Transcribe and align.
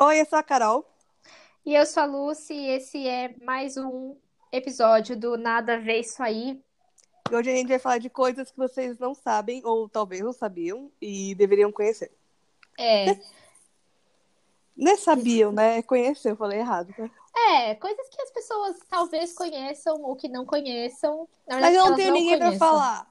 Oi, 0.00 0.20
eu 0.20 0.26
sou 0.26 0.38
a 0.38 0.42
Carol. 0.42 0.84
E 1.64 1.74
eu 1.74 1.84
sou 1.84 2.02
a 2.02 2.06
Lucy, 2.06 2.54
e 2.54 2.68
esse 2.70 3.06
é 3.06 3.34
mais 3.44 3.76
um 3.76 4.16
episódio 4.52 5.16
do 5.18 5.36
Nada 5.36 5.74
a 5.74 5.78
Ver 5.78 6.00
Isso 6.00 6.22
Aí. 6.22 6.62
E 7.30 7.34
hoje 7.34 7.50
a 7.50 7.54
gente 7.56 7.68
vai 7.68 7.78
falar 7.78 7.98
de 7.98 8.08
coisas 8.08 8.50
que 8.50 8.56
vocês 8.56 8.98
não 8.98 9.14
sabem, 9.14 9.60
ou 9.64 9.88
talvez 9.88 10.22
não 10.22 10.32
sabiam, 10.32 10.90
e 11.00 11.34
deveriam 11.34 11.70
conhecer. 11.70 12.10
É, 12.78 13.18
Nem 14.76 14.96
sabiam, 14.96 15.52
né? 15.52 15.82
Conhecer, 15.82 16.30
eu 16.30 16.36
falei 16.36 16.60
errado. 16.60 16.94
né? 16.96 17.10
é, 17.36 17.74
coisas 17.74 18.08
que 18.08 18.20
as 18.22 18.30
pessoas 18.30 18.76
talvez 18.88 19.32
conheçam 19.34 20.02
ou 20.02 20.16
que 20.16 20.28
não 20.28 20.44
conheçam. 20.46 21.28
Na 21.46 21.60
Mas 21.60 21.72
verdade, 21.72 21.76
eu 21.76 21.90
não 21.90 21.96
tenho 21.96 22.12
ninguém 22.12 22.38
pra 22.38 22.46
conheçam. 22.46 22.68
falar. 22.68 23.10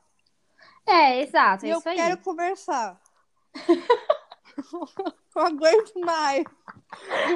É, 0.86 1.22
exato, 1.22 1.66
é 1.66 1.70
E 1.70 1.72
eu 1.72 1.82
aí. 1.86 1.96
quero 1.96 2.18
conversar. 2.20 3.00
não 5.36 5.46
aguento 5.46 6.00
mais. 6.00 6.44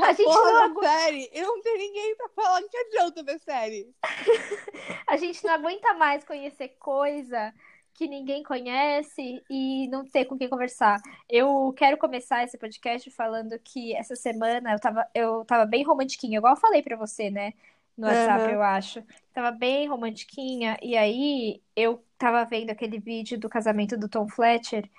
A 0.03 0.13
gente, 0.13 0.27
não, 0.27 0.63
agu- 0.63 0.81
série. 0.83 1.29
Eu 1.33 1.47
não 1.47 1.61
tenho 1.61 1.77
ninguém 1.77 2.15
pra 2.15 2.29
falar. 2.29 2.61
Que 2.63 2.77
adianta 2.77 3.23
ver 3.23 3.39
série? 3.39 3.93
a 5.07 5.17
gente 5.17 5.43
não 5.43 5.53
aguenta 5.53 5.93
mais 5.93 6.23
conhecer 6.23 6.69
coisa 6.79 7.53
que 7.93 8.07
ninguém 8.07 8.41
conhece 8.41 9.43
e 9.49 9.87
não 9.89 10.03
ter 10.05 10.25
com 10.25 10.37
quem 10.37 10.49
conversar. 10.49 10.99
Eu 11.29 11.73
quero 11.77 11.97
começar 11.97 12.43
esse 12.43 12.57
podcast 12.57 13.09
falando 13.11 13.57
que 13.59 13.95
essa 13.95 14.15
semana 14.15 14.73
eu 14.73 14.79
tava, 14.79 15.07
eu 15.13 15.45
tava 15.45 15.65
bem 15.65 15.83
romantiquinha, 15.83 16.37
igual 16.37 16.53
eu 16.53 16.59
falei 16.59 16.81
pra 16.81 16.95
você, 16.95 17.29
né? 17.29 17.53
No 17.97 18.07
WhatsApp, 18.07 18.43
Aham. 18.45 18.51
eu 18.53 18.63
acho. 18.63 19.03
Tava 19.33 19.51
bem 19.51 19.87
romantiquinha. 19.87 20.77
E 20.81 20.95
aí 20.97 21.61
eu 21.75 22.03
tava 22.17 22.43
vendo 22.45 22.69
aquele 22.71 22.99
vídeo 22.99 23.37
do 23.39 23.49
casamento 23.49 23.97
do 23.97 24.07
Tom 24.09 24.27
Fletcher. 24.27 24.89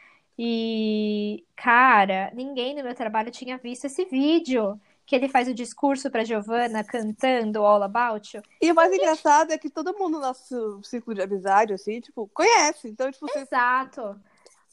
E, 0.44 1.44
cara, 1.54 2.32
ninguém 2.34 2.74
no 2.74 2.82
meu 2.82 2.94
trabalho 2.96 3.30
tinha 3.30 3.56
visto 3.58 3.84
esse 3.84 4.04
vídeo. 4.06 4.78
Que 5.04 5.16
ele 5.16 5.28
faz 5.28 5.48
o 5.48 5.54
discurso 5.54 6.10
pra 6.10 6.24
Giovanna 6.24 6.82
cantando 6.84 7.64
All 7.64 7.82
About 7.82 8.36
You. 8.36 8.42
E 8.60 8.70
o 8.70 8.74
mais 8.74 8.92
engraçado 8.92 9.50
é 9.52 9.58
que 9.58 9.68
todo 9.68 9.92
mundo 9.98 10.12
no 10.14 10.20
nosso 10.20 10.80
círculo 10.84 11.14
de 11.16 11.22
amizade, 11.22 11.72
assim, 11.72 12.00
tipo, 12.00 12.30
conhece. 12.32 12.88
Então, 12.88 13.10
tipo, 13.10 13.26
você... 13.26 13.40
Exato. 13.40 14.16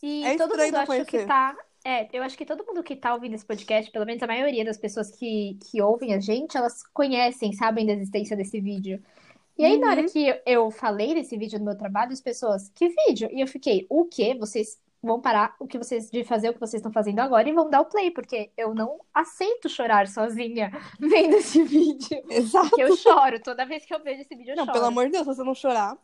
E 0.03 0.23
É 0.23 0.37
todo 0.37 0.55
mundo 0.55 0.75
acho 0.77 1.05
que 1.05 1.25
tá. 1.25 1.57
É, 1.83 2.07
eu 2.15 2.21
acho 2.23 2.37
que 2.37 2.45
todo 2.45 2.63
mundo 2.65 2.83
que 2.83 2.95
tá 2.95 3.13
ouvindo 3.13 3.33
esse 3.35 3.45
podcast, 3.45 3.89
pelo 3.91 4.05
menos 4.05 4.21
a 4.21 4.27
maioria 4.27 4.63
das 4.63 4.77
pessoas 4.77 5.09
que, 5.11 5.57
que 5.69 5.81
ouvem 5.81 6.13
a 6.13 6.19
gente, 6.19 6.55
elas 6.55 6.83
conhecem, 6.93 7.51
sabem 7.53 7.85
da 7.85 7.93
existência 7.93 8.37
desse 8.37 8.59
vídeo. 8.61 9.01
E 9.57 9.65
aí, 9.65 9.77
na 9.77 9.89
hora 9.89 10.01
Uhum. 10.01 10.07
que 10.07 10.27
eu- 10.27 10.39
eu 10.45 10.71
falei 10.71 11.15
desse 11.15 11.35
vídeo 11.37 11.57
no 11.59 11.65
meu 11.65 11.77
trabalho, 11.77 12.11
as 12.13 12.21
pessoas, 12.21 12.69
que 12.75 12.87
vídeo? 13.07 13.29
E 13.33 13.41
eu 13.41 13.47
fiquei, 13.47 13.85
o 13.89 14.05
quê? 14.05 14.35
Vocês 14.39 14.77
vão 15.01 15.19
parar 15.21 15.55
o 15.59 15.67
que 15.67 15.77
vocês 15.77 16.09
de 16.09 16.23
fazer 16.23 16.49
o 16.49 16.53
que 16.53 16.59
vocês 16.59 16.79
estão 16.79 16.91
fazendo 16.91 17.19
agora 17.19 17.47
e 17.47 17.53
vão 17.53 17.69
dar 17.69 17.81
o 17.81 17.85
play, 17.85 18.11
porque 18.11 18.51
eu 18.57 18.73
não 18.75 18.99
aceito 19.13 19.69
chorar 19.69 20.07
sozinha 20.07 20.71
vendo 20.99 21.35
esse 21.35 21.63
vídeo. 21.63 22.21
Exato. 22.29 22.69
Porque 22.69 22.83
eu 22.83 22.95
choro, 22.95 23.41
toda 23.41 23.65
vez 23.65 23.85
que 23.85 23.93
eu 23.93 24.03
vejo 24.03 24.21
esse 24.21 24.35
vídeo, 24.35 24.51
eu 24.51 24.57
Não, 24.57 24.65
choro. 24.65 24.73
pelo 24.73 24.85
amor 24.87 25.05
de 25.05 25.13
Deus, 25.13 25.23
se 25.23 25.35
você 25.35 25.43
não 25.43 25.55
chorar. 25.55 25.97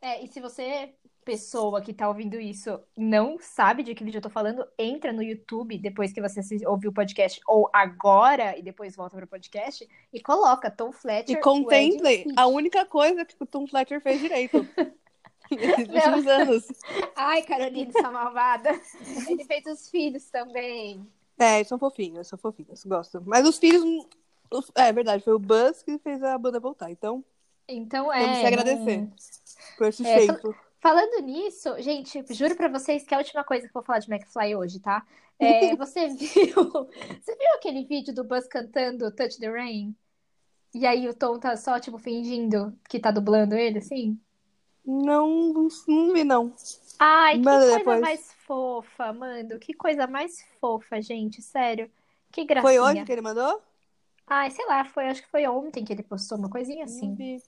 É, 0.00 0.22
e 0.22 0.28
se 0.28 0.40
você, 0.40 0.94
pessoa 1.24 1.80
que 1.80 1.92
tá 1.92 2.08
ouvindo 2.08 2.38
isso, 2.38 2.78
não 2.96 3.36
sabe 3.40 3.82
de 3.82 3.94
que 3.94 4.04
vídeo 4.04 4.18
eu 4.18 4.22
tô 4.22 4.30
falando, 4.30 4.64
entra 4.78 5.12
no 5.12 5.22
YouTube 5.22 5.76
depois 5.78 6.12
que 6.12 6.20
você 6.20 6.40
ouviu 6.66 6.90
o 6.90 6.94
podcast, 6.94 7.40
ou 7.48 7.68
agora, 7.72 8.56
e 8.56 8.62
depois 8.62 8.94
volta 8.94 9.16
pro 9.16 9.26
podcast, 9.26 9.88
e 10.12 10.20
coloca 10.20 10.70
Tom 10.70 10.92
Fletcher. 10.92 11.36
E 11.36 11.40
contemple 11.40 12.26
a 12.36 12.46
única 12.46 12.84
coisa 12.84 13.24
que 13.24 13.34
o 13.40 13.46
Tom 13.46 13.66
Fletcher 13.66 14.00
fez 14.00 14.20
direito. 14.20 14.58
Nesses 15.50 15.88
últimos 15.94 16.26
anos. 16.26 16.64
Ai, 17.16 17.42
Carolina, 17.42 17.90
essa 17.94 18.10
malvada. 18.10 18.70
Ele 19.28 19.44
fez 19.44 19.64
os 19.66 19.88
filhos 19.88 20.24
também. 20.30 21.06
É, 21.38 21.62
são 21.64 21.78
fofinhos, 21.78 22.26
são 22.26 22.38
fofinhos, 22.38 22.84
gosto. 22.84 23.22
Mas 23.26 23.46
os 23.46 23.58
filhos. 23.58 23.82
os- 24.52 24.70
É 24.74 24.92
verdade, 24.92 25.22
foi 25.24 25.34
o 25.34 25.38
Buzz 25.38 25.82
que 25.82 25.98
fez 25.98 26.22
a 26.22 26.36
banda 26.38 26.58
voltar. 26.60 26.90
Então, 26.90 27.24
Então 27.68 28.12
é. 28.12 28.20
Temos 28.24 28.38
que 28.38 28.46
agradecer. 28.46 29.08
por 29.76 29.86
esse 29.88 30.06
É, 30.06 30.18
feito. 30.26 30.54
Falando 30.80 31.20
nisso, 31.24 31.74
gente, 31.80 32.22
juro 32.34 32.54
pra 32.56 32.68
vocês 32.68 33.02
que 33.04 33.12
é 33.12 33.16
a 33.16 33.20
última 33.20 33.42
coisa 33.42 33.62
que 33.62 33.70
eu 33.70 33.74
vou 33.74 33.82
falar 33.82 33.98
de 33.98 34.12
McFly 34.12 34.54
hoje, 34.56 34.80
tá? 34.80 35.04
É, 35.40 35.76
você 35.76 36.08
viu, 36.08 36.52
você 36.52 37.36
viu 37.36 37.54
aquele 37.54 37.84
vídeo 37.84 38.12
do 38.12 38.24
Buzz 38.24 38.48
cantando 38.48 39.08
Touch 39.14 39.38
the 39.38 39.48
Rain? 39.48 39.94
E 40.74 40.84
aí 40.84 41.08
o 41.08 41.14
Tom 41.14 41.38
tá 41.38 41.56
só, 41.56 41.78
tipo, 41.78 41.96
fingindo 41.96 42.76
que 42.88 42.98
tá 42.98 43.12
dublando 43.12 43.54
ele, 43.54 43.78
assim? 43.78 44.18
Não, 44.88 45.52
não, 45.52 45.68
não 45.86 46.12
vi, 46.14 46.24
não. 46.24 46.52
Ai, 46.98 47.36
que 47.38 47.44
coisa 47.44 47.78
depois. 47.78 48.00
mais 48.00 48.32
fofa, 48.46 49.12
mano. 49.12 49.58
Que 49.58 49.74
coisa 49.74 50.06
mais 50.06 50.42
fofa, 50.58 51.00
gente, 51.02 51.42
sério. 51.42 51.90
Que 52.32 52.40
Foi 52.40 52.46
gracinha. 52.46 52.82
hoje 52.82 53.04
que 53.04 53.12
ele 53.12 53.20
mandou? 53.20 53.62
Ai, 54.26 54.50
sei 54.50 54.64
lá, 54.66 54.84
foi, 54.86 55.08
acho 55.08 55.22
que 55.22 55.28
foi 55.28 55.46
ontem 55.46 55.84
que 55.84 55.92
ele 55.92 56.02
postou 56.02 56.38
uma 56.38 56.48
coisinha 56.48 56.84
Não 56.86 56.92
assim. 56.92 57.14
vi. 57.14 57.42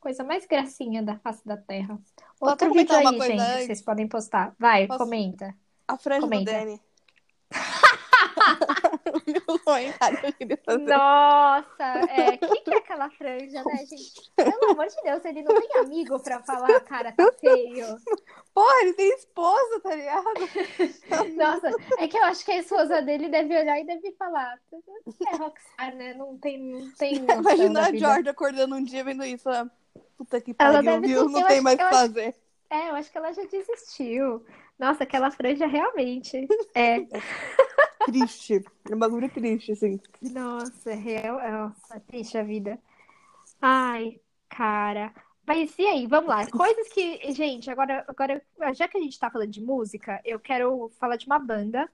Coisa 0.00 0.24
mais 0.24 0.44
gracinha 0.46 1.02
da 1.02 1.16
face 1.18 1.46
da 1.46 1.56
Terra. 1.56 1.96
Outro 2.40 2.72
vídeo 2.72 2.94
aí, 2.96 3.04
gente, 3.06 3.40
antes? 3.40 3.66
vocês 3.66 3.82
podem 3.82 4.08
postar. 4.08 4.52
Vai, 4.58 4.88
Posso? 4.88 4.98
comenta. 4.98 5.54
A 5.86 5.96
franja 5.96 6.22
Comenta. 6.22 6.50
do 6.52 6.58
Danny. 6.58 6.80
Fazer. 10.64 10.84
Nossa, 10.86 11.84
é, 12.10 12.36
que 12.36 12.60
que 12.60 12.74
é 12.74 12.78
aquela 12.78 13.10
franja, 13.10 13.62
né, 13.64 13.76
gente? 13.86 14.32
Pelo 14.36 14.70
amor 14.72 14.86
de 14.86 15.02
Deus, 15.02 15.24
ele 15.24 15.42
não 15.42 15.60
tem 15.60 15.76
amigo 15.80 16.20
pra 16.20 16.42
falar, 16.42 16.80
cara, 16.80 17.12
tá 17.12 17.32
feio. 17.40 17.86
Porra, 18.54 18.80
ele 18.82 18.92
tem 18.94 19.14
esposa, 19.14 19.80
tá 19.80 19.94
ligado? 19.94 20.24
Nossa, 21.36 21.70
é 21.98 22.08
que 22.08 22.16
eu 22.18 22.24
acho 22.24 22.44
que 22.44 22.52
a 22.52 22.58
esposa 22.58 23.02
dele 23.02 23.28
deve 23.28 23.56
olhar 23.58 23.80
e 23.80 23.84
deve 23.86 24.12
falar. 24.12 24.58
É 25.32 25.36
rockstar, 25.36 25.94
né? 25.96 26.14
Não 26.14 26.36
tem, 26.38 26.58
não 26.58 26.90
tem 26.92 27.14
Imagina 27.24 27.86
a. 27.88 27.96
George 27.96 28.28
acordando 28.28 28.74
um 28.76 28.82
dia 28.84 29.02
vendo 29.04 29.24
isso. 29.24 29.48
Puta 30.16 30.40
que 30.40 30.52
pariu, 30.54 31.00
viu? 31.00 31.28
Não 31.28 31.42
tem 31.44 31.54
acho- 31.56 31.62
mais 31.62 31.74
o 31.74 31.78
que 31.78 31.82
acho- 31.84 31.96
fazer. 31.98 32.34
É, 32.70 32.88
eu 32.88 32.94
acho 32.94 33.10
que 33.12 33.18
ela 33.18 33.32
já 33.32 33.42
desistiu. 33.44 34.44
Nossa, 34.78 35.04
aquela 35.04 35.30
franja 35.30 35.66
realmente. 35.66 36.46
É. 36.74 36.98
Triste. 38.06 38.64
É 38.90 38.94
um 38.94 38.98
bagulho 38.98 39.30
triste, 39.30 39.72
assim. 39.72 40.00
Nossa, 40.20 40.90
é 40.90 40.94
real. 40.94 41.38
Nossa, 41.38 42.00
triste 42.00 42.36
a 42.36 42.42
vida. 42.42 42.78
Ai, 43.60 44.20
cara. 44.48 45.14
Mas 45.46 45.72
e 45.78 45.86
aí, 45.86 46.06
vamos 46.06 46.28
lá. 46.28 46.46
Coisas 46.50 46.88
que. 46.88 47.32
Gente, 47.32 47.70
agora, 47.70 48.04
agora, 48.08 48.42
já 48.74 48.88
que 48.88 48.98
a 48.98 49.00
gente 49.00 49.18
tá 49.18 49.30
falando 49.30 49.50
de 49.50 49.60
música, 49.60 50.20
eu 50.24 50.40
quero 50.40 50.90
falar 50.98 51.16
de 51.16 51.26
uma 51.26 51.38
banda 51.38 51.88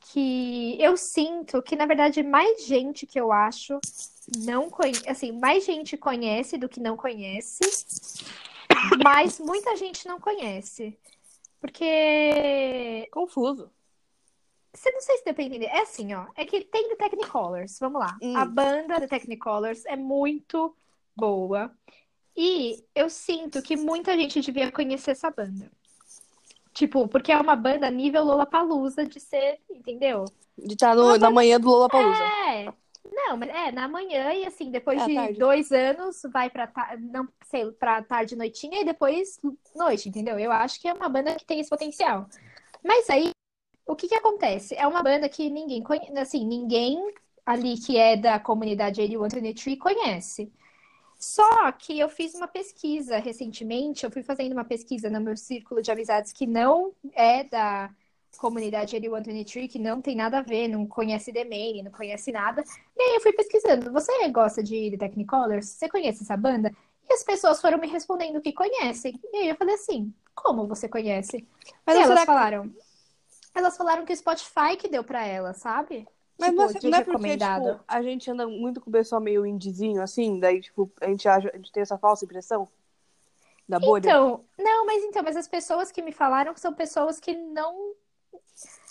que 0.00 0.76
eu 0.80 0.96
sinto 0.96 1.62
que, 1.62 1.76
na 1.76 1.86
verdade, 1.86 2.22
mais 2.22 2.64
gente 2.66 3.06
que 3.06 3.20
eu 3.20 3.32
acho 3.32 3.78
não 4.38 4.70
conhece. 4.70 5.08
Assim, 5.08 5.32
mais 5.32 5.64
gente 5.64 5.96
conhece 5.96 6.56
do 6.56 6.68
que 6.68 6.80
não 6.80 6.96
conhece, 6.96 7.60
mas 9.04 9.38
muita 9.38 9.76
gente 9.76 10.06
não 10.06 10.18
conhece. 10.18 10.98
Porque 11.60 13.08
Confuso. 13.12 13.70
você 14.72 14.90
não 14.90 15.00
sei 15.00 15.18
se 15.18 15.24
deu 15.24 15.34
pra 15.34 15.44
entender. 15.44 15.66
É 15.66 15.82
assim, 15.82 16.14
ó. 16.14 16.26
É 16.34 16.44
que 16.44 16.62
tem 16.64 16.88
The 16.88 16.96
Technicolors. 16.96 17.78
Vamos 17.78 18.00
lá. 18.00 18.16
Hum. 18.22 18.36
A 18.36 18.44
banda 18.44 18.98
The 18.98 19.06
Technicolors 19.06 19.84
é 19.84 19.96
muito 19.96 20.74
boa. 21.14 21.70
E 22.36 22.82
eu 22.94 23.10
sinto 23.10 23.60
que 23.60 23.76
muita 23.76 24.16
gente 24.16 24.40
devia 24.40 24.72
conhecer 24.72 25.10
essa 25.10 25.30
banda. 25.30 25.70
Tipo, 26.72 27.06
porque 27.08 27.32
é 27.32 27.36
uma 27.36 27.56
banda 27.56 27.90
nível 27.90 28.24
Lollapalooza 28.24 29.04
de 29.04 29.20
ser, 29.20 29.58
entendeu? 29.68 30.24
De 30.56 30.74
estar 30.74 30.94
no, 30.94 31.18
na 31.18 31.30
manhã 31.30 31.60
do 31.60 31.68
Lollapalooza. 31.68 32.22
É. 33.30 33.32
Não, 33.32 33.36
mas 33.36 33.48
é 33.50 33.72
na 33.72 33.88
manhã 33.88 34.32
e 34.32 34.44
assim, 34.46 34.70
depois 34.70 35.00
É, 35.02 35.06
de 35.06 35.14
tarde. 35.14 35.38
dois 35.38 35.72
anos 35.72 36.20
vai 36.32 36.50
pra, 36.50 36.66
ta- 36.66 36.96
não 36.98 37.28
sei, 37.44 37.70
pra 37.72 38.02
tarde, 38.02 38.36
noitinha 38.36 38.80
e 38.80 38.84
depois 38.84 39.38
noite, 39.74 40.08
entendeu? 40.08 40.38
Eu 40.38 40.50
acho 40.52 40.80
que 40.80 40.88
é 40.88 40.92
uma 40.92 41.08
banda 41.08 41.34
que 41.36 41.44
tem 41.44 41.60
esse 41.60 41.70
potencial. 41.70 42.26
Mas 42.84 43.08
aí, 43.10 43.30
o 43.86 43.96
que 43.96 44.08
que 44.08 44.14
acontece? 44.14 44.74
É 44.74 44.86
uma 44.86 45.02
banda 45.02 45.28
que 45.28 45.50
ninguém 45.50 45.82
conhece, 45.82 46.18
assim, 46.18 46.46
ninguém 46.46 46.98
ali 47.46 47.78
que 47.78 47.96
é 47.96 48.16
da 48.16 48.38
comunidade 48.40 49.00
8123 49.00 49.78
conhece. 49.78 50.52
Só 51.18 51.70
que 51.72 51.98
eu 51.98 52.08
fiz 52.08 52.34
uma 52.34 52.48
pesquisa 52.48 53.18
recentemente, 53.18 54.04
eu 54.04 54.10
fui 54.10 54.22
fazendo 54.22 54.52
uma 54.52 54.64
pesquisa 54.64 55.10
no 55.10 55.20
meu 55.20 55.36
círculo 55.36 55.82
de 55.82 55.90
amizades 55.90 56.32
que 56.32 56.46
não 56.46 56.94
é 57.12 57.44
da 57.44 57.90
comunidade 58.38 58.94
8123, 58.94 59.70
que 59.70 59.78
não 59.78 60.00
tem 60.00 60.16
nada 60.16 60.38
a 60.38 60.42
ver, 60.42 60.68
não 60.68 60.86
conhece 60.86 61.32
The 61.32 61.44
Main, 61.44 61.82
não 61.82 61.90
conhece 61.90 62.32
nada. 62.32 62.62
E 62.96 63.02
aí 63.02 63.14
eu 63.16 63.20
fui 63.20 63.32
pesquisando. 63.32 63.92
Você 63.92 64.28
gosta 64.28 64.62
de 64.62 64.90
The 64.92 64.96
Technicolors? 64.96 65.66
Você 65.66 65.88
conhece 65.88 66.22
essa 66.22 66.36
banda? 66.36 66.72
E 67.08 67.12
as 67.12 67.22
pessoas 67.22 67.60
foram 67.60 67.78
me 67.78 67.88
respondendo 67.88 68.40
que 68.40 68.52
conhecem. 68.52 69.18
E 69.32 69.36
aí 69.36 69.48
eu 69.48 69.56
falei 69.56 69.74
assim, 69.74 70.12
como 70.34 70.66
você 70.66 70.88
conhece? 70.88 71.46
Mas 71.84 71.96
elas 71.96 72.08
será 72.08 72.26
falaram. 72.26 72.72
Elas 73.54 73.76
falaram 73.76 74.04
que 74.04 74.12
o 74.12 74.16
Spotify 74.16 74.76
que 74.78 74.88
deu 74.88 75.02
pra 75.02 75.26
elas, 75.26 75.56
sabe? 75.56 76.06
Mas 76.38 76.50
Tipo, 76.50 76.62
não 76.62 76.64
é, 76.64 76.90
não 76.90 76.98
é 76.98 77.04
porque, 77.04 77.36
tipo, 77.36 77.80
a 77.86 78.02
gente 78.02 78.30
anda 78.30 78.48
muito 78.48 78.80
com 78.80 78.88
o 78.88 78.92
pessoal 78.92 79.20
meio 79.20 79.44
indizinho, 79.44 80.00
assim, 80.00 80.40
daí, 80.40 80.60
tipo, 80.62 80.90
a 81.00 81.06
gente, 81.06 81.28
acha, 81.28 81.50
a 81.52 81.56
gente 81.56 81.70
tem 81.70 81.82
essa 81.82 81.98
falsa 81.98 82.24
impressão 82.24 82.66
da 83.68 83.78
bolha. 83.78 84.00
Então, 84.00 84.44
não, 84.58 84.86
mas 84.86 85.04
então, 85.04 85.22
mas 85.22 85.36
as 85.36 85.46
pessoas 85.46 85.92
que 85.92 86.00
me 86.00 86.12
falaram 86.12 86.56
são 86.56 86.72
pessoas 86.72 87.20
que 87.20 87.34
não. 87.34 87.94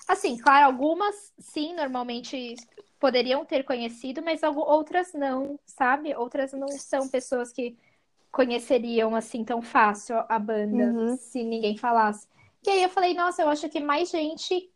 Assim, 0.07 0.37
claro, 0.37 0.65
algumas 0.65 1.33
sim, 1.37 1.73
normalmente 1.73 2.55
poderiam 2.99 3.45
ter 3.45 3.63
conhecido, 3.63 4.21
mas 4.21 4.41
outras 4.43 5.13
não, 5.13 5.59
sabe? 5.65 6.15
Outras 6.15 6.51
não 6.51 6.67
são 6.67 7.07
pessoas 7.07 7.51
que 7.51 7.77
conheceriam 8.31 9.15
assim 9.15 9.43
tão 9.43 9.61
fácil 9.61 10.15
a 10.27 10.37
banda 10.37 10.83
uhum. 10.85 11.17
se 11.17 11.43
ninguém 11.43 11.77
falasse. 11.77 12.27
E 12.65 12.69
aí 12.69 12.83
eu 12.83 12.89
falei, 12.89 13.13
nossa, 13.13 13.41
eu 13.41 13.49
acho 13.49 13.69
que 13.69 13.79
mais 13.79 14.09
gente. 14.09 14.69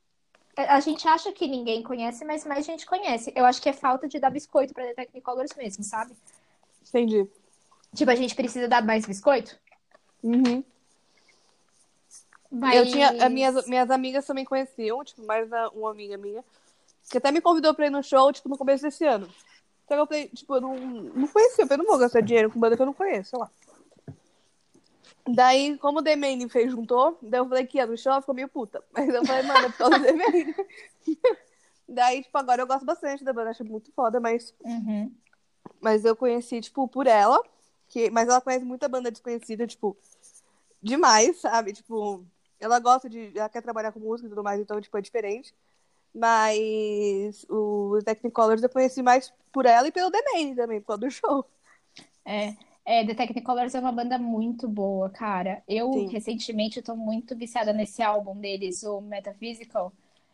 A 0.56 0.80
gente 0.80 1.08
acha 1.08 1.32
que 1.32 1.48
ninguém 1.48 1.82
conhece, 1.82 2.24
mas 2.24 2.46
mais 2.46 2.66
gente 2.66 2.86
conhece. 2.86 3.34
Eu 3.36 3.44
acho 3.46 3.62
que 3.62 3.70
é 3.70 3.74
falta 3.74 4.08
de 4.08 4.20
dar 4.20 4.30
biscoito 4.30 4.74
pra 4.74 4.86
The 4.86 4.94
Technicolors 4.94 5.56
mesmo, 5.58 5.84
sabe? 5.84 6.14
Entendi. 6.88 7.28
Tipo, 7.96 8.12
a 8.12 8.16
gente 8.16 8.36
precisa 8.36 8.68
dar 8.68 8.84
mais 8.84 9.06
biscoito? 9.06 9.58
Uhum. 10.22 10.64
Mas... 12.54 12.76
Eu 12.76 12.86
tinha. 12.86 13.30
Minhas, 13.30 13.66
minhas 13.68 13.90
amigas 13.90 14.26
também 14.26 14.46
conheciam, 14.46 15.04
tipo, 15.04 15.26
mais 15.26 15.50
uma 15.74 15.90
amiga 15.90 16.16
minha, 16.18 16.46
que 17.10 17.18
até 17.18 17.32
me 17.32 17.42
convidou 17.42 17.74
pra 17.74 17.88
ir 17.88 17.90
no 17.90 18.04
show, 18.04 18.32
tipo, 18.32 18.48
no 18.48 18.58
começo 18.58 18.84
desse 18.84 19.04
ano. 19.06 19.28
Só 19.88 19.96
que 19.96 20.00
eu 20.00 20.06
falei, 20.06 20.28
tipo, 20.30 20.56
eu 20.56 20.62
não, 20.62 20.76
não 20.78 21.28
conhecia, 21.28 21.66
eu 21.68 21.78
não 21.78 21.86
vou 21.86 21.98
gastar 21.98 22.22
dinheiro 22.22 22.52
com 22.52 22.60
banda 22.60 22.76
que 22.76 22.82
eu 22.82 22.86
não 22.86 22.94
conheço, 22.94 23.32
sei 23.32 23.40
lá. 23.40 23.50
Daí, 25.28 25.78
como 25.78 26.00
o 26.00 26.04
The 26.04 26.16
Main 26.16 26.48
fez 26.48 26.72
juntou, 26.72 27.18
daí 27.22 27.40
eu 27.40 27.48
falei 27.48 27.66
que 27.66 27.78
ia 27.78 27.88
no 27.88 27.98
show, 27.98 28.20
ficou 28.20 28.36
meio 28.36 28.48
puta. 28.48 28.84
Mas 28.94 29.10
eu 29.10 29.26
falei, 29.26 29.44
mano, 29.44 29.66
é 29.66 29.70
por 29.70 29.78
causa 29.78 29.98
do 29.98 30.06
The 30.06 30.14
Main. 30.14 30.56
daí, 31.90 32.22
tipo, 32.22 32.38
agora 32.38 32.62
eu 32.62 32.68
gosto 32.68 32.86
bastante 32.86 33.24
da 33.24 33.34
banda, 33.34 33.50
acho 33.50 33.66
muito 33.66 33.92
foda, 33.94 34.20
mas. 34.20 34.54
Uhum. 34.64 35.12
Mas 35.82 36.06
eu 36.06 36.16
conheci, 36.16 36.62
tipo, 36.62 36.88
por 36.88 37.08
ela. 37.08 37.42
Que... 37.88 38.12
Mas 38.12 38.28
ela 38.28 38.42
conhece 38.42 38.64
muita 38.64 38.88
banda 38.88 39.10
desconhecida, 39.10 39.66
tipo, 39.66 39.98
demais, 40.82 41.40
sabe? 41.40 41.74
Tipo, 41.74 42.26
ela 42.64 42.80
gosta 42.80 43.10
de. 43.10 43.32
Ela 43.36 43.50
quer 43.50 43.62
trabalhar 43.62 43.92
com 43.92 44.00
música 44.00 44.28
e 44.28 44.30
tudo 44.30 44.44
mais, 44.44 44.60
então, 44.60 44.80
tipo, 44.80 44.98
é 44.98 45.02
diferente. 45.02 45.54
Mas 46.14 47.46
o 47.50 48.00
Technicolors 48.06 48.62
eu 48.62 48.70
conheci 48.70 49.02
mais 49.02 49.34
por 49.52 49.66
ela 49.66 49.88
e 49.88 49.92
pelo 49.92 50.12
The 50.12 50.22
Main 50.32 50.56
também, 50.56 50.80
por 50.80 50.88
causa 50.88 51.02
do 51.02 51.12
show. 51.12 51.46
É. 52.24 52.56
É, 52.86 53.06
The 53.06 53.14
Technicolors 53.14 53.74
é 53.74 53.80
uma 53.80 53.92
banda 53.92 54.18
muito 54.18 54.68
boa, 54.68 55.10
cara. 55.10 55.64
Eu, 55.68 55.92
Sim. 55.94 56.08
recentemente, 56.08 56.82
tô 56.82 56.96
muito 56.96 57.36
viciada 57.36 57.72
nesse 57.72 58.02
álbum 58.04 58.36
deles, 58.36 58.84
o 58.84 59.00
Metaphysical, 59.02 59.94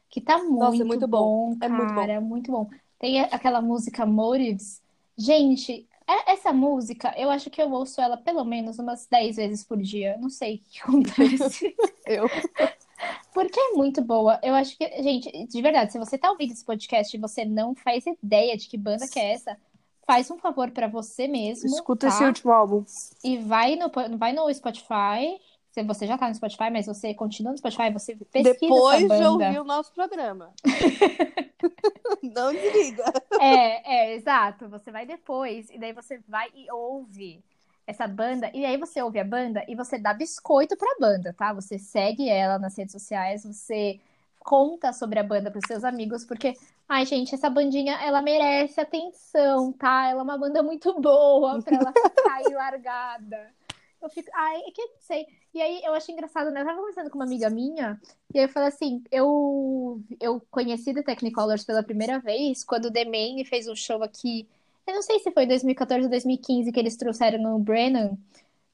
que 0.10 0.20
tá 0.20 0.40
muito, 0.40 0.60
Nossa, 0.60 0.82
é 0.82 0.86
muito 0.86 1.08
bom, 1.08 1.54
bom, 1.54 1.60
cara. 1.60 2.14
É 2.14 2.20
muito 2.20 2.52
bom. 2.52 2.64
muito 2.64 2.70
bom. 2.70 2.70
Tem 2.98 3.22
aquela 3.22 3.62
música 3.62 4.06
Motives. 4.06 4.82
Gente, 5.16 5.88
é, 6.08 6.32
essa 6.34 6.52
música, 6.52 7.14
eu 7.16 7.30
acho 7.30 7.52
que 7.52 7.62
eu 7.62 7.72
ouço 7.72 8.02
ela 8.02 8.18
pelo 8.18 8.44
menos 8.44 8.80
umas 8.80 9.06
10 9.06 9.36
vezes 9.36 9.64
por 9.64 9.78
dia. 9.78 10.18
Não 10.18 10.30
sei 10.30 10.56
o 10.56 10.60
que 10.60 10.82
acontece. 10.82 11.76
eu. 12.10 12.28
Porque 13.34 13.60
é 13.60 13.74
muito 13.74 14.02
boa. 14.02 14.40
Eu 14.44 14.54
acho 14.56 14.78
que, 14.78 14.86
gente, 15.02 15.48
de 15.48 15.62
verdade, 15.62 15.92
se 15.92 16.00
você 16.00 16.18
tá 16.18 16.30
ouvindo 16.30 16.52
esse 16.52 16.66
podcast 16.66 17.16
e 17.16 17.20
você 17.20 17.46
não 17.46 17.74
faz 17.76 18.04
ideia 18.06 18.58
de 18.58 18.68
que 18.68 18.78
banda 18.78 19.08
que 19.08 19.20
é 19.20 19.34
essa, 19.34 19.58
faz 20.06 20.30
um 20.30 20.38
favor 20.38 20.72
para 20.72 20.88
você 20.88 21.28
mesmo. 21.28 21.68
Escuta 21.68 22.08
tá? 22.08 22.14
esse 22.14 22.24
último 22.24 22.52
álbum. 22.52 22.84
E 23.24 23.38
vai 23.38 23.76
no, 23.76 23.90
vai 24.18 24.34
no 24.34 24.54
Spotify. 24.54 25.40
Se 25.72 25.84
você 25.84 26.08
já 26.08 26.18
tá 26.18 26.28
no 26.28 26.36
Spotify, 26.36 26.70
mas 26.72 26.88
você 26.88 27.14
continua 27.14 27.52
no 27.52 27.58
Spotify, 27.58 27.92
você 27.94 28.16
pesquisa 28.16 28.54
Depois 28.60 29.08
de 29.08 29.24
ouvir 29.24 29.62
o 29.62 29.64
nosso 29.64 29.94
programa. 29.94 30.52
Não 32.24 32.52
desliga. 32.52 33.04
É, 33.40 33.96
é, 33.96 34.16
exato. 34.16 34.68
Você 34.68 34.92
vai 34.92 35.06
depois, 35.06 35.70
e 35.70 35.78
daí 35.78 35.94
você 35.94 36.20
vai 36.28 36.50
e 36.56 36.70
ouve 36.72 37.44
essa 37.90 38.08
banda, 38.08 38.52
e 38.54 38.66
aí 38.66 38.78
você 38.78 39.02
ouve 39.02 39.20
a 39.20 39.24
banda 39.24 39.64
e 39.68 39.76
você 39.76 39.98
dá 39.98 40.14
biscoito 40.14 40.78
pra 40.78 40.98
banda, 41.00 41.34
tá? 41.34 41.54
Você 41.54 41.80
segue 41.80 42.30
ela 42.30 42.60
nas 42.60 42.78
redes 42.78 42.92
sociais, 42.92 43.44
você 43.44 44.00
conta 44.40 44.94
sobre 44.94 45.20
a 45.20 45.24
banda 45.24 45.52
pros 45.52 45.66
seus 45.68 45.84
amigos, 45.84 46.26
porque 46.26 46.56
Ai, 46.92 47.06
gente, 47.06 47.36
essa 47.36 47.52
bandinha, 47.52 47.94
ela 48.02 48.20
merece 48.20 48.82
atenção, 48.82 49.72
tá? 49.72 50.08
Ela 50.10 50.22
é 50.22 50.24
uma 50.24 50.40
banda 50.40 50.64
muito 50.64 51.00
boa 51.00 51.62
pra 51.62 51.78
ela 51.78 51.94
ficar 51.94 52.34
aí 52.34 52.50
largada. 52.56 53.54
Eu 54.02 54.10
fico, 54.10 54.28
ai, 54.34 54.58
é 54.62 54.72
que 54.72 54.82
eu 54.82 54.88
não 54.88 55.00
sei. 55.00 55.28
E 55.54 55.62
aí 55.62 55.82
eu 55.84 55.94
achei 55.94 56.16
engraçado, 56.16 56.50
né? 56.50 56.62
Eu 56.62 56.66
tava 56.66 56.80
conversando 56.80 57.12
com 57.12 57.20
uma 57.20 57.26
amiga 57.26 57.48
minha, 57.48 58.02
e 58.34 58.40
aí 58.40 58.46
eu 58.46 58.50
falei 58.50 58.70
assim: 58.70 59.04
eu, 59.12 60.02
eu 60.20 60.42
conheci 60.50 60.92
The 60.92 61.04
Technicolors 61.04 61.64
pela 61.64 61.84
primeira 61.84 62.18
vez 62.18 62.64
quando 62.64 62.86
o 62.86 62.92
The 62.92 63.06
Main 63.06 63.46
fez 63.46 63.68
um 63.68 63.76
show 63.76 64.02
aqui. 64.02 64.48
Eu 64.90 64.96
não 64.96 65.02
sei 65.04 65.20
se 65.20 65.32
foi 65.32 65.46
2014 65.46 66.06
ou 66.06 66.10
2015 66.10 66.72
que 66.72 66.80
eles 66.80 66.98
trouxeram 66.98 67.56
o 67.56 67.60
Brennan, 67.60 68.18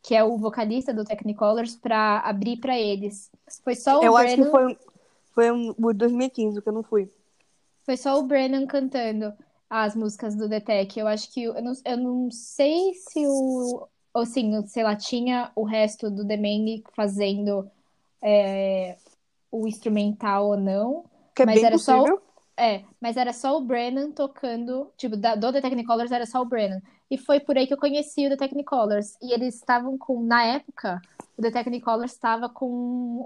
que 0.01 0.15
é 0.15 0.23
o 0.23 0.37
vocalista 0.37 0.93
do 0.93 1.03
Technicolors, 1.03 1.75
pra 1.75 2.19
abrir 2.19 2.57
pra 2.57 2.79
eles. 2.79 3.29
Foi 3.65 3.75
só 3.75 3.99
o 3.99 4.03
eu 4.03 4.13
Brennan. 4.13 4.33
acho 4.33 4.43
que 4.43 4.49
foi, 4.49 4.77
foi 5.33 5.51
um, 5.51 5.73
2015 5.93 6.61
que 6.61 6.69
eu 6.69 6.73
não 6.73 6.83
fui. 6.83 7.11
Foi 7.83 7.97
só 7.97 8.17
o 8.17 8.23
Brennan 8.23 8.65
cantando 8.65 9.33
as 9.69 9.93
músicas 9.93 10.35
do 10.35 10.47
The 10.47 10.61
Tech. 10.61 10.97
Eu 10.97 11.05
acho 11.05 11.29
que. 11.33 11.43
Eu 11.43 11.61
não, 11.61 11.73
eu 11.83 11.97
não 11.97 12.31
sei 12.31 12.93
se 12.93 13.27
o. 13.27 13.85
Ou 14.13 14.21
assim, 14.21 14.65
sei 14.67 14.83
lá, 14.83 14.95
tinha 14.95 15.51
o 15.53 15.65
resto 15.65 16.09
do 16.09 16.25
The 16.25 16.37
Man 16.37 16.81
fazendo 16.95 17.69
é, 18.23 18.95
o 19.51 19.67
instrumental 19.67 20.47
ou 20.47 20.57
não. 20.57 21.03
Que 21.35 21.43
é 21.43 21.45
mas 21.45 21.61
era 21.61 21.71
possível. 21.71 22.07
só. 22.07 22.24
É, 22.57 22.83
mas 23.01 23.17
era 23.17 23.33
só 23.33 23.57
o 23.57 23.61
Brennan 23.61 24.11
tocando. 24.11 24.91
Tipo, 24.97 25.17
da, 25.17 25.35
do 25.35 25.51
The 25.51 25.61
Technicolors 25.61 26.11
era 26.11 26.25
só 26.25 26.41
o 26.41 26.45
Brennan. 26.45 26.81
E 27.11 27.17
foi 27.17 27.39
por 27.39 27.57
aí 27.57 27.67
que 27.67 27.73
eu 27.73 27.77
conheci 27.77 28.25
o 28.25 28.29
The 28.29 28.37
Technicolors. 28.37 29.17
E 29.21 29.33
eles 29.33 29.55
estavam 29.55 29.97
com. 29.97 30.23
Na 30.23 30.43
época, 30.43 31.01
o 31.37 31.41
The 31.41 31.51
Technicolors 31.51 32.13
estava 32.13 32.47
com 32.49 32.67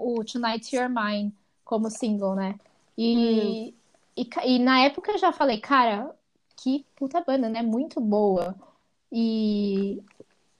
o 0.00 0.24
Tonight 0.24 0.74
You're 0.74 0.92
Mine 0.92 1.34
como 1.64 1.90
single, 1.90 2.34
né? 2.34 2.58
E. 2.96 3.74
Hum. 3.76 3.80
E, 4.16 4.28
e 4.44 4.58
na 4.58 4.80
época 4.80 5.12
eu 5.12 5.18
já 5.18 5.32
falei, 5.32 5.58
cara, 5.60 6.14
que 6.56 6.84
puta 6.96 7.20
banda, 7.22 7.48
né? 7.48 7.62
Muito 7.62 8.00
boa. 8.00 8.54
E, 9.10 10.02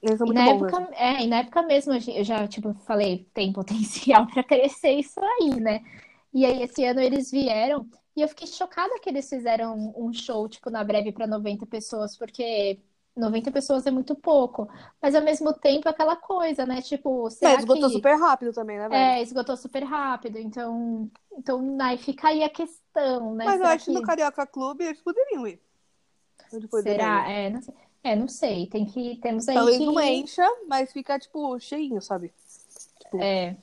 Eles 0.03 0.19
são 0.19 0.27
e 0.27 0.33
muito 0.33 0.41
na 0.41 0.45
bons 0.45 0.73
época, 0.73 0.81
mesmo. 0.81 0.95
é, 0.95 1.23
e 1.23 1.27
na 1.27 1.37
época 1.39 1.63
mesmo 1.63 1.93
eu 1.95 2.25
já, 2.25 2.47
tipo, 2.49 2.73
falei, 2.87 3.27
tem 3.35 3.53
potencial 3.53 4.27
pra 4.33 4.43
crescer 4.45 4.93
isso 4.93 5.21
aí, 5.21 5.61
né? 5.61 5.85
E 6.33 6.45
aí 6.47 6.63
esse 6.63 6.85
ano 6.85 7.01
eles 7.01 7.31
vieram 7.31 7.87
e 8.17 8.23
eu 8.23 8.29
fiquei 8.29 8.47
chocada 8.47 8.99
que 9.01 9.09
eles 9.09 9.29
fizeram 9.29 9.95
um 9.97 10.12
show, 10.12 10.49
tipo, 10.49 10.71
na 10.71 10.83
breve 10.83 11.12
pra 11.12 11.27
90 11.27 11.65
pessoas, 11.67 12.17
porque 12.17 12.81
90 13.17 13.51
pessoas 13.51 13.87
é 13.87 13.91
muito 13.91 14.15
pouco. 14.15 14.69
Mas 15.01 15.15
ao 15.15 15.23
mesmo 15.23 15.53
tempo 15.53 15.89
aquela 15.89 16.17
coisa, 16.17 16.67
né? 16.67 16.83
Tipo, 16.83 17.31
será 17.31 17.53
Mas 17.53 17.61
esgotou 17.61 17.89
que... 17.89 17.95
super 17.97 18.15
rápido 18.17 18.53
também, 18.53 18.79
né, 18.79 18.89
velho? 18.89 19.01
É, 19.01 19.23
esgotou 19.23 19.57
super 19.57 19.85
rápido. 19.85 20.39
Então, 20.39 21.11
então 21.33 21.79
aí 21.81 21.99
fica 21.99 22.29
aí 22.29 22.43
a 22.43 22.51
questão, 22.51 23.35
né? 23.35 23.45
Mas 23.45 23.55
eu 23.55 23.61
Será 23.61 23.75
acho 23.75 23.85
que 23.87 23.93
no 23.93 24.03
Carioca 24.03 24.47
Clube 24.47 24.85
eles 24.85 25.00
poderiam 25.00 25.47
ir. 25.47 25.61
Será? 26.83 27.31
É, 27.31 27.50
não 27.50 27.62
sei. 27.62 27.75
É, 28.02 28.17
não 28.17 28.29
sei. 28.29 28.67
Tem 28.67 28.87
que. 28.87 29.17
Temos 29.17 29.49
aí 29.49 29.55
Talvez 29.55 29.79
que. 29.79 29.87
não 29.87 30.00
encha, 30.00 30.47
mas 30.67 30.93
fica, 30.93 31.19
tipo, 31.19 31.59
cheinho, 31.61 32.00
sabe? 32.00 32.33
Tipo, 32.99 33.19
É. 33.21 33.57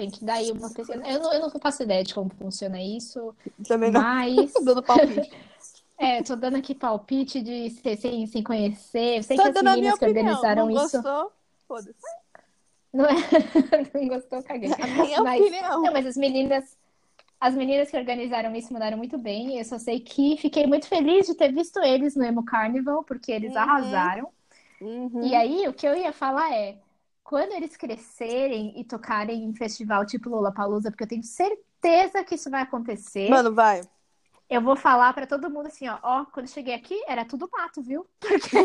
Tem 0.00 0.08
que 0.10 0.24
dar 0.24 0.34
aí 0.34 0.50
uma 0.50 0.70
pesquisa. 0.72 0.94
Eu 1.06 1.20
não, 1.20 1.30
eu 1.34 1.40
não 1.40 1.50
faço 1.50 1.82
ideia 1.82 2.02
de 2.02 2.14
como 2.14 2.30
funciona 2.30 2.80
isso, 2.82 3.34
também 3.68 3.90
não. 3.90 4.00
mas. 4.00 4.50
Dando 4.64 4.82
palpite. 4.82 5.30
É, 6.02 6.22
tô 6.22 6.34
dando 6.34 6.56
aqui 6.56 6.74
palpite 6.74 7.42
de 7.42 7.68
sem, 7.98 8.26
sem 8.26 8.42
conhecer. 8.42 9.18
Eu 9.18 9.22
sei 9.22 9.36
Tô 9.36 9.42
que 9.42 9.48
as 9.50 9.62
meninas 9.62 9.98
que 9.98 10.04
opinião. 10.06 10.24
organizaram 10.32 10.64
Não 10.66 10.70
isso. 10.86 11.02
gostou? 11.02 11.32
Foda-se. 11.68 11.92
Não 12.90 13.04
é? 13.04 13.10
Não 13.92 14.08
gostou, 14.08 14.42
caguei. 14.42 14.70
A 14.72 14.86
minha 14.86 15.20
Mas- 15.22 15.40
opinião. 15.42 15.82
Não, 15.82 15.92
mas 15.92 16.06
as 16.06 16.16
meninas, 16.16 16.74
as 17.38 17.54
meninas 17.54 17.90
que 17.90 17.98
organizaram 17.98 18.56
isso 18.56 18.72
mandaram 18.72 18.96
muito 18.96 19.18
bem. 19.18 19.58
Eu 19.58 19.64
só 19.66 19.78
sei 19.78 20.00
que 20.00 20.38
fiquei 20.38 20.66
muito 20.66 20.86
feliz 20.86 21.26
de 21.26 21.34
ter 21.34 21.52
visto 21.52 21.78
eles 21.80 22.16
no 22.16 22.24
Emo 22.24 22.46
Carnival, 22.46 23.04
porque 23.04 23.30
eles 23.30 23.52
Uhum. 23.52 23.58
arrasaram. 23.58 24.28
Uhum. 24.80 25.20
E 25.22 25.34
aí, 25.34 25.68
o 25.68 25.74
que 25.74 25.86
eu 25.86 25.94
ia 25.94 26.14
falar 26.14 26.50
é, 26.50 26.78
quando 27.30 27.52
eles 27.52 27.76
crescerem 27.76 28.72
e 28.76 28.82
tocarem 28.82 29.44
em 29.44 29.54
festival 29.54 30.04
tipo 30.04 30.28
Lollapalooza, 30.28 30.90
porque 30.90 31.04
eu 31.04 31.08
tenho 31.08 31.22
certeza 31.22 32.24
que 32.24 32.34
isso 32.34 32.50
vai 32.50 32.62
acontecer, 32.62 33.30
Mano, 33.30 33.54
vai. 33.54 33.82
eu 34.48 34.60
vou 34.60 34.74
falar 34.74 35.14
pra 35.14 35.28
todo 35.28 35.48
mundo 35.48 35.68
assim, 35.68 35.86
ó, 35.86 35.96
ó, 36.02 36.24
quando 36.24 36.46
eu 36.46 36.52
cheguei 36.52 36.74
aqui, 36.74 37.00
era 37.06 37.24
tudo 37.24 37.48
mato, 37.52 37.80
viu? 37.82 38.04
Porque, 38.18 38.56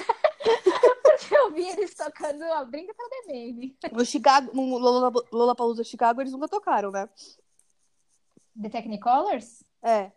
porque 1.03 1.38
eu 1.38 1.51
vi 1.51 1.67
eles 1.67 1.93
tocando 1.93 2.43
a 2.43 2.65
brinca 2.65 2.91
pra 2.95 3.07
The 3.07 3.31
Maine. 3.31 3.77
No 3.91 4.03
Chicago, 4.03 4.50
no 4.51 4.79
Lola- 4.79 5.12
Lollapalooza 5.31 5.84
Chicago, 5.84 6.22
eles 6.22 6.34
nunca 6.34 6.48
tocaram, 6.48 6.89
né? 6.89 7.07
The 8.60 8.69
Technicolors? 8.69 9.63
É. 9.84 10.12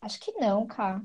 Acho 0.00 0.18
que 0.18 0.32
não, 0.32 0.66
cara. 0.66 1.00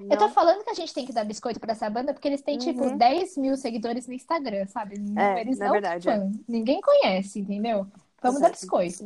Não. 0.00 0.08
Eu 0.10 0.18
tô 0.18 0.28
falando 0.28 0.62
que 0.64 0.70
a 0.70 0.74
gente 0.74 0.94
tem 0.94 1.04
que 1.04 1.12
dar 1.12 1.24
biscoito 1.24 1.58
pra 1.58 1.72
essa 1.72 1.90
banda 1.90 2.12
porque 2.12 2.28
eles 2.28 2.40
têm, 2.42 2.56
tipo, 2.58 2.84
Uhum. 2.84 2.96
10 2.96 3.36
mil 3.36 3.56
seguidores 3.56 4.06
no 4.06 4.14
Instagram, 4.14 4.66
sabe? 4.66 4.96
É, 5.16 5.40
eles 5.40 5.58
não 5.58 5.72
verdade, 5.72 6.04
fã. 6.04 6.30
Ninguém 6.46 6.80
conhece, 6.80 7.40
entendeu? 7.40 7.86
Vamos 8.22 8.40
dar 8.40 8.50
biscoito. 8.50 9.04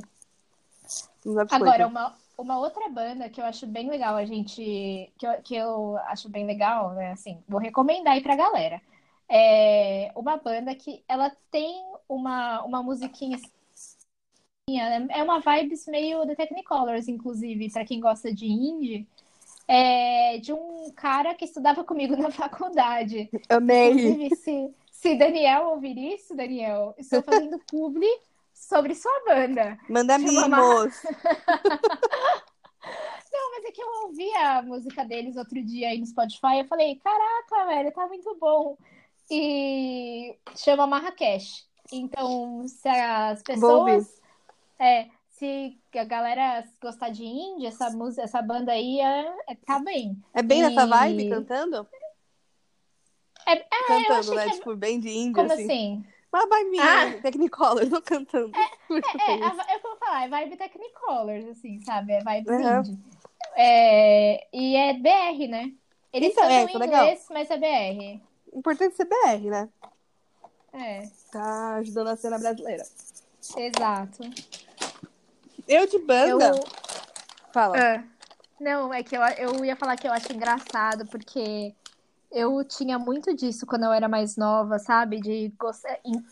Não 1.25 1.35
dá 1.35 1.45
biscoito. 1.45 1.55
Agora, 1.55 1.87
uma, 1.87 2.15
uma 2.37 2.59
outra 2.59 2.89
banda 2.89 3.29
que 3.29 3.41
eu 3.41 3.45
acho 3.45 3.67
bem 3.67 3.89
legal, 3.89 4.17
a 4.17 4.25
gente. 4.25 5.13
Que 5.17 5.27
eu, 5.27 5.43
que 5.43 5.55
eu 5.55 5.97
acho 6.07 6.29
bem 6.29 6.47
legal, 6.47 6.93
né? 6.93 7.13
Assim, 7.13 7.43
vou 7.49 7.61
recomendar 7.61 8.15
aí 8.15 8.23
pra 8.23 8.37
galera. 8.37 8.81
É 9.29 10.13
uma 10.15 10.37
banda 10.37 10.75
que 10.75 11.03
ela 11.09 11.35
tem 11.51 11.83
uma, 12.09 12.63
uma 12.65 12.83
musiquinha. 12.83 13.37
assim, 13.37 14.79
É 15.11 15.23
uma 15.23 15.41
vibes 15.41 15.87
meio 15.87 16.27
The 16.27 16.35
Technicolors, 16.35 17.09
inclusive, 17.09 17.71
pra 17.71 17.85
quem 17.85 17.99
gosta 17.99 18.33
de 18.33 18.47
indie. 18.47 19.07
É 19.75 20.37
de 20.37 20.52
um 20.52 20.93
cara 20.95 21.35
que 21.35 21.47
estudava 21.47 21.83
comigo 21.83 22.14
na 22.21 22.31
faculdade. 22.31 23.31
Amei. 23.49 23.93
Inclusive, 23.93 24.37
se, 24.37 24.75
se 24.91 25.14
Daniel 25.14 25.69
ouvir 25.69 25.97
isso, 26.14 26.37
Daniel, 26.37 26.95
estou 26.99 27.23
fazendo 27.25 27.59
publi 27.67 28.07
sobre 28.52 28.95
sua 28.95 29.25
banda. 29.26 29.79
Manda 29.88 30.19
mimos. 30.19 30.43
Não, 33.33 33.50
mas 33.52 33.64
é 33.64 33.73
que 33.73 33.83
eu 33.83 33.88
ouvi 34.05 34.31
a 34.35 34.61
música 34.61 35.07
deles 35.07 35.37
outro 35.37 35.64
dia 35.64 35.88
aí 35.88 35.99
no 35.99 36.05
Spotify. 36.05 36.59
Eu 36.59 36.67
falei, 36.67 36.97
caraca, 36.97 37.64
velho, 37.67 37.91
tá 37.93 38.07
muito 38.07 38.37
bom. 38.38 38.76
E 39.31 40.37
chama 40.55 40.87
Marrakech. 40.87 41.64
Então, 41.91 42.69
se 42.69 42.88
as 42.88 43.43
pessoas. 43.43 44.21
É, 44.79 45.07
se 45.43 45.99
a 45.99 46.05
galera 46.05 46.65
gostar 46.81 47.09
de 47.09 47.25
indie, 47.25 47.67
essa 47.67 47.91
música, 47.91 48.23
essa 48.23 48.41
banda 48.41 48.71
aí 48.71 49.01
é, 49.01 49.27
é- 49.49 49.55
tá 49.67 49.81
bem. 49.81 50.17
É 50.33 50.41
bem 50.41 50.63
nessa 50.63 50.85
E- 50.85 50.89
vibe, 50.89 51.29
cantando? 51.29 51.87
É, 53.45 53.53
é, 53.55 53.65
Cantando, 53.89 54.35
né? 54.37 54.47
é- 54.47 54.51
Tipo, 54.51 54.77
bem 54.77 55.01
de 55.01 55.09
índio, 55.11 55.35
Como 55.35 55.53
assim. 55.53 55.65
assim? 55.65 56.05
Uma 56.33 56.47
vibe 56.47 56.71
minha, 56.71 57.09
Ah. 57.09 57.21
Technicolor, 57.21 57.85
não 57.91 58.01
cantando. 58.01 58.53
É, 58.57 58.61
é 59.75 59.79
que 59.79 59.87
eu 59.87 59.91
vou 59.91 59.99
falar, 59.99 60.25
é 60.25 60.29
vibe 60.29 60.57
Technicolors, 60.57 61.45
assim, 61.49 61.81
sabe? 61.81 62.13
É 62.13 62.23
vibe 62.23 62.49
Uhum. 62.49 62.79
indie. 62.79 62.99
É, 63.57 64.47
e 64.57 64.77
é 64.77 64.93
BR, 64.95 65.49
né? 65.49 65.73
Eles 66.13 66.31
Então, 66.31 66.45
é, 66.45 66.63
em 66.63 66.75
é 66.75 66.79
legal. 66.79 67.05
inglês, 67.05 67.27
mas 67.31 67.51
é 67.51 67.57
BR. 67.59 68.23
Importante 68.55 68.95
ser 68.95 69.07
BR, 69.07 69.51
né? 69.51 69.69
É, 70.73 71.03
Tá 71.33 71.75
ajudando 71.77 72.09
a 72.09 72.17
cena 72.17 72.39
brasileira. 72.39 72.85
exato. 73.57 74.23
Eu 75.73 75.87
de 75.87 75.99
banda. 76.00 76.50
Eu, 76.50 76.64
Fala. 77.52 77.79
É. 77.79 78.05
Não, 78.61 78.93
é 78.95 79.02
que 79.02 79.17
eu, 79.17 79.23
eu 79.38 79.64
ia 79.64 79.75
falar 79.75 79.97
que 79.97 80.07
eu 80.07 80.12
acho 80.12 80.33
engraçado, 80.33 81.07
porque 81.07 81.75
eu 82.31 82.64
tinha 82.64 82.99
muito 82.99 83.35
disso 83.35 83.67
quando 83.67 83.85
eu 83.85 83.93
era 83.93 84.09
mais 84.09 84.37
nova, 84.37 84.79
sabe? 84.79 85.21
De 85.21 85.49
gostar, 85.59 85.99
em- 86.05 86.23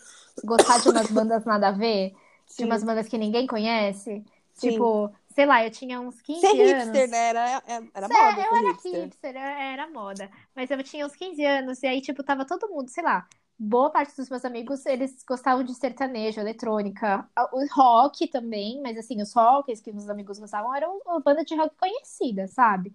gostar 0.45 0.79
de 0.79 0.89
umas 0.89 1.11
bandas 1.11 1.45
nada 1.45 1.69
a 1.69 1.73
ver, 1.73 2.11
de 2.11 2.17
Sim. 2.47 2.65
umas 2.67 2.85
bandas 2.85 3.09
que 3.09 3.19
ninguém 3.19 3.47
conhece. 3.47 4.25
Sim. 4.55 4.71
Tipo, 4.71 5.13
sei 5.35 5.47
lá, 5.47 5.65
eu 5.65 5.71
tinha 5.71 6.01
uns 6.01 6.21
15 6.21 6.41
Ser 6.41 6.75
anos. 6.75 6.85
hipster, 6.87 7.09
né? 7.11 7.29
Era, 7.29 7.41
era, 7.67 7.85
era 7.95 8.07
É, 8.07 8.09
moda 8.09 8.41
eu 8.43 8.57
era 8.57 8.69
hipster. 8.69 9.05
hipster, 9.05 9.37
é, 9.37 9.73
era 9.73 9.91
moda. 9.91 10.31
Mas 10.55 10.71
eu 10.71 10.83
tinha 10.85 11.05
uns 11.05 11.17
15 11.17 11.45
anos, 11.45 11.83
e 11.83 11.87
aí, 11.87 12.01
tipo, 12.01 12.23
tava 12.23 12.45
todo 12.47 12.69
mundo, 12.69 12.89
sei 12.91 13.03
lá, 13.03 13.27
boa 13.61 13.91
parte 13.91 14.17
dos 14.17 14.31
meus 14.31 14.45
amigos, 14.47 14.87
eles 14.87 15.23
gostavam 15.25 15.65
de 15.65 15.75
sertanejo, 15.75 16.41
eletrônica, 16.41 17.29
o 17.53 17.67
rock 17.75 18.29
também, 18.29 18.81
mas 18.83 18.99
assim, 18.99 19.23
os 19.23 19.35
rocks 19.35 19.81
que 19.83 19.93
meus 19.93 20.09
amigos 20.11 20.39
gostavam 20.41 20.75
eram 20.75 20.99
uma 21.07 21.21
banda 21.21 21.45
de 21.45 21.55
rock 21.57 21.77
conhecida, 21.77 22.49
sabe? 22.49 22.95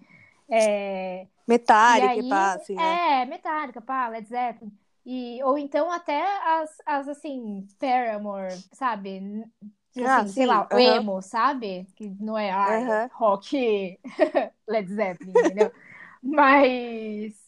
É, 0.49 1.27
Metálica 1.47 2.19
e 2.19 2.21
e 2.21 2.23
aí, 2.23 2.23
pá, 2.23 2.53
assim, 2.53 2.79
né? 2.79 3.01
é, 3.21 3.25
Metallica, 3.25 3.81
pá, 3.81 4.07
Led 4.09 4.27
Zeppelin. 4.27 4.71
E, 5.05 5.43
ou 5.43 5.57
então 5.57 5.91
até 5.91 6.21
as, 6.61 6.77
as 6.85 7.07
assim, 7.09 7.67
Paramore, 7.79 8.63
sabe? 8.73 9.45
Ah, 10.01 10.25
Assim, 10.25 10.31
sei 10.33 10.45
sim, 10.45 10.47
lá, 10.47 10.67
o 10.71 10.77
aham. 10.77 10.79
emo, 10.79 11.21
sabe? 11.21 11.85
Que 11.95 12.09
não 12.19 12.37
é 12.37 12.51
Aham. 12.65 13.09
rock 13.13 13.99
Led 14.67 14.87
Zeppelin, 14.89 15.35
entendeu? 15.37 15.71
Mas. 16.21 17.45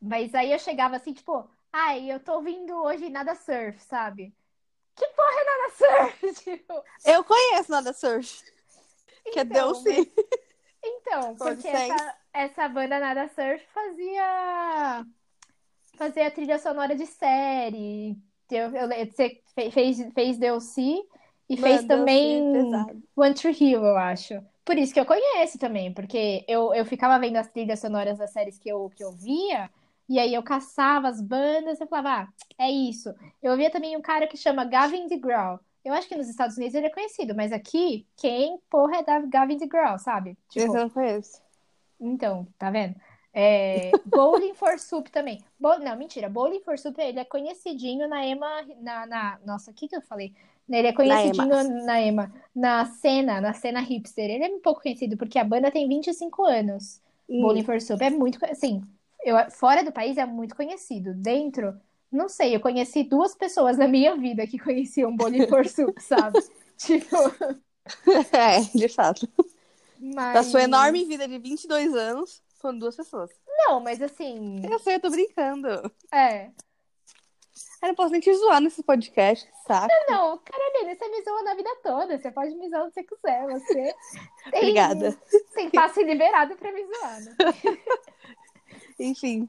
Mas 0.00 0.34
aí 0.34 0.52
eu 0.52 0.58
chegava 0.58 0.96
assim, 0.96 1.12
tipo, 1.12 1.48
ai, 1.72 2.10
eu 2.10 2.20
tô 2.20 2.34
ouvindo 2.34 2.74
hoje 2.82 3.08
nada 3.10 3.34
surf, 3.34 3.80
sabe? 3.84 4.34
Que 4.96 5.06
porra 5.08 5.40
é 5.40 5.44
nada 5.44 5.70
surf? 5.76 6.34
Tipo, 6.44 6.84
Eu 7.04 7.24
conheço 7.24 7.70
Nada 7.70 7.92
Surf. 7.92 8.42
Que 9.32 9.38
é 9.38 9.42
Então, 9.42 9.72
Delcy. 9.72 10.12
Então, 10.84 11.36
Com 11.36 11.44
porque 11.44 11.68
essa, 11.68 12.16
essa 12.32 12.68
banda 12.68 12.98
Nada 12.98 13.28
Surf 13.28 13.64
fazia 13.72 15.06
fazia 15.96 16.30
trilha 16.30 16.58
sonora 16.58 16.94
de 16.94 17.06
série. 17.06 18.16
Eu, 18.50 18.74
eu, 18.74 18.88
você 18.88 19.42
fe- 19.54 19.70
fez, 19.70 20.12
fez 20.12 20.38
DLC 20.38 21.02
e 21.48 21.56
fez 21.56 21.76
Mano, 21.82 21.88
também 21.88 22.42
Delcy, 22.52 22.52
pesado. 22.52 23.02
One 23.16 23.34
Tree 23.34 23.52
Hill, 23.58 23.84
eu 23.84 23.96
acho. 23.96 24.34
Por 24.64 24.76
isso 24.76 24.92
que 24.92 25.00
eu 25.00 25.06
conheço 25.06 25.58
também, 25.58 25.92
porque 25.94 26.44
eu, 26.48 26.74
eu 26.74 26.84
ficava 26.84 27.18
vendo 27.18 27.36
as 27.36 27.48
trilhas 27.48 27.80
sonoras 27.80 28.18
das 28.18 28.32
séries 28.32 28.58
que 28.58 28.68
eu, 28.68 28.90
que 28.94 29.02
eu 29.04 29.12
via, 29.12 29.70
e 30.10 30.18
aí 30.18 30.34
eu 30.34 30.42
caçava 30.42 31.08
as 31.08 31.20
bandas 31.22 31.80
e 31.80 31.86
falava, 31.86 32.24
ah, 32.24 32.28
é 32.58 32.70
isso. 32.70 33.14
Eu 33.42 33.56
via 33.56 33.70
também 33.70 33.96
um 33.96 34.02
cara 34.02 34.26
que 34.26 34.36
chama 34.36 34.64
Gavin 34.64 35.06
DeGraw. 35.06 35.60
Eu 35.84 35.94
acho 35.94 36.08
que 36.08 36.16
nos 36.16 36.28
Estados 36.28 36.56
Unidos 36.58 36.74
ele 36.74 36.88
é 36.88 36.90
conhecido, 36.90 37.34
mas 37.34 37.52
aqui, 37.52 38.06
quem 38.16 38.58
porra 38.68 38.96
é 38.98 39.02
da 39.04 39.20
Gavin 39.20 39.56
DeGraw, 39.56 39.98
sabe? 39.98 40.36
Esse 40.54 40.66
Tipo, 40.66 40.76
eu 40.76 40.82
não 40.82 40.90
conheço. 40.90 41.40
então, 42.00 42.46
tá 42.58 42.70
vendo? 42.70 42.94
É, 43.32 43.92
Bowling 44.04 44.54
for 44.54 44.78
Soup 44.78 45.08
também. 45.10 45.42
Bo- 45.58 45.78
não, 45.78 45.96
mentira. 45.96 46.28
Bowling 46.28 46.60
for 46.60 46.76
Soup, 46.78 46.98
ele 47.00 47.20
é 47.20 47.24
conhecidinho 47.24 48.08
na 48.08 48.26
EMA, 48.26 48.62
na, 48.80 49.06
na- 49.06 49.38
nossa, 49.46 49.70
o 49.70 49.74
que 49.74 49.86
que 49.88 49.96
eu 49.96 50.02
falei? 50.02 50.34
Ele 50.68 50.86
é 50.88 50.92
conhecidinho 50.92 51.84
na 51.84 52.00
EMA, 52.00 52.32
na 52.54 52.84
cena, 52.86 53.40
na 53.40 53.52
cena 53.52 53.80
hipster. 53.80 54.28
Ele 54.30 54.44
é 54.44 54.48
um 54.48 54.60
pouco 54.60 54.82
conhecido 54.82 55.16
porque 55.16 55.38
a 55.38 55.44
banda 55.44 55.70
tem 55.70 55.88
25 55.88 56.44
anos. 56.44 57.00
Hum. 57.28 57.40
Bowling 57.42 57.62
for 57.64 57.80
Soup 57.80 58.00
é 58.02 58.10
muito, 58.10 58.44
assim, 58.44 58.82
eu, 59.24 59.50
fora 59.50 59.82
do 59.84 59.92
país 59.92 60.16
é 60.16 60.24
muito 60.26 60.54
conhecido. 60.56 61.12
Dentro, 61.14 61.78
não 62.10 62.28
sei, 62.28 62.54
eu 62.54 62.60
conheci 62.60 63.04
duas 63.04 63.34
pessoas 63.34 63.76
na 63.78 63.86
minha 63.88 64.16
vida 64.16 64.46
que 64.46 64.58
conheciam 64.58 65.14
Bowling 65.16 65.46
for 65.48 65.66
Soup, 65.66 65.98
sabe? 66.00 66.38
Tipo, 66.76 67.16
É, 68.32 68.60
de 68.78 68.88
fato. 68.88 69.28
mas... 69.98 70.34
Da 70.34 70.42
sua 70.42 70.62
enorme 70.62 71.04
vida 71.04 71.26
de 71.26 71.38
22 71.38 71.94
anos, 71.94 72.42
foram 72.60 72.78
duas 72.78 72.96
pessoas. 72.96 73.30
Não, 73.48 73.80
mas 73.80 74.00
assim, 74.00 74.60
Eu 74.70 74.78
sei, 74.78 74.96
eu 74.96 75.00
tô 75.00 75.10
brincando. 75.10 75.68
é... 76.12 76.50
Eu 77.82 77.88
não 77.88 77.94
posso 77.94 78.10
nem 78.12 78.20
te 78.20 78.32
zoar 78.34 78.60
nesse 78.60 78.82
podcast, 78.82 79.48
saco. 79.66 79.88
Não, 80.08 80.36
Carolina, 80.38 80.94
você 80.94 81.08
me 81.08 81.22
zoa 81.22 81.42
na 81.42 81.54
vida 81.54 81.70
toda. 81.82 82.18
Você 82.18 82.30
pode 82.30 82.54
me 82.54 82.68
zoar 82.68 82.84
onde 82.84 82.92
você 82.94 83.02
quiser. 83.02 83.46
Você 83.46 83.74
tem, 84.52 84.60
Obrigada. 84.60 85.18
tem 85.54 85.70
passe 85.70 86.02
liberado 86.02 86.56
pra 86.56 86.72
me 86.72 86.84
zoar. 86.86 87.20
né? 87.20 87.34
Enfim. 89.00 89.48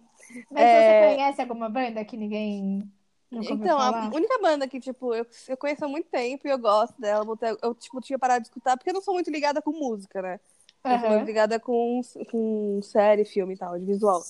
Mas 0.49 0.63
É. 0.63 1.09
você 1.09 1.15
conhece 1.15 1.41
alguma 1.41 1.69
banda 1.69 2.03
que 2.05 2.15
ninguém 2.17 2.89
Então, 3.31 3.79
a 3.79 4.09
única 4.13 4.39
banda 4.41 4.67
que, 4.67 4.79
tipo, 4.79 5.13
eu, 5.13 5.25
eu 5.47 5.55
conheço 5.57 5.85
há 5.85 5.87
muito 5.87 6.09
tempo 6.09 6.47
e 6.47 6.51
eu 6.51 6.57
gosto 6.57 6.99
dela. 6.99 7.25
Eu, 7.61 7.73
tipo, 7.75 8.01
tinha 8.01 8.19
parado 8.19 8.41
de 8.41 8.47
escutar 8.47 8.75
porque 8.77 8.89
eu 8.89 8.93
não 8.93 9.01
sou 9.01 9.13
muito 9.13 9.29
ligada 9.31 9.61
com 9.61 9.71
música, 9.71 10.21
né? 10.21 10.39
Eu 10.83 10.99
sou 10.99 11.09
muito 11.09 11.25
ligada 11.25 11.59
com, 11.59 12.01
com 12.31 12.79
série, 12.81 13.23
filme 13.23 13.53
e 13.53 13.57
tal, 13.57 13.77
de 13.79 13.85
visual. 13.85 14.21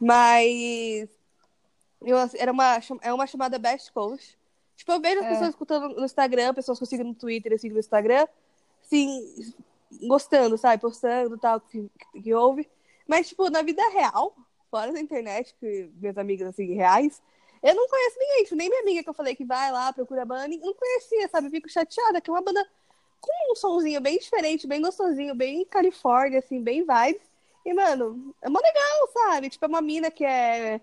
Mas 0.00 1.08
eu, 2.02 2.16
era 2.38 2.50
uma, 2.50 2.80
é 3.02 3.12
uma 3.12 3.26
chamada 3.26 3.58
Best 3.58 3.92
Coast. 3.92 4.38
Tipo, 4.76 4.92
eu 4.92 5.00
vejo 5.00 5.20
as 5.20 5.26
É. 5.26 5.28
pessoas 5.28 5.50
escutando 5.50 5.88
no 5.94 6.04
Instagram, 6.04 6.54
pessoas 6.54 6.78
que 6.78 6.84
eu 6.84 6.88
sigo 6.88 7.04
no 7.04 7.14
Twitter, 7.14 7.52
eu 7.52 7.58
sigo 7.58 7.74
no 7.74 7.80
Instagram, 7.80 8.26
assim, 8.82 9.52
gostando, 10.08 10.56
sabe? 10.56 10.80
Postando 10.80 11.36
e 11.36 11.38
tal, 11.38 11.60
que, 11.60 11.88
que 12.22 12.34
ouve. 12.34 12.68
Mas, 13.06 13.28
tipo, 13.28 13.50
na 13.50 13.60
vida 13.62 13.82
real, 13.90 14.34
fora 14.70 14.92
da 14.92 15.00
internet, 15.00 15.54
que 15.58 15.90
minhas 15.96 16.16
amigas, 16.18 16.48
assim, 16.48 16.74
reais, 16.74 17.20
eu 17.62 17.74
não 17.74 17.88
conheço 17.88 18.18
ninguém. 18.18 18.44
Tipo, 18.44 18.56
nem 18.56 18.68
minha 18.68 18.82
amiga 18.82 19.02
que 19.02 19.08
eu 19.10 19.14
falei 19.14 19.34
que 19.34 19.44
vai 19.44 19.70
lá, 19.72 19.92
procura 19.92 20.22
a 20.22 20.24
banda, 20.24 20.48
não 20.56 20.74
conhecia, 20.74 21.28
sabe? 21.28 21.48
Eu 21.48 21.50
fico 21.50 21.68
chateada, 21.68 22.20
que 22.20 22.30
é 22.30 22.32
uma 22.32 22.42
banda 22.42 22.66
com 23.20 23.52
um 23.52 23.56
sonzinho 23.56 24.00
bem 24.00 24.18
diferente, 24.18 24.66
bem 24.66 24.80
gostosinho, 24.80 25.34
bem 25.34 25.64
Califórnia, 25.64 26.38
assim, 26.38 26.62
bem 26.62 26.84
vibe. 26.84 27.20
E, 27.64 27.74
mano, 27.74 28.34
é 28.40 28.48
mó 28.48 28.58
legal, 28.58 29.08
sabe? 29.12 29.50
Tipo, 29.50 29.66
é 29.66 29.68
uma 29.68 29.82
mina 29.82 30.10
que 30.10 30.24
é 30.24 30.80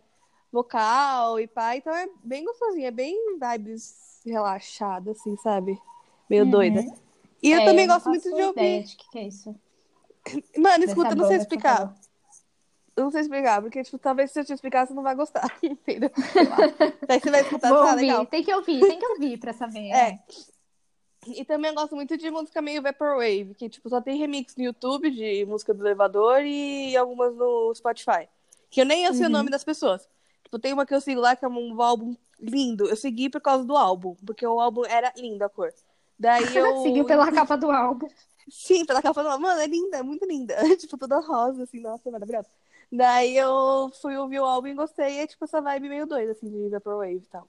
vocal 0.51 1.39
e 1.39 1.47
pá, 1.47 1.75
então 1.75 1.93
é 1.93 2.07
bem 2.23 2.45
gostosinho, 2.45 2.85
é 2.87 2.91
bem 2.91 3.37
vibes 3.39 4.21
relaxada, 4.25 5.11
assim, 5.11 5.35
sabe? 5.37 5.79
Meio 6.29 6.43
Uhum. 6.43 6.51
doida. 6.51 6.85
E 7.41 7.51
eu 7.51 7.61
É, 7.61 7.65
também 7.65 7.87
não 7.87 7.95
gosto 7.95 8.09
muito 8.09 8.23
de 8.33 8.41
ouvir. 8.43 8.51
ideia 8.61 8.83
de 8.83 8.95
que 8.95 9.09
que 9.09 9.19
é 9.19 9.23
isso. 9.27 9.55
Mano, 10.57 10.83
escuta, 10.83 11.13
eu 11.13 11.17
não 11.17 11.25
sei 11.25 11.37
explicar. 11.37 11.95
Eu 12.97 13.03
não 13.03 13.11
sei 13.11 13.21
explicar, 13.21 13.61
porque, 13.61 13.83
tipo, 13.83 13.99
talvez 13.99 14.31
se 14.31 14.39
eu 14.39 14.43
te 14.45 14.51
explicar, 14.53 14.87
você 14.87 14.93
não 14.93 15.03
vai 15.03 15.15
gostar, 15.15 15.45
entendeu? 15.61 16.09
Daí 17.07 17.19
você 17.19 17.29
vai 17.29 17.41
escutar, 17.41 17.69
Vou 17.69 17.77
tá 17.83 17.91
ouvir. 17.91 18.01
legal. 18.07 18.25
Tem 18.25 18.43
que 18.43 18.53
ouvir, 18.53 18.79
tem 18.81 18.97
que 18.99 19.05
ouvir 19.05 19.37
pra 19.37 19.53
saber. 19.53 19.91
É. 19.91 20.19
E 21.27 21.45
também 21.45 21.69
eu 21.69 21.75
gosto 21.75 21.95
muito 21.95 22.17
de 22.17 22.31
música 22.31 22.61
meio 22.61 22.81
Vaporwave, 22.81 23.53
que, 23.55 23.69
tipo, 23.69 23.87
só 23.89 24.01
tem 24.01 24.17
remix 24.17 24.55
no 24.55 24.63
YouTube 24.63 25.11
de 25.11 25.45
música 25.45 25.73
do 25.73 25.85
elevador 25.85 26.41
e 26.43 26.95
algumas 26.97 27.35
no 27.35 27.73
Spotify. 27.75 28.27
Que 28.69 28.81
eu 28.81 28.85
nem 28.85 29.03
eu 29.03 29.13
sei 29.13 29.23
Uhum. 29.25 29.29
o 29.29 29.33
nome 29.33 29.49
das 29.51 29.63
pessoas. 29.63 30.07
Tipo, 30.43 30.57
tem 30.57 30.73
uma 30.73 30.85
que 30.85 30.95
eu 30.95 31.01
sigo 31.01 31.19
lá 31.21 31.35
que 31.35 31.43
é 31.45 31.47
um 31.47 31.81
álbum 31.81 32.15
lindo. 32.39 32.87
Eu 32.87 32.95
segui 32.95 33.29
por 33.29 33.41
causa 33.41 33.63
do 33.65 33.75
álbum, 33.77 34.15
porque 34.25 34.45
o 34.47 34.59
álbum 34.59 34.85
era 34.85 35.11
lindo 35.17 35.43
a 35.43 35.49
cor. 35.49 35.71
Daí 36.17 36.41
eu. 36.57 36.81
Seguiu 36.81 37.03
pela 37.05 37.31
capa 37.31 37.55
do 37.57 37.69
álbum. 37.69 38.07
Sim, 38.49 38.85
pela 38.85 39.01
capa 39.01 39.21
do 39.21 39.39
Mano, 39.39 39.59
é 39.59 39.67
linda, 39.67 39.97
é 39.97 40.03
muito 40.03 40.25
linda. 40.25 40.55
tipo, 40.77 40.97
toda 40.97 41.19
rosa, 41.19 41.63
assim, 41.63 41.79
nossa, 41.81 42.09
maravilhosa. 42.09 42.47
Daí 42.91 43.35
eu 43.37 43.91
fui 44.01 44.15
ouvir 44.17 44.39
o 44.39 44.45
álbum 44.45 44.67
e 44.67 44.73
gostei. 44.73 45.15
E 45.15 45.19
é 45.19 45.27
tipo 45.27 45.43
essa 45.45 45.61
vibe 45.61 45.89
meio 45.89 46.05
doida, 46.07 46.31
assim, 46.31 46.49
de 46.49 46.69
Vaporwave 46.69 47.15
e 47.17 47.21
tal. 47.29 47.47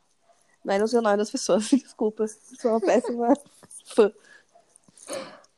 Mas 0.65 0.81
não 0.81 0.87
sei 0.87 0.99
o 0.99 1.03
nome 1.03 1.17
das 1.17 1.31
pessoas, 1.31 1.69
desculpa. 1.71 2.27
Sou 2.27 2.73
uma 2.73 2.81
péssima 2.81 3.29
fã. 3.95 4.13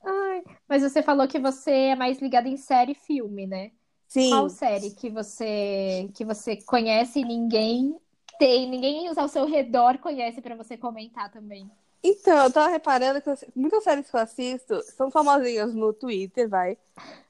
Ai, 0.05 0.43
Mas 0.69 0.83
você 0.83 1.03
falou 1.03 1.27
que 1.29 1.39
você 1.39 1.71
é 1.71 1.97
mais 1.97 2.19
ligada 2.21 2.49
em 2.49 2.57
série 2.57 2.93
e 2.93 2.95
filme, 2.95 3.47
né? 3.47 3.71
Sim. 4.09 4.31
Qual 4.31 4.49
série 4.49 4.91
que 4.91 5.09
você 5.11 6.09
que 6.15 6.25
você 6.25 6.57
conhece 6.57 7.21
e 7.21 7.25
ninguém 7.25 7.97
tem, 8.39 8.69
ninguém 8.69 9.09
ao 9.09 9.29
seu 9.29 9.45
redor 9.47 9.99
conhece 9.99 10.41
pra 10.41 10.55
você 10.57 10.77
comentar 10.77 11.31
também? 11.31 11.71
Então, 12.03 12.45
eu 12.45 12.51
tava 12.53 12.69
reparando 12.71 13.21
que 13.21 13.29
eu- 13.29 13.37
muitas 13.55 13.85
séries 13.85 14.11
que 14.11 14.17
eu 14.17 14.21
assisto 14.21 14.83
são 14.97 15.11
famosinhas 15.11 15.75
no 15.75 15.93
Twitter, 15.93 16.49
vai. 16.49 16.79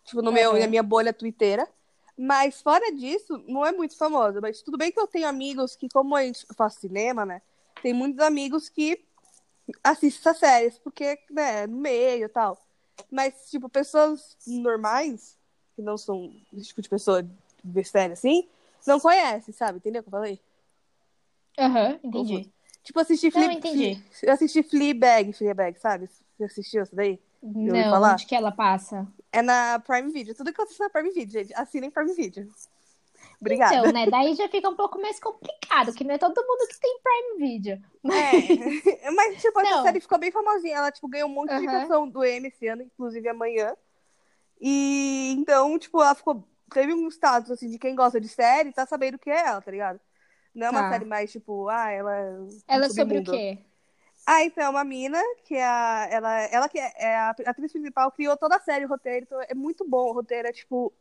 Tipo, 0.05 0.23
no 0.23 0.31
meu, 0.31 0.53
Uhum. 0.53 0.59
na 0.61 0.67
minha 0.69 0.83
bolha 0.83 1.13
twitteira. 1.13 1.69
Mas 2.23 2.61
fora 2.61 2.93
disso, 2.93 3.43
não 3.49 3.65
é 3.65 3.73
muito 3.73 3.97
famosa. 3.97 4.43
Mas 4.43 4.61
tudo 4.61 4.77
bem 4.77 4.93
que 4.93 5.01
eu 5.01 5.07
tenho 5.07 5.27
amigos 5.27 5.75
que, 5.75 5.89
como 5.89 6.15
a 6.15 6.23
gente 6.23 6.45
faz 6.55 6.75
cinema, 6.75 7.25
né? 7.25 7.41
Tem 7.83 7.95
muitos 7.95 8.23
amigos 8.23 8.69
que 8.69 9.03
assistem 9.83 10.21
essas 10.21 10.39
séries, 10.39 10.79
porque, 10.79 11.19
né, 11.31 11.67
no 11.67 11.79
meio 11.79 12.27
e 12.27 12.29
tal. 12.29 12.63
Mas, 13.11 13.49
tipo, 13.51 13.71
pessoas 13.71 14.37
normais, 14.47 15.39
que 15.75 15.81
não 15.81 15.97
são 15.97 16.31
esse 16.53 16.67
tipo 16.67 16.83
de 16.83 16.91
pessoa 16.91 17.23
de 17.23 17.31
ver 17.65 17.87
série 17.87 18.13
assim, 18.13 18.47
não 18.87 19.01
conhecem, 19.01 19.55
sabe? 19.55 19.79
Entendeu 19.79 20.01
o 20.01 20.03
que 20.03 20.09
eu 20.09 20.13
falei? 20.13 20.39
Aham, 21.59 22.01
entendi. 22.05 22.51
Tipo, 22.85 23.01
assisti 23.01 23.31
Não, 23.31 23.45
Flea... 23.45 23.53
entendi. 23.55 24.05
Eu 24.23 24.35
assisti 24.35 24.63
Fleabag, 24.63 25.33
Fleabag, 25.33 25.81
sabe? 25.81 26.07
Você 26.37 26.45
assistiu 26.45 26.83
isso 26.83 26.95
daí? 26.95 27.19
Não, 27.43 27.91
falar? 27.91 28.13
onde 28.13 28.27
que 28.27 28.35
ela 28.35 28.53
passa? 28.53 29.07
É 29.33 29.41
na 29.43 29.79
Prime 29.81 30.11
Video. 30.13 30.35
Tudo 30.35 30.53
que 30.53 30.61
eu 30.61 30.65
assisto 30.65 30.83
na 30.83 30.91
Prime 30.91 31.11
Video, 31.11 31.33
gente. 31.41 31.55
Assinem 31.55 31.91
Prime 31.91 32.13
Video. 32.15 32.49
Obrigada. 33.41 33.77
Então, 33.77 33.93
né? 33.93 34.07
Daí 34.11 34.35
já 34.35 34.49
fica 34.49 34.69
um 34.69 34.77
pouco 34.77 35.01
mais 35.01 35.19
complicado, 35.19 35.95
que 35.95 36.05
não 36.05 36.15
é 36.15 36.19
todo 36.19 36.37
mundo 36.47 36.69
que 36.69 36.79
tem 36.79 36.99
Prime 37.03 37.39
Video. 37.39 37.83
É. 38.05 39.11
Mas, 39.13 39.41
tipo, 39.41 39.59
essa 39.61 39.77
Não. 39.77 39.83
série 39.85 40.01
ficou 40.01 40.19
bem 40.19 40.31
famosinha. 40.31 40.77
Ela, 40.77 40.91
tipo, 40.93 41.09
ganhou 41.09 41.29
um 41.29 41.33
monte 41.33 41.49
de 41.51 41.57
indicação 41.57 42.07
do 42.09 42.23
Emmy 42.25 42.49
esse 42.49 42.67
ano, 42.69 42.83
inclusive 42.83 43.27
amanhã. 43.29 43.75
E, 44.61 45.35
então, 45.39 45.79
tipo, 45.79 46.03
ela 46.03 46.15
ficou... 46.15 46.45
Teve 46.73 46.93
um 46.95 47.09
status, 47.09 47.51
assim, 47.51 47.69
de 47.71 47.79
quem 47.79 47.95
gosta 47.97 48.21
de 48.21 48.29
série, 48.29 48.73
tá 48.73 48.87
sabendo 48.87 49.15
o 49.15 49.19
que 49.19 49.31
é 49.31 49.41
ela, 49.47 49.61
tá 49.61 49.71
ligado? 49.71 49.99
Não 50.55 50.67
é 50.67 50.71
uma 50.71 50.83
Tá. 50.83 50.91
série 50.91 51.05
mais, 51.05 51.33
tipo, 51.33 51.69
ah, 51.69 51.91
ela... 51.91 52.15
é 52.15 52.37
Ela 52.69 52.87
é 52.87 52.91
sobre 52.91 53.19
o 53.19 53.25
quê? 53.25 53.59
Ah, 54.33 54.45
então, 54.45 54.63
é 54.63 54.69
uma 54.69 54.85
mina 54.85 55.19
que 55.45 55.57
é 55.57 55.65
a, 55.65 56.07
ela, 56.09 56.41
ela 56.53 56.69
que 56.69 56.79
é, 56.79 56.93
é 56.99 57.17
a 57.17 57.31
atriz 57.31 57.73
principal, 57.73 58.13
criou 58.13 58.37
toda 58.37 58.55
a 58.55 58.61
série, 58.61 58.85
o 58.85 58.89
roteiro, 58.89 59.25
então 59.25 59.41
é 59.43 59.55
muito 59.55 59.85
bom, 59.85 60.09
o 60.11 60.13
roteiro 60.13 60.47
é, 60.47 60.53
tipo, 60.53 60.93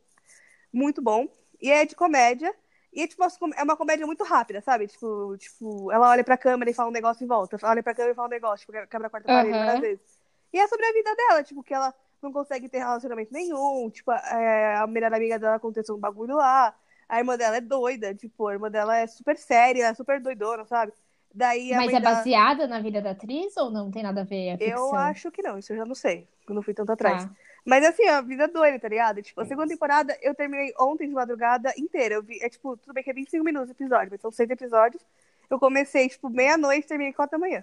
muito 0.72 1.00
bom. 1.00 1.28
E 1.60 1.70
é 1.70 1.86
de 1.86 1.94
comédia, 1.94 2.52
e 2.92 3.02
é, 3.02 3.06
tipo, 3.06 3.22
é 3.56 3.62
uma 3.62 3.76
comédia 3.76 4.04
muito 4.04 4.24
rápida, 4.24 4.60
sabe? 4.60 4.88
Tipo, 4.88 5.36
tipo, 5.38 5.92
ela 5.92 6.10
olha 6.10 6.24
pra 6.24 6.36
câmera 6.36 6.72
e 6.72 6.74
fala 6.74 6.88
um 6.88 6.92
negócio 6.92 7.22
e 7.24 7.26
volta, 7.28 7.56
olha 7.62 7.84
pra 7.84 7.94
câmera 7.94 8.12
e 8.14 8.16
fala 8.16 8.26
um 8.26 8.30
negócio, 8.32 8.66
tipo, 8.66 8.72
quebra 8.88 9.06
a 9.06 9.10
quarta 9.10 9.28
parede 9.30 9.60
várias 9.60 9.78
vezes. 9.80 10.18
E 10.52 10.58
é 10.58 10.66
sobre 10.66 10.86
a 10.86 10.92
vida 10.92 11.14
dela, 11.14 11.44
tipo, 11.44 11.62
que 11.62 11.72
ela 11.72 11.94
não 12.20 12.32
consegue 12.32 12.68
ter 12.68 12.78
relacionamento 12.78 13.32
nenhum, 13.32 13.88
tipo, 13.90 14.10
é, 14.10 14.74
a 14.76 14.88
melhor 14.88 15.14
amiga 15.14 15.38
dela 15.38 15.54
aconteceu 15.54 15.94
um 15.94 16.00
bagulho 16.00 16.34
lá, 16.34 16.74
a 17.08 17.18
irmã 17.18 17.36
dela 17.36 17.58
é 17.58 17.60
doida, 17.60 18.12
tipo, 18.12 18.48
a 18.48 18.54
irmã 18.54 18.68
dela 18.68 18.96
é 18.96 19.06
super 19.06 19.36
séria, 19.38 19.86
é 19.86 19.94
super 19.94 20.20
doidona, 20.20 20.64
sabe? 20.64 20.92
Daí 21.32 21.72
a 21.72 21.76
Mas 21.76 21.92
é 21.92 22.00
dela- 22.00 22.16
baseada 22.16 22.66
na 22.66 22.80
vida 22.80 23.00
da 23.00 23.12
atriz 23.12 23.56
ou 23.56 23.70
não 23.70 23.90
tem 23.90 24.02
nada 24.02 24.22
a 24.22 24.24
ver? 24.24 24.56
É 24.60 24.74
eu 24.74 24.94
acho 24.94 25.30
que 25.30 25.42
não, 25.42 25.58
isso 25.58 25.72
eu 25.72 25.76
já 25.76 25.84
não 25.84 25.94
sei. 25.94 26.26
Eu 26.48 26.54
não 26.54 26.62
fui 26.62 26.74
tanto 26.74 26.90
atrás. 26.90 27.24
Tá. 27.24 27.30
Mas 27.64 27.84
assim, 27.84 28.06
a 28.08 28.20
vida 28.20 28.48
doida, 28.48 28.78
tá 28.80 28.88
ligado? 28.88 29.22
Tipo, 29.22 29.40
a 29.40 29.44
segunda 29.44 29.68
temporada 29.68 30.16
eu 30.22 30.34
terminei 30.34 30.72
ontem 30.78 31.06
de 31.06 31.14
madrugada 31.14 31.72
inteira. 31.78 32.16
Eu 32.16 32.22
vi, 32.22 32.42
é 32.42 32.48
tipo, 32.48 32.76
tudo 32.76 32.92
bem 32.92 33.04
que 33.04 33.10
é 33.10 33.12
25 33.14 33.44
minutos 33.44 33.68
o 33.68 33.72
episódio, 33.72 34.08
mas 34.10 34.20
são 34.20 34.30
seis 34.32 34.50
episódios. 34.50 35.02
Eu 35.48 35.58
comecei, 35.58 36.08
tipo, 36.08 36.28
meia-noite 36.28 36.84
e 36.86 36.88
terminei 36.88 37.12
quatro 37.12 37.38
da 37.38 37.46
manhã. 37.46 37.62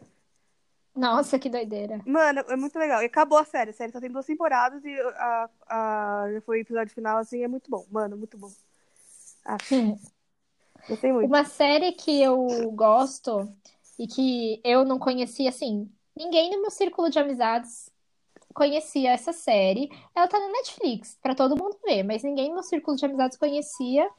Nossa, 0.95 1.38
que 1.38 1.50
doideira. 1.50 2.00
Mano, 2.05 2.39
é 2.47 2.55
muito 2.55 2.77
legal. 2.79 3.01
E 3.01 3.05
acabou 3.05 3.38
a 3.38 3.45
série. 3.45 3.71
A 3.71 3.74
série 3.74 3.91
só 3.91 4.00
tem 4.00 4.09
duas 4.09 4.25
temporadas 4.25 4.83
e 4.83 5.00
a, 5.00 5.50
a, 5.67 6.25
já 6.33 6.41
foi 6.41 6.59
o 6.59 6.62
episódio 6.62 6.93
final, 6.93 7.17
assim, 7.17 7.43
é 7.43 7.47
muito 7.47 7.69
bom. 7.69 7.86
Mano, 7.91 8.17
muito 8.17 8.38
bom. 8.38 8.50
Ah, 9.46 9.57
gostei 10.87 11.11
muito. 11.11 11.27
Uma 11.27 11.44
série 11.44 11.92
que 11.92 12.22
eu 12.22 12.72
gosto 12.72 13.51
e 13.98 14.07
que 14.07 14.61
eu 14.63 14.85
não 14.85 15.00
conhecia, 15.00 15.50
assim, 15.50 15.90
ninguém 16.16 16.51
no 16.51 16.61
meu 16.61 16.72
círculo 16.72 17.09
de 17.09 17.20
amizades 17.20 17.90
conhecia 18.53 19.11
essa 19.11 19.31
série. 19.31 19.90
Ela 20.16 20.27
tá 20.27 20.40
na 20.40 20.48
Netflix, 20.50 21.18
pra 21.22 21.35
todo 21.35 21.57
mundo 21.57 21.77
ver, 21.85 22.03
mas 22.03 22.24
ninguém 22.24 22.50
no 22.50 22.55
meu 22.55 22.63
círculo 22.63 22.98
de 22.98 23.05
amizades 23.05 23.37
conhecia. 23.37 24.09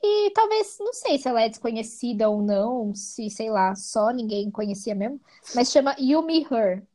E 0.00 0.30
talvez, 0.30 0.78
não 0.78 0.92
sei 0.92 1.18
se 1.18 1.28
ela 1.28 1.42
é 1.42 1.48
desconhecida 1.48 2.28
ou 2.28 2.40
não, 2.40 2.94
se, 2.94 3.28
sei 3.28 3.50
lá, 3.50 3.74
só 3.74 4.10
ninguém 4.10 4.48
conhecia 4.50 4.94
mesmo, 4.94 5.20
mas 5.54 5.72
chama 5.72 5.96
You 5.98 6.22
Me 6.22 6.46
Her. 6.48 6.86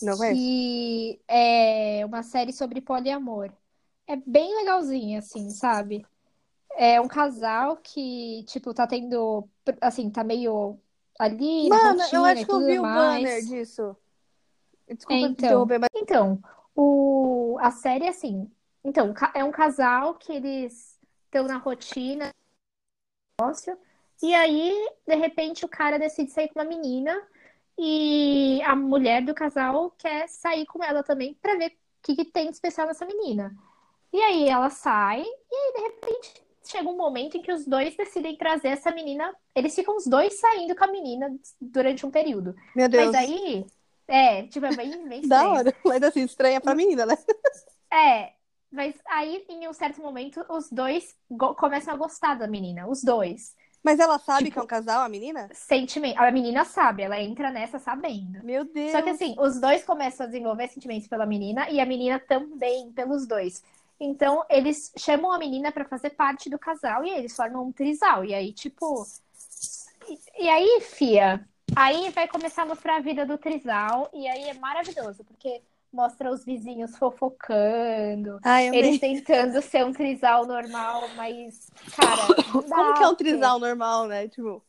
Não 0.00 0.16
conheço? 0.16 0.40
que 0.40 1.20
é 1.26 2.06
uma 2.06 2.22
série 2.22 2.52
sobre 2.52 2.80
poliamor. 2.80 3.52
É 4.06 4.16
bem 4.16 4.54
legalzinha, 4.56 5.18
assim, 5.18 5.50
sabe? 5.50 6.06
É 6.76 7.00
um 7.00 7.08
casal 7.08 7.76
que, 7.78 8.44
tipo, 8.44 8.72
tá 8.72 8.86
tendo, 8.86 9.48
assim, 9.80 10.10
tá 10.10 10.24
meio 10.24 10.78
ali 11.18 11.68
na 11.68 11.76
Mano, 11.76 12.02
eu 12.02 12.24
rotina 12.24 12.32
acho 12.32 12.42
e 12.42 12.46
que 12.46 12.52
eu 12.52 12.60
vi 12.64 12.78
o 12.78 12.82
mais. 12.82 13.24
banner 13.24 13.44
disso. 13.44 13.96
Desculpa 14.88 15.24
É, 15.24 15.28
te 15.28 15.32
então. 15.32 15.46
interromper, 15.46 15.78
mas 15.78 15.90
Então, 15.94 16.42
o, 16.74 17.56
a 17.60 17.70
série, 17.70 18.08
assim, 18.08 18.50
então, 18.82 19.12
é 19.34 19.44
um 19.44 19.52
casal 19.52 20.14
que 20.14 20.32
eles 20.32 20.98
estão 21.26 21.46
na 21.46 21.58
rotina, 21.58 22.30
negócio, 23.38 23.76
e 24.22 24.34
aí, 24.34 24.72
de 25.06 25.14
repente, 25.16 25.64
o 25.64 25.68
cara 25.68 25.98
decide 25.98 26.30
sair 26.30 26.48
com 26.48 26.58
uma 26.58 26.64
menina 26.64 27.26
e 27.78 28.60
a 28.62 28.76
mulher 28.76 29.24
do 29.24 29.34
casal 29.34 29.90
quer 29.92 30.28
sair 30.28 30.66
com 30.66 30.84
ela 30.84 31.02
também 31.02 31.34
pra 31.34 31.54
ver 31.56 31.68
o 31.70 31.72
que, 32.02 32.16
que 32.16 32.24
tem 32.26 32.46
de 32.46 32.52
especial 32.52 32.86
nessa 32.86 33.06
menina. 33.06 33.56
E 34.12 34.20
aí 34.22 34.48
ela 34.48 34.70
sai, 34.70 35.22
e 35.22 35.54
aí, 35.54 35.72
de 35.74 35.80
repente, 35.82 36.44
chega 36.70 36.88
um 36.88 36.96
momento 36.96 37.36
em 37.36 37.42
que 37.42 37.52
os 37.52 37.66
dois 37.66 37.96
decidem 37.96 38.36
trazer 38.36 38.68
essa 38.68 38.90
menina. 38.90 39.34
Eles 39.54 39.74
ficam 39.74 39.96
os 39.96 40.06
dois 40.06 40.38
saindo 40.38 40.74
com 40.76 40.84
a 40.84 40.88
menina 40.92 41.34
durante 41.60 42.06
um 42.06 42.10
período. 42.10 42.54
meu 42.74 42.88
Deus. 42.88 43.06
Mas 43.06 43.14
aí, 43.14 43.66
é, 44.08 44.42
tipo, 44.46 44.66
é 44.66 44.74
bem, 44.76 45.08
bem 45.08 45.22
Da 45.28 45.48
hora. 45.50 45.74
Mas 45.84 46.02
assim, 46.02 46.22
estranha 46.22 46.60
pra 46.60 46.74
menina, 46.74 47.04
né? 47.06 47.16
É, 47.92 48.30
mas 48.70 48.94
aí 49.10 49.44
em 49.48 49.66
um 49.68 49.72
certo 49.72 50.00
momento 50.00 50.44
os 50.48 50.70
dois 50.70 51.16
começam 51.58 51.92
a 51.92 51.96
gostar 51.96 52.36
da 52.36 52.46
menina, 52.46 52.86
os 52.88 53.02
dois. 53.02 53.56
Mas 53.82 53.98
ela 53.98 54.18
sabe 54.18 54.44
Tipo- 54.44 54.52
que 54.52 54.58
é 54.60 54.62
um 54.62 54.66
casal, 54.66 55.00
a 55.00 55.08
menina? 55.08 55.48
Sentimento, 55.52 56.18
a 56.18 56.30
menina 56.30 56.64
sabe, 56.64 57.02
ela 57.02 57.20
entra 57.20 57.50
nessa 57.50 57.78
sabendo. 57.78 58.44
Meu 58.44 58.64
Deus. 58.64 58.92
Só 58.92 59.02
que 59.02 59.10
assim, 59.10 59.34
os 59.38 59.60
dois 59.60 59.82
começam 59.84 60.24
a 60.24 60.28
desenvolver 60.28 60.68
sentimentos 60.68 61.08
pela 61.08 61.26
menina 61.26 61.68
e 61.70 61.80
a 61.80 61.86
menina 61.86 62.20
também 62.20 62.92
pelos 62.92 63.26
dois. 63.26 63.62
Então, 64.00 64.42
eles 64.48 64.90
chamam 64.96 65.30
a 65.30 65.38
menina 65.38 65.70
pra 65.70 65.84
fazer 65.84 66.10
parte 66.10 66.48
do 66.48 66.58
casal 66.58 67.04
e 67.04 67.10
aí 67.10 67.18
eles 67.18 67.36
formam 67.36 67.66
um 67.66 67.72
trisal. 67.72 68.24
E 68.24 68.32
aí, 68.32 68.52
tipo. 68.52 69.06
E, 70.08 70.44
e 70.44 70.48
aí, 70.48 70.80
Fia, 70.80 71.46
aí 71.76 72.08
vai 72.10 72.26
começar 72.26 72.62
a 72.62 72.66
mostrar 72.66 72.96
a 72.96 73.00
vida 73.00 73.26
do 73.26 73.36
trisal 73.36 74.10
e 74.14 74.26
aí 74.26 74.44
é 74.48 74.54
maravilhoso, 74.54 75.22
porque 75.24 75.62
mostra 75.92 76.30
os 76.30 76.44
vizinhos 76.44 76.96
fofocando, 76.96 78.38
Ai, 78.42 78.68
eles 78.68 79.00
tentando 79.00 79.60
ser 79.60 79.84
um 79.84 79.92
trisal 79.92 80.46
normal, 80.46 81.02
mas, 81.16 81.68
cara, 81.96 82.22
Como 82.52 82.94
que 82.94 83.02
é 83.02 83.08
um 83.08 83.14
trisal 83.16 83.58
normal, 83.58 84.06
né? 84.06 84.28
Tipo, 84.28 84.62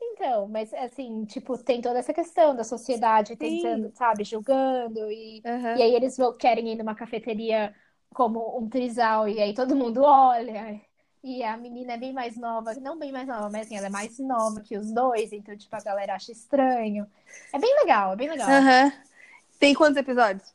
então, 0.00 0.48
mas 0.48 0.72
assim, 0.74 1.24
tipo, 1.24 1.56
tem 1.56 1.80
toda 1.80 1.98
essa 1.98 2.12
questão 2.12 2.54
da 2.54 2.64
sociedade 2.64 3.36
tentando, 3.36 3.90
sabe, 3.94 4.24
julgando 4.24 5.10
e, 5.10 5.40
aham. 5.44 5.76
e 5.78 5.82
aí 5.82 5.94
eles 5.94 6.16
vão, 6.16 6.36
querem 6.36 6.68
ir 6.72 6.76
numa 6.76 6.94
cafeteria 6.94 7.74
como 8.14 8.58
um 8.58 8.68
trisal 8.68 9.28
e 9.28 9.40
aí 9.40 9.54
todo 9.54 9.76
mundo 9.76 10.02
olha 10.02 10.80
e 11.22 11.42
a 11.42 11.56
menina 11.56 11.94
é 11.94 11.98
bem 11.98 12.12
mais 12.12 12.36
nova, 12.36 12.74
não 12.74 12.98
bem 12.98 13.12
mais 13.12 13.26
nova, 13.26 13.50
mas 13.50 13.66
assim, 13.66 13.76
ela 13.76 13.86
é 13.86 13.90
mais 13.90 14.18
nova 14.18 14.60
que 14.60 14.76
os 14.78 14.92
dois, 14.92 15.32
então 15.32 15.56
tipo, 15.56 15.74
a 15.74 15.80
galera 15.80 16.14
acha 16.14 16.32
estranho. 16.32 17.06
É 17.52 17.58
bem 17.58 17.74
legal, 17.80 18.12
é 18.12 18.16
bem 18.16 18.28
legal. 18.28 18.48
Aham. 18.48 18.92
Tem 19.58 19.74
quantos 19.74 19.96
episódios? 19.96 20.54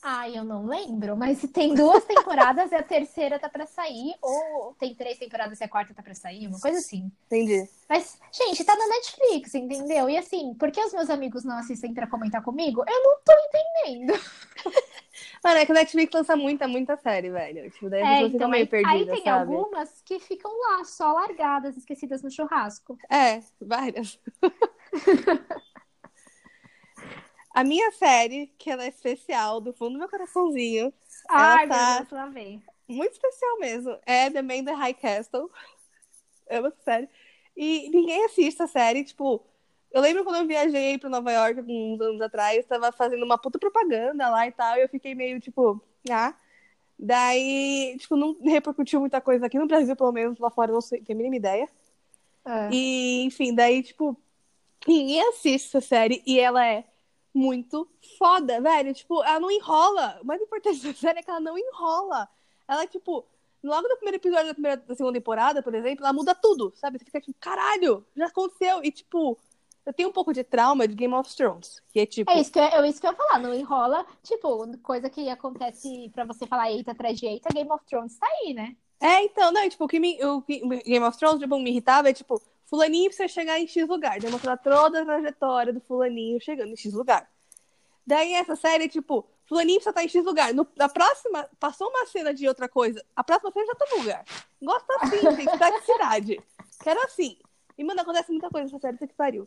Ai, 0.00 0.38
eu 0.38 0.44
não 0.44 0.64
lembro, 0.64 1.16
mas 1.16 1.38
se 1.38 1.48
tem 1.48 1.74
duas 1.74 2.04
temporadas 2.04 2.70
e 2.70 2.74
a 2.76 2.82
terceira 2.82 3.38
tá 3.38 3.48
pra 3.48 3.66
sair, 3.66 4.14
ou 4.22 4.72
tem 4.78 4.94
três 4.94 5.18
temporadas 5.18 5.60
e 5.60 5.64
a 5.64 5.68
quarta 5.68 5.92
tá 5.92 6.02
pra 6.02 6.14
sair, 6.14 6.46
uma 6.46 6.60
coisa 6.60 6.78
assim. 6.78 7.10
Entendi. 7.26 7.68
Mas, 7.88 8.16
gente, 8.32 8.64
tá 8.64 8.76
na 8.76 8.86
Netflix, 8.86 9.54
entendeu? 9.56 10.08
E 10.08 10.16
assim, 10.16 10.54
por 10.54 10.70
que 10.70 10.80
os 10.80 10.92
meus 10.92 11.10
amigos 11.10 11.44
não 11.44 11.58
assistem 11.58 11.92
pra 11.92 12.06
comentar 12.06 12.42
comigo? 12.42 12.84
Eu 12.86 13.02
não 13.02 13.18
tô 13.24 13.32
entendendo. 13.32 14.14
Mano, 15.44 15.58
é 15.58 15.66
que 15.66 15.72
o 15.72 15.74
Netflix 15.74 16.12
lança 16.12 16.36
muita, 16.36 16.66
muita 16.68 16.96
série, 16.96 17.30
velho. 17.30 17.70
Tipo, 17.70 17.88
daí 17.90 18.02
É, 18.02 18.22
então, 18.22 18.48
meio 18.48 18.68
aí, 18.86 19.06
tem 19.06 19.22
sabe? 19.22 19.54
algumas 19.54 20.02
que 20.02 20.18
ficam 20.18 20.50
lá, 20.58 20.84
só 20.84 21.12
largadas, 21.12 21.76
esquecidas 21.76 22.22
no 22.22 22.30
churrasco. 22.30 22.96
É, 23.10 23.40
várias. 23.60 24.18
A 27.54 27.64
minha 27.64 27.90
série, 27.92 28.48
que 28.58 28.70
ela 28.70 28.84
é 28.84 28.88
especial, 28.88 29.60
do 29.60 29.72
fundo 29.72 29.94
do 29.94 29.98
meu 29.98 30.08
coraçãozinho, 30.08 30.92
Ai, 31.28 31.66
tá- 31.66 31.88
meu 31.88 31.96
Deus, 32.06 32.10
lá 32.12 32.26
vem. 32.26 32.62
muito 32.86 33.12
especial 33.12 33.58
mesmo, 33.58 33.98
é 34.06 34.30
The 34.30 34.42
Man 34.42 34.54
in 34.56 34.64
the 34.64 34.72
High 34.74 34.94
Castle. 34.94 35.50
Amo 36.50 36.68
essa 36.68 36.82
série. 36.82 37.08
E 37.56 37.88
ninguém 37.90 38.24
assiste 38.24 38.54
essa 38.62 38.66
série, 38.68 39.04
tipo, 39.04 39.44
Eu 39.90 40.02
lembro 40.02 40.24
quando 40.24 40.36
eu 40.36 40.46
viajei 40.46 40.98
pra 40.98 41.08
Nova 41.08 41.32
York 41.32 41.60
uns 41.60 42.00
anos 42.00 42.20
atrás, 42.20 42.66
tava 42.66 42.92
fazendo 42.92 43.24
uma 43.24 43.38
puta 43.38 43.58
propaganda 43.58 44.28
lá 44.28 44.46
e 44.46 44.52
tal, 44.52 44.76
e 44.76 44.82
eu 44.82 44.88
fiquei 44.88 45.14
meio 45.14 45.40
tipo, 45.40 45.80
ah. 46.10 46.34
Daí, 46.98 47.96
tipo, 47.98 48.16
não 48.16 48.36
repercutiu 48.42 48.98
muita 48.98 49.20
coisa 49.20 49.46
aqui 49.46 49.58
no 49.58 49.68
Brasil, 49.68 49.94
pelo 49.94 50.10
menos 50.10 50.38
lá 50.38 50.50
fora, 50.50 50.72
não 50.72 50.80
sei, 50.80 51.00
tenho 51.00 51.16
a 51.16 51.22
mínima 51.22 51.36
ideia. 51.36 51.68
É. 52.44 52.68
E, 52.72 53.22
enfim, 53.24 53.54
daí, 53.54 53.82
tipo, 53.82 54.16
ninguém 54.86 55.20
assiste 55.28 55.76
essa 55.76 55.80
série 55.80 56.22
e 56.26 56.40
ela 56.40 56.66
é 56.66 56.84
muito 57.32 57.88
foda, 58.18 58.60
velho. 58.60 58.92
Tipo, 58.94 59.22
ela 59.22 59.38
não 59.38 59.50
enrola. 59.50 60.18
O 60.22 60.26
mais 60.26 60.40
importante 60.40 60.80
dessa 60.82 60.98
série 60.98 61.20
é 61.20 61.22
que 61.22 61.30
ela 61.30 61.40
não 61.40 61.56
enrola. 61.56 62.28
Ela, 62.66 62.86
tipo, 62.86 63.24
logo 63.62 63.88
no 63.88 63.96
primeiro 63.96 64.16
episódio 64.16 64.46
da, 64.46 64.54
primeira, 64.54 64.76
da 64.78 64.94
segunda 64.94 65.18
temporada, 65.18 65.62
por 65.62 65.74
exemplo, 65.74 66.04
ela 66.04 66.12
muda 66.12 66.34
tudo, 66.34 66.72
sabe? 66.74 66.98
Você 66.98 67.04
fica 67.04 67.20
tipo, 67.20 67.36
caralho, 67.38 68.04
já 68.16 68.26
aconteceu. 68.26 68.80
E, 68.82 68.90
tipo, 68.90 69.38
eu 69.88 69.92
tenho 69.94 70.10
um 70.10 70.12
pouco 70.12 70.34
de 70.34 70.44
trauma 70.44 70.86
de 70.86 70.94
Game 70.94 71.14
of 71.14 71.34
Thrones, 71.34 71.82
que 71.90 72.00
é 72.00 72.04
tipo. 72.04 72.30
É 72.30 72.38
isso 72.38 72.52
que 72.52 72.58
eu, 72.58 72.62
é 72.62 72.86
isso 72.86 73.00
que 73.00 73.06
eu 73.06 73.10
ia 73.10 73.16
falar, 73.16 73.38
não 73.38 73.54
enrola. 73.54 74.04
Tipo, 74.22 74.76
coisa 74.82 75.08
que 75.08 75.30
acontece 75.30 76.10
pra 76.14 76.26
você 76.26 76.46
falar 76.46 76.70
eita 76.70 76.92
atrás 76.92 77.18
de 77.18 77.24
eita, 77.24 77.48
Game 77.48 77.72
of 77.72 77.82
Thrones 77.86 78.18
tá 78.18 78.26
aí, 78.26 78.52
né? 78.52 78.76
É, 79.00 79.22
então, 79.22 79.50
não, 79.50 79.66
tipo, 79.66 79.86
o 79.86 79.88
que 79.88 79.98
me, 79.98 80.22
o 80.22 80.42
que 80.42 80.60
Game 80.60 81.06
of 81.06 81.16
Thrones, 81.16 81.40
tipo, 81.40 81.58
me 81.58 81.70
irritava 81.70 82.10
é, 82.10 82.12
tipo, 82.12 82.38
fulaninho 82.66 83.08
precisa 83.08 83.28
chegar 83.28 83.58
em 83.58 83.66
X 83.66 83.88
lugar, 83.88 84.20
demonstrar 84.20 84.58
toda 84.58 85.00
a 85.00 85.04
trajetória 85.06 85.72
do 85.72 85.80
fulaninho 85.80 86.38
chegando 86.38 86.70
em 86.70 86.76
X 86.76 86.92
lugar. 86.92 87.26
Daí 88.06 88.34
essa 88.34 88.56
série, 88.56 88.90
tipo, 88.90 89.24
fulaninho 89.46 89.78
precisa 89.78 89.90
estar 89.90 90.04
em 90.04 90.08
X 90.08 90.22
lugar. 90.22 90.52
No, 90.52 90.68
na 90.76 90.90
próxima, 90.90 91.48
passou 91.58 91.88
uma 91.88 92.04
cena 92.04 92.34
de 92.34 92.46
outra 92.46 92.68
coisa, 92.68 93.02
a 93.16 93.24
próxima 93.24 93.50
cena 93.52 93.64
já 93.64 93.74
tá 93.74 93.86
no 93.90 94.02
lugar. 94.02 94.22
Gosto 94.60 94.92
assim, 95.00 95.20
gente, 95.34 95.56
praticidade. 95.56 96.42
Quero 96.84 97.02
assim. 97.04 97.38
E, 97.78 97.84
mano, 97.84 98.00
acontece 98.00 98.32
muita 98.32 98.50
coisa 98.50 98.64
nessa 98.64 98.78
série, 98.80 98.96
isso 98.96 99.06
que 99.06 99.14
pariu. 99.14 99.46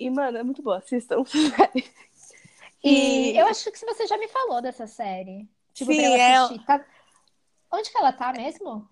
E, 0.00 0.08
mano, 0.08 0.38
é 0.38 0.42
muito 0.42 0.62
boa, 0.62 0.78
assistam 0.78 1.22
série. 1.26 1.84
E 2.82 3.36
eu 3.36 3.46
acho 3.46 3.70
que 3.70 3.78
você 3.78 4.06
já 4.06 4.16
me 4.16 4.26
falou 4.26 4.62
dessa 4.62 4.86
série. 4.86 5.46
Tipo, 5.74 5.92
Sim, 5.92 6.02
é-. 6.02 6.58
Tá- 6.66 6.82
Onde 7.70 7.90
que 7.90 7.98
ela 7.98 8.10
tá 8.10 8.32
mesmo? 8.32 8.88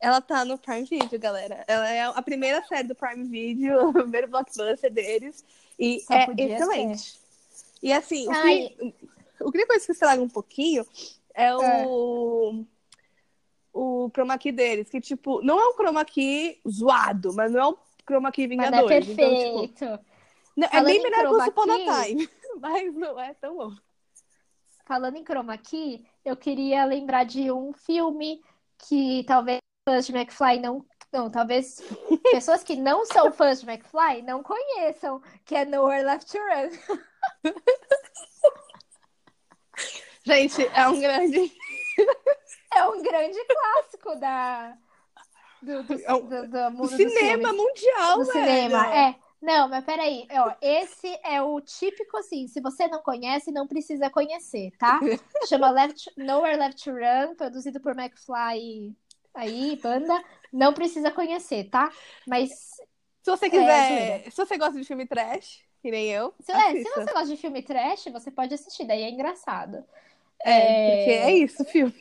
Ela 0.00 0.20
tá 0.20 0.44
no 0.44 0.58
Prime 0.58 0.82
Video, 0.82 1.20
galera. 1.20 1.64
Ela 1.68 1.88
é 1.88 2.02
a 2.02 2.20
primeira 2.20 2.60
série 2.64 2.88
do 2.88 2.96
Prime 2.96 3.22
Video, 3.28 3.78
o 3.90 3.92
primeiro 3.92 4.26
blockbuster 4.26 4.92
deles. 4.92 5.44
E 5.78 6.00
Só 6.00 6.14
é 6.14 6.26
excelente. 6.36 7.20
E 7.80 7.92
assim, 7.92 8.26
o 8.26 8.32
Ai. 8.32 8.74
que, 8.76 8.94
o 9.40 9.52
que 9.52 9.92
estraga 9.92 10.20
um 10.20 10.28
pouquinho 10.28 10.84
é 11.32 11.54
o. 11.54 12.64
O 13.72 14.10
chroma 14.12 14.36
key 14.36 14.50
deles, 14.50 14.90
que, 14.90 15.00
tipo, 15.00 15.40
não 15.42 15.60
é 15.60 15.68
um 15.68 15.74
chroma 15.74 16.04
key 16.04 16.60
zoado, 16.68 17.32
mas 17.32 17.52
não 17.52 17.60
é 17.60 17.68
um 17.68 17.76
chroma 18.04 18.32
key 18.32 18.48
Mas 18.48 18.56
não 18.56 18.64
é 18.64 18.98
Vingadores. 18.98 19.08
Então, 19.08 19.36
tipo, 19.36 19.68
perfeito. 19.68 20.11
Não- 20.56 20.68
é 20.70 20.82
bem 20.82 20.98
em 20.98 21.02
melhor 21.02 21.28
que 21.28 21.34
o 21.34 21.44
Supona 21.44 21.76
Time, 22.04 22.28
mas 22.60 22.94
não 22.94 23.18
é 23.20 23.34
tão 23.34 23.56
bom. 23.56 23.70
Falando 24.84 25.16
em 25.16 25.24
chroma 25.24 25.56
key, 25.56 26.04
eu 26.24 26.36
queria 26.36 26.84
lembrar 26.84 27.24
de 27.24 27.50
um 27.52 27.72
filme 27.72 28.42
que 28.78 29.24
talvez 29.26 29.58
fãs 29.88 30.06
de 30.06 30.14
McFly 30.14 30.60
não. 30.60 30.84
Não, 31.12 31.30
talvez 31.30 31.76
pessoas 32.32 32.64
que 32.64 32.74
não 32.74 33.04
são 33.04 33.30
fãs 33.30 33.60
de 33.60 33.68
McFly 33.70 34.22
não 34.22 34.42
conheçam, 34.42 35.22
que 35.44 35.54
é 35.54 35.64
Nowhere 35.66 36.04
Left 36.04 36.30
to 36.32 36.38
Run. 36.38 36.70
Gente, 40.24 40.64
é 40.74 40.88
um 40.88 41.00
grande. 41.00 41.52
É 42.74 42.86
um 42.88 43.02
grande 43.02 43.38
clássico 43.44 44.16
da, 44.16 44.74
do, 45.60 45.82
do, 45.82 45.94
É 45.94 46.20
do, 46.20 46.48
do 46.48 46.70
dos 46.78 46.90
cinema 46.92 47.52
mundial, 47.52 48.18
do 48.18 48.24
velho. 48.24 48.32
cinema. 48.32 48.94
É. 48.96 49.14
Não, 49.42 49.68
mas 49.68 49.84
peraí, 49.84 50.26
ó, 50.30 50.54
esse 50.62 51.08
é 51.24 51.42
o 51.42 51.60
típico 51.60 52.16
assim, 52.18 52.46
se 52.48 52.60
você 52.60 52.86
não 52.88 53.02
conhece, 53.02 53.50
não 53.50 53.66
precisa 53.66 54.08
conhecer, 54.08 54.70
tá? 54.78 55.04
Chama 55.42 55.70
Left, 55.70 56.10
Nowhere 56.16 56.56
Left 56.56 56.84
to 56.84 56.92
Run, 56.92 57.34
produzido 57.34 57.80
por 57.80 57.98
McFly 57.98 58.96
aí, 59.34 59.76
banda, 59.82 60.14
não 60.52 60.72
precisa 60.72 61.10
conhecer, 61.10 61.68
tá? 61.70 61.90
Mas 62.24 62.80
Se 63.22 63.30
você 63.30 63.50
É, 63.50 63.50
quiser. 63.50 64.30
se 64.30 64.36
você 64.36 64.56
gosta 64.58 64.78
de 64.78 64.84
filme 64.86 65.06
trash, 65.06 65.62
que 65.82 65.90
nem 65.90 66.08
eu. 66.10 66.34
se, 66.40 66.52
é, 66.52 66.76
se 66.76 66.88
você 66.90 67.12
gosta 67.12 67.28
de 67.28 67.36
filme 67.40 67.62
trash, 67.62 68.04
você 68.12 68.30
pode 68.30 68.54
assistir, 68.54 68.86
daí 68.86 69.02
é 69.02 69.10
engraçado. 69.10 69.84
É, 70.44 70.80
porque 70.84 71.10
é 71.10 71.32
isso, 71.36 71.64
filme. 71.64 71.94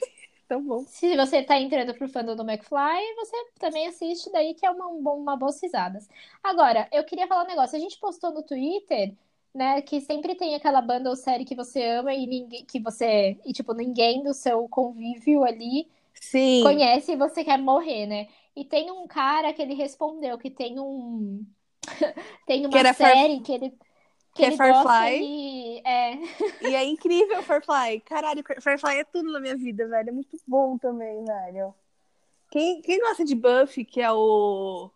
Tão 0.51 0.61
bom. 0.61 0.83
Se 0.85 1.15
você 1.15 1.41
tá 1.41 1.57
entrando 1.57 1.93
pro 1.93 2.09
fandom 2.09 2.35
do 2.35 2.43
McFly, 2.43 3.15
você 3.15 3.37
também 3.57 3.87
assiste 3.87 4.29
daí, 4.33 4.53
que 4.53 4.65
é 4.65 4.69
uma, 4.69 4.85
um 4.85 4.99
uma 5.21 5.37
boas 5.37 5.61
risadas. 5.63 6.09
Agora, 6.43 6.89
eu 6.91 7.05
queria 7.05 7.25
falar 7.25 7.45
um 7.45 7.47
negócio. 7.47 7.77
A 7.77 7.79
gente 7.79 7.97
postou 7.97 8.33
no 8.33 8.43
Twitter, 8.43 9.13
né, 9.55 9.81
que 9.81 10.01
sempre 10.01 10.35
tem 10.35 10.53
aquela 10.53 10.81
banda 10.81 11.09
ou 11.09 11.15
série 11.15 11.45
que 11.45 11.55
você 11.55 11.81
ama 11.81 12.13
e 12.13 12.27
ninguém, 12.27 12.65
que 12.65 12.81
você, 12.81 13.39
e 13.45 13.53
tipo, 13.53 13.73
ninguém 13.73 14.23
do 14.23 14.33
seu 14.33 14.67
convívio 14.67 15.45
ali 15.45 15.89
Sim. 16.15 16.63
conhece 16.63 17.13
e 17.13 17.15
você 17.15 17.45
quer 17.45 17.57
morrer, 17.57 18.05
né? 18.05 18.27
E 18.53 18.65
tem 18.65 18.91
um 18.91 19.07
cara 19.07 19.53
que 19.53 19.61
ele 19.61 19.73
respondeu 19.73 20.37
que 20.37 20.49
tem 20.49 20.77
um 20.81 21.45
tem 22.45 22.65
uma 22.65 22.93
série 22.93 23.39
que 23.39 23.53
ele 23.53 23.73
que 24.33 24.43
que 24.43 24.53
é 24.53 24.57
Firefly. 24.57 25.21
e 25.21 25.81
é 25.85 26.17
E 26.61 26.75
é 26.75 26.83
incrível 26.85 27.41
Firefly. 27.43 27.99
Caralho, 28.01 28.43
Firefly 28.61 28.99
é 28.99 29.03
tudo 29.03 29.31
na 29.31 29.39
minha 29.39 29.55
vida, 29.55 29.87
velho. 29.87 30.09
É 30.09 30.11
muito 30.11 30.37
bom 30.47 30.77
também, 30.77 31.23
velho. 31.25 31.73
Quem, 32.49 32.81
quem 32.81 32.99
gosta 32.99 33.23
de 33.23 33.35
Buffy, 33.35 33.85
que 33.85 34.01
é 34.01 34.11
o. 34.11 34.89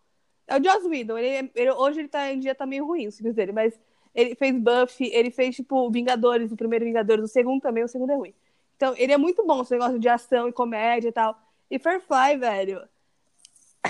É 0.46 0.56
o 0.58 0.62
Joss 0.62 0.86
Whedon. 0.86 1.18
Ele, 1.18 1.50
ele- 1.54 1.72
hoje 1.72 2.00
ele 2.00 2.08
tá 2.08 2.30
em 2.32 2.38
dia 2.38 2.54
tá 2.54 2.66
meio 2.66 2.86
ruim, 2.86 3.06
os 3.06 3.16
filmes 3.16 3.34
dele, 3.34 3.52
mas 3.52 3.78
ele 4.14 4.34
fez 4.34 4.54
Buffy, 4.56 5.10
ele 5.12 5.30
fez, 5.30 5.56
tipo, 5.56 5.90
Vingadores, 5.90 6.52
o 6.52 6.56
primeiro 6.56 6.84
Vingadores, 6.84 7.24
o 7.24 7.28
segundo 7.28 7.60
também, 7.60 7.84
o 7.84 7.88
segundo 7.88 8.10
é 8.12 8.14
ruim. 8.16 8.34
Então, 8.76 8.94
ele 8.96 9.12
é 9.12 9.16
muito 9.18 9.44
bom, 9.46 9.62
esse 9.62 9.72
negócio 9.72 9.98
de 9.98 10.08
ação 10.08 10.48
e 10.48 10.52
comédia 10.52 11.08
e 11.08 11.12
tal. 11.12 11.36
E 11.70 11.78
Firefly, 11.78 12.36
velho. 12.38 12.86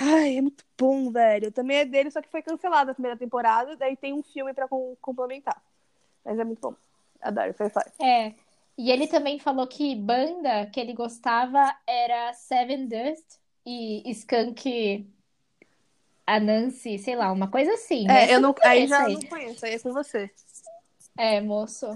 Ai, 0.01 0.37
é 0.39 0.41
muito 0.43 0.65
bom, 0.79 1.11
velho. 1.11 1.51
Também 1.53 1.79
é 1.79 1.85
dele, 1.85 2.11
só 2.11 2.21
que 2.21 2.29
foi 2.29 2.43
cancelado 2.43 2.91
a 2.91 2.95
primeira 2.95 3.17
temporada, 3.17 3.77
daí 3.77 3.97
tem 3.97 4.13
um 4.13 4.23
filme 4.23 4.53
pra 4.53 4.69
com- 4.69 4.97
complementar. 5.01 5.61
Mas 6.25 6.39
é 6.39 6.45
muito 6.45 6.61
bom. 6.61 6.75
Adoro 7.21 7.55
Firefly. 7.55 7.85
É. 8.01 8.35
E 8.79 8.91
ele 8.91 9.07
também 9.07 9.39
falou 9.39 9.67
que 9.67 9.95
banda 9.97 10.67
que 10.67 10.79
ele 10.79 10.93
gostava 10.93 11.75
era 11.87 12.33
Seven 12.35 12.87
Dust 12.87 13.39
e 13.65 14.03
Skunk 14.11 15.09
Anansi, 16.27 16.99
sei 16.99 17.17
lá, 17.17 17.33
uma 17.33 17.49
coisa 17.49 17.73
assim. 17.73 18.07
mas 18.07 18.31
É, 18.31 18.35
eu 18.35 18.41
não, 18.41 18.55
aí 18.63 18.87
já 18.87 19.05
aí. 19.05 19.15
não 19.15 19.23
conheço, 19.23 19.65
aí 19.65 19.75
é 19.75 19.79
com 19.79 19.93
você. 19.93 20.31
É, 21.17 21.41
moço. 21.41 21.87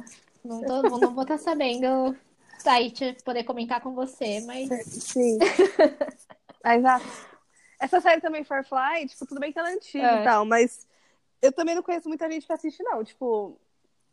Não, 0.43 0.61
tô, 0.63 0.83
não 0.83 1.15
vou 1.15 1.23
estar 1.23 1.37
sabendo 1.37 2.17
tá 2.63 2.75
aí 2.75 2.91
te 2.91 3.13
poder 3.25 3.45
comentar 3.45 3.81
com 3.81 3.95
você, 3.95 4.41
mas 4.41 4.69
Sim. 4.87 5.39
Exato. 6.65 7.30
Essa 7.81 8.01
série 8.01 8.21
também, 8.21 8.45
Firefly, 8.45 9.09
tipo, 9.09 9.27
tudo 9.27 9.41
bem 9.41 9.53
que 9.53 9.59
ela 9.59 9.71
é 9.71 9.75
antiga 9.75 10.07
É. 10.07 10.21
e 10.21 10.25
tal, 10.25 10.45
mas 10.45 10.87
eu 11.41 11.51
também 11.51 11.75
não 11.75 11.83
conheço 11.83 12.09
muita 12.09 12.31
gente 12.31 12.47
que 12.47 12.53
assiste, 12.53 12.83
não. 12.83 13.03
Tipo, 13.03 13.59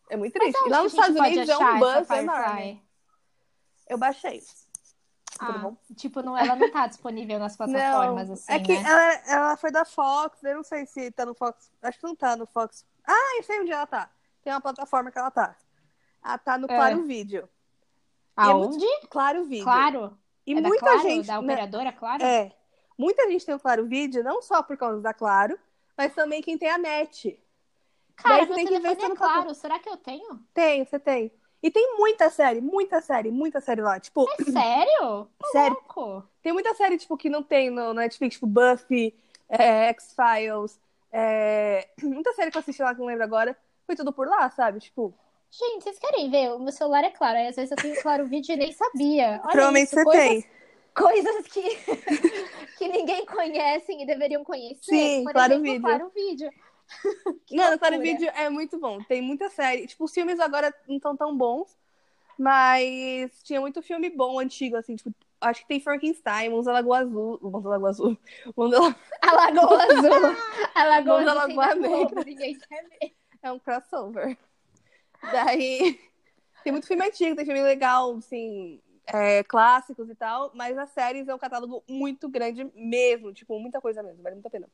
é 0.10 0.15
muito 0.15 0.34
triste. 0.34 0.58
E 0.65 0.69
lá 0.69 0.82
nos 0.84 0.93
Estados 0.93 1.17
Unidos 1.19 1.49
é 1.49 1.58
um 1.58 1.80
buzz 1.80 2.10
enorme. 2.10 2.82
Eu 3.88 3.97
baixei. 3.97 4.41
Tudo 5.38 5.51
Ah, 5.51 5.58
bom? 5.60 5.77
tipo, 5.95 6.21
não, 6.23 6.36
ela 6.36 6.56
não 6.56 6.71
tá 6.71 6.88
disponível 6.88 7.38
nas 7.38 7.56
plataformas, 7.56 8.27
Não, 8.27 8.34
assim, 8.34 8.51
é 8.53 8.60
que 8.60 8.73
né? 8.73 8.84
ela, 8.89 9.13
ela 9.27 9.58
foi 9.58 9.69
da 9.71 9.86
Fox, 9.86 10.41
eu 10.43 10.56
não 10.56 10.63
sei 10.63 10.86
se 10.88 11.12
tá 11.12 11.25
no 11.25 11.36
Fox. 11.36 11.69
Acho 11.82 11.99
que 11.99 12.08
não 12.08 12.15
tá 12.15 12.36
no 12.36 12.47
Fox. 12.47 12.84
Ah, 13.06 13.36
eu 13.38 13.43
sei 13.43 13.60
onde 13.62 13.71
ela 13.71 13.86
tá. 13.86 14.10
Tem 14.43 14.51
uma 14.51 14.62
plataforma 14.62 15.12
que 15.12 15.19
ela 15.19 15.30
tá. 15.30 15.56
Ela 16.25 16.38
tá 16.39 16.58
no 16.58 16.65
É. 16.65 16.75
Claro 16.75 17.03
Vídeo. 17.03 17.47
E 18.38 18.41
é 18.41 18.53
muito- 18.53 18.73
Aonde? 18.73 19.08
Claro 19.10 19.45
Vídeo. 19.45 19.63
Claro. 19.63 20.17
E 20.45 20.53
é 20.53 20.62
muita 20.62 20.80
Claro? 20.80 21.01
gente. 21.01 21.27
Da 21.27 21.34
né, 21.34 21.39
operadora, 21.53 21.91
Claro? 21.91 22.23
É. 22.23 22.51
Muita 22.97 23.29
gente 23.29 23.45
tem 23.45 23.55
o 23.55 23.60
Claro 23.60 23.86
Vídeo, 23.86 24.23
não 24.23 24.41
só 24.41 24.63
por 24.63 24.75
causa 24.77 25.01
da 25.01 25.13
Claro, 25.13 25.57
mas 25.95 26.13
também 26.13 26.41
quem 26.41 26.57
tem 26.57 26.69
a 26.69 26.77
net. 26.77 27.39
Cara, 28.15 28.38
Daí 28.38 28.45
meu 28.47 28.55
tem 28.55 28.65
que 28.67 28.79
ver 28.79 28.95
se 28.95 29.05
é 29.05 29.10
não 29.10 29.15
tá- 29.15 29.25
claro. 29.33 29.53
Será 29.53 29.79
que 29.79 29.89
eu 29.89 29.97
tenho? 29.97 30.39
Tem, 30.53 30.83
você 30.83 30.99
tem. 30.99 31.31
E 31.62 31.69
tem 31.71 31.97
muita 31.97 32.29
série, 32.29 32.62
muita 32.62 33.01
série, 33.01 33.31
muita 33.31 33.60
série 33.62 33.81
lá. 33.81 33.99
Tipo, 33.99 34.27
É 34.39 34.43
sério? 34.43 35.27
Tá 35.39 35.47
sério. 35.51 35.77
Tem 36.41 36.53
muita 36.53 36.73
série, 36.75 36.97
tipo, 36.97 37.17
que 37.17 37.29
não 37.29 37.43
tem 37.43 37.69
no 37.69 37.93
Netflix, 37.93 38.36
tipo 38.36 38.47
Buffy, 38.47 39.13
é, 39.49 39.89
X-Files. 39.89 40.79
é, 41.12 41.88
Muita 42.01 42.33
série 42.33 42.51
que 42.51 42.57
eu 42.57 42.62
assisti 42.62 42.81
lá 42.81 42.93
que 42.93 42.99
não 42.99 43.07
lembro 43.07 43.23
agora. 43.23 43.57
Foi 43.86 43.95
tudo 43.95 44.12
por 44.12 44.27
lá, 44.27 44.49
sabe? 44.49 44.79
Tipo, 44.79 45.13
Gente, 45.49 45.83
vocês 45.83 45.97
querem 45.97 46.29
ver? 46.29 46.51
O 46.51 46.60
meu 46.60 46.71
celular 46.73 47.03
é 47.03 47.10
claro. 47.10 47.38
Aí 47.38 47.47
às 47.47 47.55
vezes 47.55 47.71
eu 47.71 47.77
tenho 47.77 48.01
claro 48.01 48.25
vídeo 48.25 48.53
e 48.53 48.57
nem 48.57 48.71
sabia. 48.73 49.39
Olha 49.43 49.51
provavelmente 49.51 49.86
isso, 49.86 49.95
você 49.95 50.03
coisas, 50.03 50.27
tem. 50.27 50.45
Coisas 50.97 51.47
que, 51.47 51.62
que 52.77 52.88
ninguém 52.88 53.25
conhece 53.25 53.91
e 53.91 54.05
deveriam 54.05 54.43
conhecer. 54.43 54.83
Sim, 54.83 55.23
Por 55.23 55.33
Claro 55.33 55.53
exemplo, 55.53 55.71
Vídeo. 55.71 55.81
Claro 55.81 56.12
Vídeo. 56.13 56.51
Mano, 57.51 57.79
Claro. 57.79 57.99
Vídeo 57.99 58.31
é 58.36 58.49
muito 58.49 58.79
bom. 58.79 59.03
Tem 59.03 59.21
muita 59.21 59.49
série. 59.49 59.88
Tipo, 59.88 60.05
os 60.05 60.13
filmes 60.13 60.39
agora 60.39 60.73
não 60.88 60.95
estão 60.95 61.15
tão 61.15 61.38
bons. 61.38 61.77
Mas 62.38 63.41
tinha 63.43 63.60
muito 63.60 63.81
filme 63.81 64.12
bom, 64.12 64.39
antigo, 64.39 64.75
assim, 64.75 64.95
tipo, 64.95 65.12
Acho 65.39 65.62
que 65.62 65.67
tem 65.67 65.79
Frankenstein, 65.79 66.49
Monza 66.49 66.71
Lagoa 66.71 66.99
Azul. 66.99 67.39
Monza 67.41 67.69
Lagoa 67.69 67.89
Azul. 67.89 68.17
Monza... 68.57 68.95
A 69.21 69.31
Lagoa 69.33 69.83
Azul. 69.83 70.36
A 70.73 70.83
Lagoa 70.83 71.19
Monza 71.19 71.31
Azul. 71.31 71.55
Lagoa 71.55 71.75
Negra. 71.75 72.23
Ninguém 72.23 72.57
quer 72.57 72.83
ver. 72.89 73.13
É 73.43 73.51
um 73.51 73.60
crossover. 73.60 74.38
Daí. 75.31 75.99
Tem 76.63 76.71
muito 76.71 76.88
filme 76.88 77.05
antigo, 77.05 77.36
tem 77.36 77.45
filme 77.45 77.62
legal, 77.62 78.15
assim, 78.17 78.81
é, 79.08 79.43
clássicos 79.43 80.10
e 80.10 80.15
tal, 80.15 80.52
mas 80.54 80.78
as 80.78 80.89
séries 80.91 81.28
é 81.28 81.34
um 81.36 81.39
catálogo 81.39 81.84
muito 81.89 82.30
grande 82.30 82.70
mesmo, 82.76 83.34
tipo, 83.34 83.60
muita 83.60 83.82
coisa 83.82 84.04
mesmo, 84.04 84.22
vale 84.22 84.36
muito 84.36 84.48
a 84.48 84.52
pena. 84.52 84.67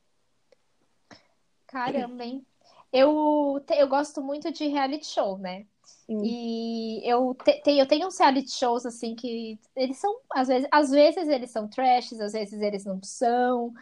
Caramba, 1.68 2.24
hein? 2.24 2.46
Eu, 2.92 3.64
eu 3.76 3.88
gosto 3.88 4.22
muito 4.22 4.52
de 4.52 4.68
reality 4.68 5.06
show, 5.08 5.38
né? 5.38 5.66
Hum. 6.08 6.22
E 6.24 7.02
eu, 7.10 7.34
te, 7.34 7.62
te- 7.62 7.78
eu 7.78 7.88
tenho 7.88 8.08
uns 8.08 8.20
reality 8.20 8.52
shows, 8.52 8.86
assim, 8.86 9.16
que 9.16 9.60
eles 9.76 9.98
são, 9.98 10.20
às 10.32 10.48
vezes, 10.48 10.68
às 10.72 10.92
vezes 10.92 11.28
eles 11.28 11.50
são 11.52 11.68
trashes, 11.68 12.20
às 12.20 12.34
vezes 12.34 12.62
eles 12.62 12.86
não 12.86 13.02
são, 13.04 13.74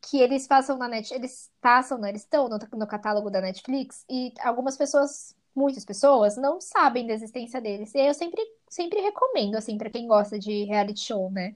que 0.00 0.20
eles 0.20 0.46
passam 0.46 0.78
na 0.78 0.88
net, 0.88 1.12
eles 1.12 1.50
passam, 1.60 1.98
né? 1.98 2.10
Eles 2.10 2.22
estão 2.22 2.48
no, 2.48 2.58
no 2.78 2.86
catálogo 2.86 3.30
da 3.30 3.40
Netflix 3.40 4.04
e 4.08 4.32
algumas 4.40 4.76
pessoas, 4.76 5.34
muitas 5.54 5.84
pessoas, 5.84 6.36
não 6.36 6.60
sabem 6.60 7.06
da 7.06 7.12
existência 7.12 7.60
deles. 7.60 7.94
E 7.94 7.98
eu 7.98 8.14
sempre, 8.14 8.42
sempre 8.68 9.00
recomendo, 9.00 9.56
assim, 9.56 9.76
pra 9.76 9.90
quem 9.90 10.06
gosta 10.06 10.38
de 10.38 10.64
reality 10.64 11.00
show, 11.00 11.30
né? 11.30 11.54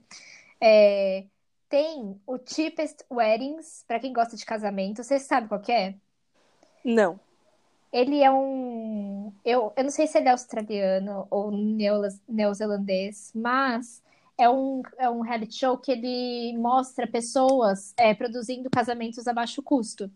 É, 0.59 1.25
tem 1.69 2.19
o 2.25 2.37
Cheapest 2.37 3.03
Weddings, 3.11 3.83
pra 3.87 3.99
quem 3.99 4.13
gosta 4.13 4.35
de 4.35 4.45
casamento. 4.45 5.03
Você 5.03 5.19
sabe 5.19 5.47
qual 5.47 5.61
que 5.61 5.71
é? 5.71 5.95
Não. 6.83 7.19
Ele 7.91 8.21
é 8.21 8.31
um. 8.31 9.31
Eu, 9.43 9.71
eu 9.75 9.83
não 9.83 9.89
sei 9.89 10.05
se 10.05 10.17
ele 10.17 10.27
é 10.27 10.31
australiano 10.31 11.27
ou 11.29 11.51
neozelandês, 12.27 13.31
mas 13.33 14.03
é 14.37 14.49
um, 14.49 14.81
é 14.97 15.09
um 15.09 15.21
reality 15.21 15.59
show 15.59 15.77
que 15.77 15.91
ele 15.91 16.57
mostra 16.57 17.07
pessoas 17.07 17.93
é, 17.95 18.13
produzindo 18.13 18.69
casamentos 18.69 19.27
a 19.27 19.33
baixo 19.33 19.63
custo. 19.63 20.11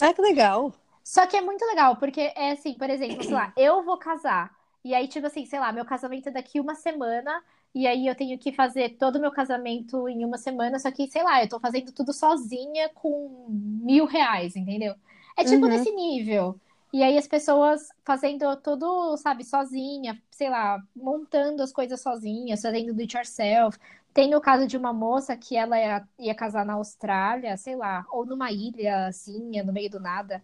Ah, 0.00 0.14
que 0.14 0.22
legal. 0.22 0.72
Só 1.08 1.26
que 1.26 1.38
é 1.38 1.40
muito 1.40 1.64
legal, 1.64 1.96
porque 1.96 2.20
é 2.36 2.50
assim, 2.52 2.74
por 2.74 2.90
exemplo, 2.90 3.24
sei 3.24 3.34
lá, 3.34 3.50
eu 3.56 3.82
vou 3.82 3.96
casar. 3.96 4.54
E 4.84 4.94
aí, 4.94 5.08
tipo 5.08 5.26
assim, 5.26 5.46
sei 5.46 5.58
lá, 5.58 5.72
meu 5.72 5.84
casamento 5.86 6.28
é 6.28 6.32
daqui 6.32 6.60
uma 6.60 6.74
semana. 6.74 7.42
E 7.74 7.86
aí 7.86 8.06
eu 8.06 8.14
tenho 8.14 8.38
que 8.38 8.52
fazer 8.52 8.90
todo 8.98 9.16
o 9.16 9.20
meu 9.20 9.32
casamento 9.32 10.06
em 10.06 10.22
uma 10.22 10.36
semana. 10.36 10.78
Só 10.78 10.90
que, 10.90 11.10
sei 11.10 11.22
lá, 11.22 11.42
eu 11.42 11.48
tô 11.48 11.58
fazendo 11.58 11.92
tudo 11.92 12.12
sozinha 12.12 12.90
com 12.90 13.46
mil 13.48 14.04
reais, 14.04 14.54
entendeu? 14.54 14.94
É 15.34 15.44
tipo 15.44 15.64
Uhum. 15.64 15.70
nesse 15.70 15.90
nível. 15.92 16.60
E 16.92 17.02
aí 17.02 17.16
as 17.16 17.26
pessoas 17.26 17.88
fazendo 18.04 18.54
tudo, 18.56 19.16
sabe, 19.16 19.44
sozinha, 19.44 20.22
sei 20.30 20.50
lá, 20.50 20.78
montando 20.94 21.62
as 21.62 21.72
coisas 21.72 22.02
sozinhas, 22.02 22.60
fazendo 22.60 22.92
do 22.94 23.00
it 23.00 23.16
yourself. 23.16 23.78
Tem 24.12 24.34
o 24.34 24.40
caso 24.42 24.66
de 24.66 24.76
uma 24.76 24.92
moça 24.92 25.34
que 25.36 25.56
ela 25.56 25.78
ia, 25.78 26.06
ia 26.18 26.34
casar 26.34 26.66
na 26.66 26.74
Austrália, 26.74 27.56
sei 27.56 27.76
lá, 27.76 28.04
ou 28.10 28.26
numa 28.26 28.50
ilha, 28.52 29.06
assim, 29.06 29.62
no 29.62 29.72
meio 29.72 29.90
do 29.90 30.00
nada 30.00 30.42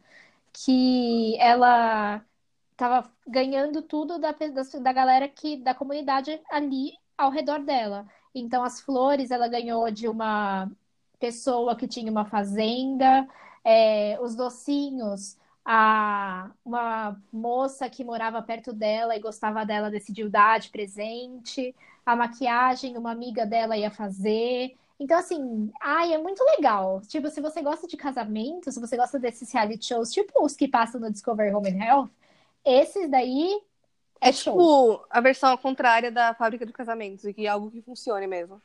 que 0.55 1.37
ela 1.40 2.25
tava 2.77 3.11
ganhando 3.27 3.83
tudo 3.83 4.19
da, 4.19 4.33
da, 4.33 4.62
da 4.81 4.93
galera 4.93 5.29
que 5.29 5.57
da 5.57 5.75
comunidade 5.75 6.40
ali 6.51 6.93
ao 7.19 7.31
redor 7.31 7.61
dela. 7.61 8.07
Então 8.35 8.64
as 8.64 8.81
flores 8.81 9.31
ela 9.31 9.49
ganhou 9.49 9.90
de 9.90 10.09
uma 10.09 10.71
pessoa 11.19 11.77
que 11.77 11.88
tinha 11.88 12.11
uma 12.11 12.25
fazenda, 12.25 13.27
é, 13.64 14.19
os 14.21 14.35
docinhos, 14.35 15.37
a, 15.64 16.51
uma 16.64 17.21
moça 17.33 17.88
que 17.88 18.05
morava 18.05 18.43
perto 18.43 18.73
dela 18.73 19.17
e 19.17 19.21
gostava 19.21 19.64
dela 19.64 19.90
decidiu 19.90 20.29
dar 20.31 20.61
de 20.61 20.69
presente, 20.71 21.75
a 22.05 22.14
maquiagem 22.17 22.97
uma 22.99 23.11
amiga 23.12 23.47
dela 23.47 23.77
ia 23.77 23.90
fazer. 23.90 24.77
Então, 24.99 25.19
assim, 25.19 25.73
ai, 25.81 26.15
é 26.15 26.19
muito 26.19 26.43
legal. 26.57 27.01
Tipo, 27.03 27.29
se 27.31 27.41
você 27.41 27.61
gosta 27.63 27.87
de 27.87 27.97
casamento, 27.97 28.71
se 28.73 28.81
você 28.81 28.97
gosta 28.97 29.19
desses 29.19 29.51
reality 29.53 29.87
shows, 29.87 30.13
tipo 30.13 30.45
os 30.45 30.55
que 30.57 30.69
passam 30.69 31.01
no 31.01 31.11
Discovery 31.11 31.53
Home 31.55 31.71
and 31.71 31.85
Health, 31.85 32.11
esses 32.65 33.11
daí 33.11 33.61
é, 34.21 34.29
É 34.29 34.33
show. 34.33 34.57
tipo 34.59 35.07
a 35.11 35.21
versão 35.21 35.57
contrária 35.59 36.11
da 36.13 36.35
fábrica 36.35 36.67
de 36.67 36.73
casamentos, 36.73 37.25
e 37.25 37.35
que 37.35 37.47
é 37.47 37.51
algo 37.51 37.71
que 37.71 37.83
funcione 37.83 38.27
mesmo. 38.27 38.63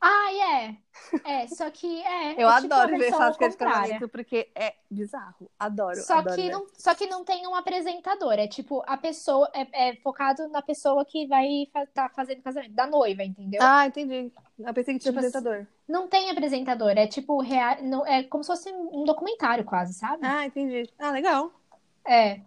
Ai, 0.00 0.40
é. 0.40 0.76
É, 1.24 1.46
só 1.48 1.70
que 1.70 2.02
é. 2.02 2.40
Eu 2.40 2.48
é 2.48 2.60
tipo 2.60 2.72
adoro 2.72 2.90
ver 2.90 2.98
versão 2.98 3.18
fábrica 3.18 3.48
de 3.48 3.56
casamento, 3.56 4.08
porque 4.08 4.48
é 4.54 4.74
bizarro. 4.90 5.50
Adoro, 5.58 5.96
Só 5.96 6.18
adoro. 6.18 6.36
que, 6.36 6.42
ver. 6.42 6.50
não, 6.52 6.66
só 6.76 6.94
que 6.94 7.06
não 7.06 7.24
tem 7.24 7.46
um 7.46 7.54
apresentador. 7.54 8.34
É 8.34 8.46
tipo, 8.46 8.82
a 8.86 8.96
pessoa 8.96 9.50
é, 9.54 9.88
é 9.90 9.96
focado 9.96 10.48
na 10.48 10.62
pessoa 10.62 11.04
que 11.04 11.26
vai 11.26 11.68
fa 11.72 11.86
tá 11.86 12.08
fazendo 12.08 12.42
casamento, 12.42 12.74
da 12.74 12.86
noiva, 12.86 13.24
entendeu? 13.24 13.60
Ah, 13.62 13.86
entendi. 13.86 14.32
Eu 14.58 14.74
pensei 14.74 14.94
que 14.94 15.00
tinha 15.00 15.12
Tipo 15.12 15.18
apresentador. 15.18 15.66
Não 15.88 16.06
tem 16.06 16.30
apresentador, 16.30 16.90
é 16.90 17.06
tipo, 17.06 17.40
rea... 17.40 17.80
não, 17.82 18.06
é 18.06 18.22
como 18.22 18.44
se 18.44 18.48
fosse 18.48 18.70
um 18.70 19.04
documentário 19.04 19.64
quase, 19.64 19.94
sabe? 19.94 20.24
Ah, 20.24 20.46
entendi. 20.46 20.88
Ah, 20.98 21.10
legal. 21.10 21.52
É. 22.06 22.40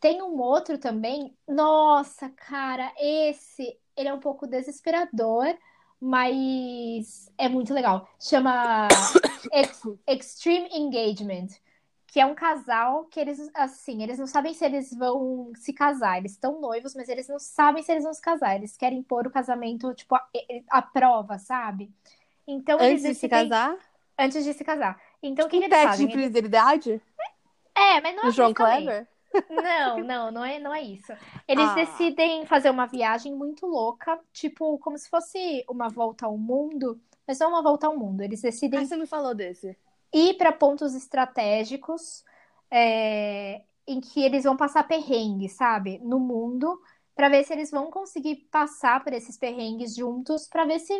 Tem 0.00 0.20
um 0.20 0.38
outro 0.38 0.76
também. 0.76 1.34
Nossa, 1.48 2.28
cara, 2.30 2.92
esse 2.98 3.78
ele 3.96 4.08
é 4.08 4.14
um 4.14 4.20
pouco 4.20 4.46
desesperador, 4.46 5.56
mas 6.04 7.32
é 7.38 7.48
muito 7.48 7.72
legal. 7.72 8.06
Chama 8.20 8.88
Ex- 9.52 9.82
Extreme 10.06 10.68
Engagement, 10.70 11.48
que 12.06 12.20
é 12.20 12.26
um 12.26 12.34
casal 12.34 13.06
que 13.06 13.18
eles 13.18 13.50
assim, 13.54 14.02
eles 14.02 14.18
não 14.18 14.26
sabem 14.26 14.52
se 14.52 14.64
eles 14.64 14.94
vão 14.94 15.52
se 15.56 15.72
casar. 15.72 16.18
Eles 16.18 16.32
estão 16.32 16.60
noivos, 16.60 16.94
mas 16.94 17.08
eles 17.08 17.26
não 17.26 17.38
sabem 17.38 17.82
se 17.82 17.90
eles 17.90 18.04
vão 18.04 18.12
se 18.12 18.20
casar. 18.20 18.54
Eles 18.54 18.76
querem 18.76 19.02
pôr 19.02 19.26
o 19.26 19.30
casamento 19.30 19.94
tipo 19.94 20.14
a, 20.14 20.28
a 20.70 20.82
prova, 20.82 21.38
sabe? 21.38 21.90
Então 22.46 22.78
eles 22.82 23.02
Antes 23.02 23.14
de 23.14 23.14
se 23.14 23.28
casar, 23.28 23.78
antes 24.18 24.44
de 24.44 24.52
se 24.52 24.64
casar. 24.64 25.00
Então 25.22 25.46
o 25.46 25.48
que, 25.48 25.56
um 25.56 25.60
que 25.60 25.64
eles 25.64 25.78
teste 25.78 25.88
fazem? 25.88 26.08
de 26.08 26.18
fidelidade 26.22 27.00
É, 27.74 28.00
mas 28.00 28.14
não 28.14 28.24
do 28.24 28.30
João 28.30 28.52
também. 28.54 28.88
Não, 29.48 30.02
não, 30.04 30.30
não 30.30 30.44
é, 30.44 30.58
não 30.58 30.74
é 30.74 30.82
isso. 30.82 31.12
Eles 31.46 31.72
Ah. 31.72 31.74
decidem 31.74 32.46
fazer 32.46 32.70
uma 32.70 32.86
viagem 32.86 33.34
muito 33.34 33.66
louca, 33.66 34.18
tipo, 34.32 34.78
como 34.78 34.96
se 34.98 35.08
fosse 35.08 35.64
uma 35.68 35.88
volta 35.90 36.26
ao 36.26 36.38
mundo, 36.38 37.00
mas 37.26 37.38
não 37.38 37.50
uma 37.50 37.62
volta 37.62 37.86
ao 37.86 37.96
mundo. 37.96 38.22
Eles 38.22 38.40
Ah, 38.72 38.82
decidem 38.82 38.84
você 38.84 38.96
me 38.96 39.06
falou 39.06 39.34
desse. 39.34 39.76
ir 40.12 40.36
para 40.36 40.52
pontos 40.52 40.94
estratégicos, 40.94 42.24
é, 42.70 43.62
em 43.86 44.00
que 44.00 44.22
eles 44.22 44.44
vão 44.44 44.56
passar 44.56 44.84
perrengue, 44.86 45.48
sabe, 45.48 45.98
no 45.98 46.18
mundo, 46.20 46.80
para 47.14 47.28
ver 47.28 47.44
se 47.44 47.52
eles 47.52 47.70
vão 47.70 47.90
conseguir 47.90 48.36
passar 48.50 49.02
por 49.04 49.12
esses 49.12 49.36
perrengues 49.38 49.94
juntos, 49.94 50.48
para 50.48 50.64
ver 50.64 50.78
se 50.80 50.92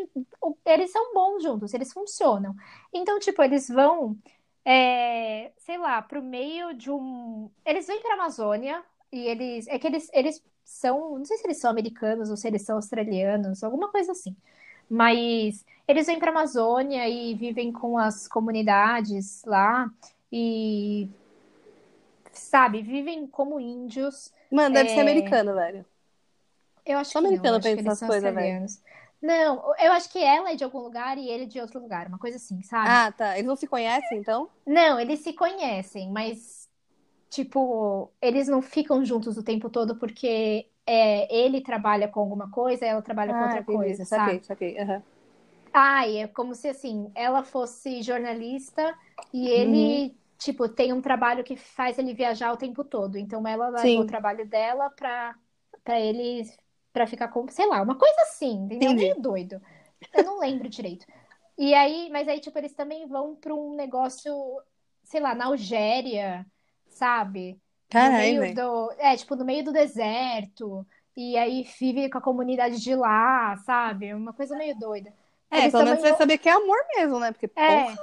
eles 0.66 0.92
são 0.92 1.12
bons 1.14 1.42
juntos, 1.42 1.70
se 1.70 1.76
eles 1.76 1.92
funcionam. 1.92 2.54
Então, 2.92 3.18
tipo, 3.18 3.42
eles 3.42 3.68
vão, 3.68 4.16
é, 4.64 5.52
sei 5.58 5.78
lá, 5.78 6.02
pro 6.02 6.22
meio 6.22 6.74
de 6.74 6.90
um. 6.90 7.50
Eles 7.64 7.86
vêm 7.86 8.00
para 8.02 8.14
Amazônia 8.14 8.82
e 9.12 9.26
eles. 9.26 9.66
É 9.68 9.78
que 9.78 9.86
eles, 9.86 10.10
eles 10.12 10.42
são. 10.64 11.18
Não 11.18 11.24
sei 11.24 11.38
se 11.38 11.46
eles 11.46 11.58
são 11.58 11.70
americanos 11.70 12.30
ou 12.30 12.36
se 12.36 12.48
eles 12.48 12.62
são 12.62 12.76
australianos, 12.76 13.62
alguma 13.64 13.90
coisa 13.90 14.12
assim. 14.12 14.36
Mas 14.88 15.64
eles 15.88 16.06
vêm 16.06 16.18
para 16.18 16.30
Amazônia 16.30 17.08
e 17.08 17.34
vivem 17.34 17.72
com 17.72 17.98
as 17.98 18.28
comunidades 18.28 19.42
lá 19.46 19.90
e, 20.32 21.08
sabe, 22.32 22.82
vivem 22.82 23.26
como 23.26 23.60
índios. 23.60 24.32
Mano, 24.50 24.74
deve 24.74 24.88
É. 24.88 24.94
ser 24.94 25.00
americano, 25.00 25.54
velho. 25.54 25.84
Eu 26.84 26.98
acho 26.98 27.12
Só 27.12 27.18
que 27.18 27.28
não, 27.28 27.28
americano 27.28 27.56
acho 27.56 27.72
que 27.72 27.80
eles 27.80 27.94
são 27.98 28.08
coisas, 28.08 28.34
velho. 28.34 28.58
Não, 29.24 29.74
eu 29.78 29.92
acho 29.92 30.10
que 30.10 30.18
ela 30.18 30.50
é 30.52 30.54
de 30.54 30.64
algum 30.64 30.80
lugar 30.80 31.16
e 31.18 31.28
ele 31.28 31.46
de 31.46 31.58
outro 31.60 31.80
lugar, 31.80 32.06
uma 32.08 32.18
coisa 32.18 32.36
assim, 32.36 32.62
sabe? 32.62 32.94
Ah, 32.94 33.10
tá. 33.12 33.34
Eles 33.36 33.46
não 33.48 33.56
se 33.56 33.66
conhecem, 33.66 34.18
então? 34.18 34.48
Não, 34.66 34.98
eles 34.98 35.20
se 35.20 35.32
conhecem, 35.34 36.10
mas, 36.10 36.70
tipo, 37.30 38.12
eles 38.22 38.48
não 38.48 38.62
ficam 38.62 39.04
juntos 39.04 39.36
o 39.38 39.44
tempo 39.44 39.70
todo 39.70 39.98
porque 39.98 40.70
é, 40.86 41.34
ele 41.34 41.62
trabalha 41.62 42.08
com 42.08 42.20
alguma 42.20 42.50
coisa, 42.50 42.86
ela 42.86 43.02
trabalha 43.02 43.34
com 43.34 43.42
ah, 43.42 43.44
outra 43.44 43.62
entendi. 43.62 43.64
coisa, 43.64 44.04
saquei, 44.04 44.40
sabe? 44.40 44.44
saquei. 44.44 44.78
aham. 44.78 45.02
Ai, 45.72 46.18
é 46.18 46.28
como 46.28 46.54
se, 46.54 46.68
assim, 46.68 47.10
ela 47.14 47.42
fosse 47.44 48.02
jornalista 48.02 48.96
e 49.32 49.48
ele, 49.48 50.16
tipo, 50.38 50.68
tem 50.68 50.92
um 50.92 51.00
trabalho 51.02 51.42
que 51.44 51.56
faz 51.56 51.98
ele 51.98 52.14
viajar 52.14 52.52
o 52.52 52.56
tempo 52.56 52.84
todo. 52.84 53.18
Então, 53.18 53.46
ela 53.46 53.68
leva 53.68 53.88
Sim. 53.88 54.00
o 54.00 54.04
trabalho 54.04 54.46
dela 54.48 54.88
pra, 54.90 55.36
pra 55.82 55.98
ele, 56.00 56.44
pra 56.94 57.06
ficar 57.08 57.28
com, 57.28 57.46
sei 57.48 57.66
lá, 57.66 57.82
uma 57.82 57.96
coisa 57.96 58.22
assim, 58.22 58.52
entendeu? 58.64 58.92
Entendi. 58.92 58.94
Meio 58.94 59.20
doido. 59.20 59.60
Eu 60.14 60.24
não 60.24 60.38
lembro 60.38 60.68
direito. 60.68 61.04
E 61.58 61.74
aí, 61.74 62.08
mas 62.10 62.28
aí, 62.28 62.40
tipo, 62.40 62.56
eles 62.56 62.72
também 62.72 63.06
vão 63.06 63.34
pra 63.36 63.52
um 63.54 63.74
negócio, 63.74 64.32
sei 65.02 65.20
lá, 65.20 65.34
na 65.34 65.46
Algéria, 65.46 66.46
sabe? 66.88 67.54
No 67.54 67.58
Caralho, 67.88 68.16
meio 68.16 68.40
velho. 68.40 68.54
do, 68.54 68.92
é, 68.98 69.16
tipo, 69.16 69.34
no 69.36 69.44
meio 69.44 69.64
do 69.64 69.72
deserto. 69.72 70.86
E 71.16 71.36
aí 71.36 71.64
vive 71.78 72.08
com 72.10 72.18
a 72.18 72.22
comunidade 72.22 72.80
de 72.80 72.94
lá, 72.94 73.56
sabe? 73.58 74.14
Uma 74.14 74.32
coisa 74.32 74.56
meio 74.56 74.78
doida. 74.78 75.12
É, 75.50 75.58
Eles 75.60 75.72
pelo 75.72 75.84
menos 75.84 76.00
você 76.00 76.08
vai 76.10 76.18
saber 76.18 76.38
que 76.38 76.48
é 76.48 76.52
amor 76.52 76.78
mesmo, 76.96 77.18
né? 77.20 77.32
Porque, 77.32 77.50
é, 77.56 77.84
porra. 77.84 77.98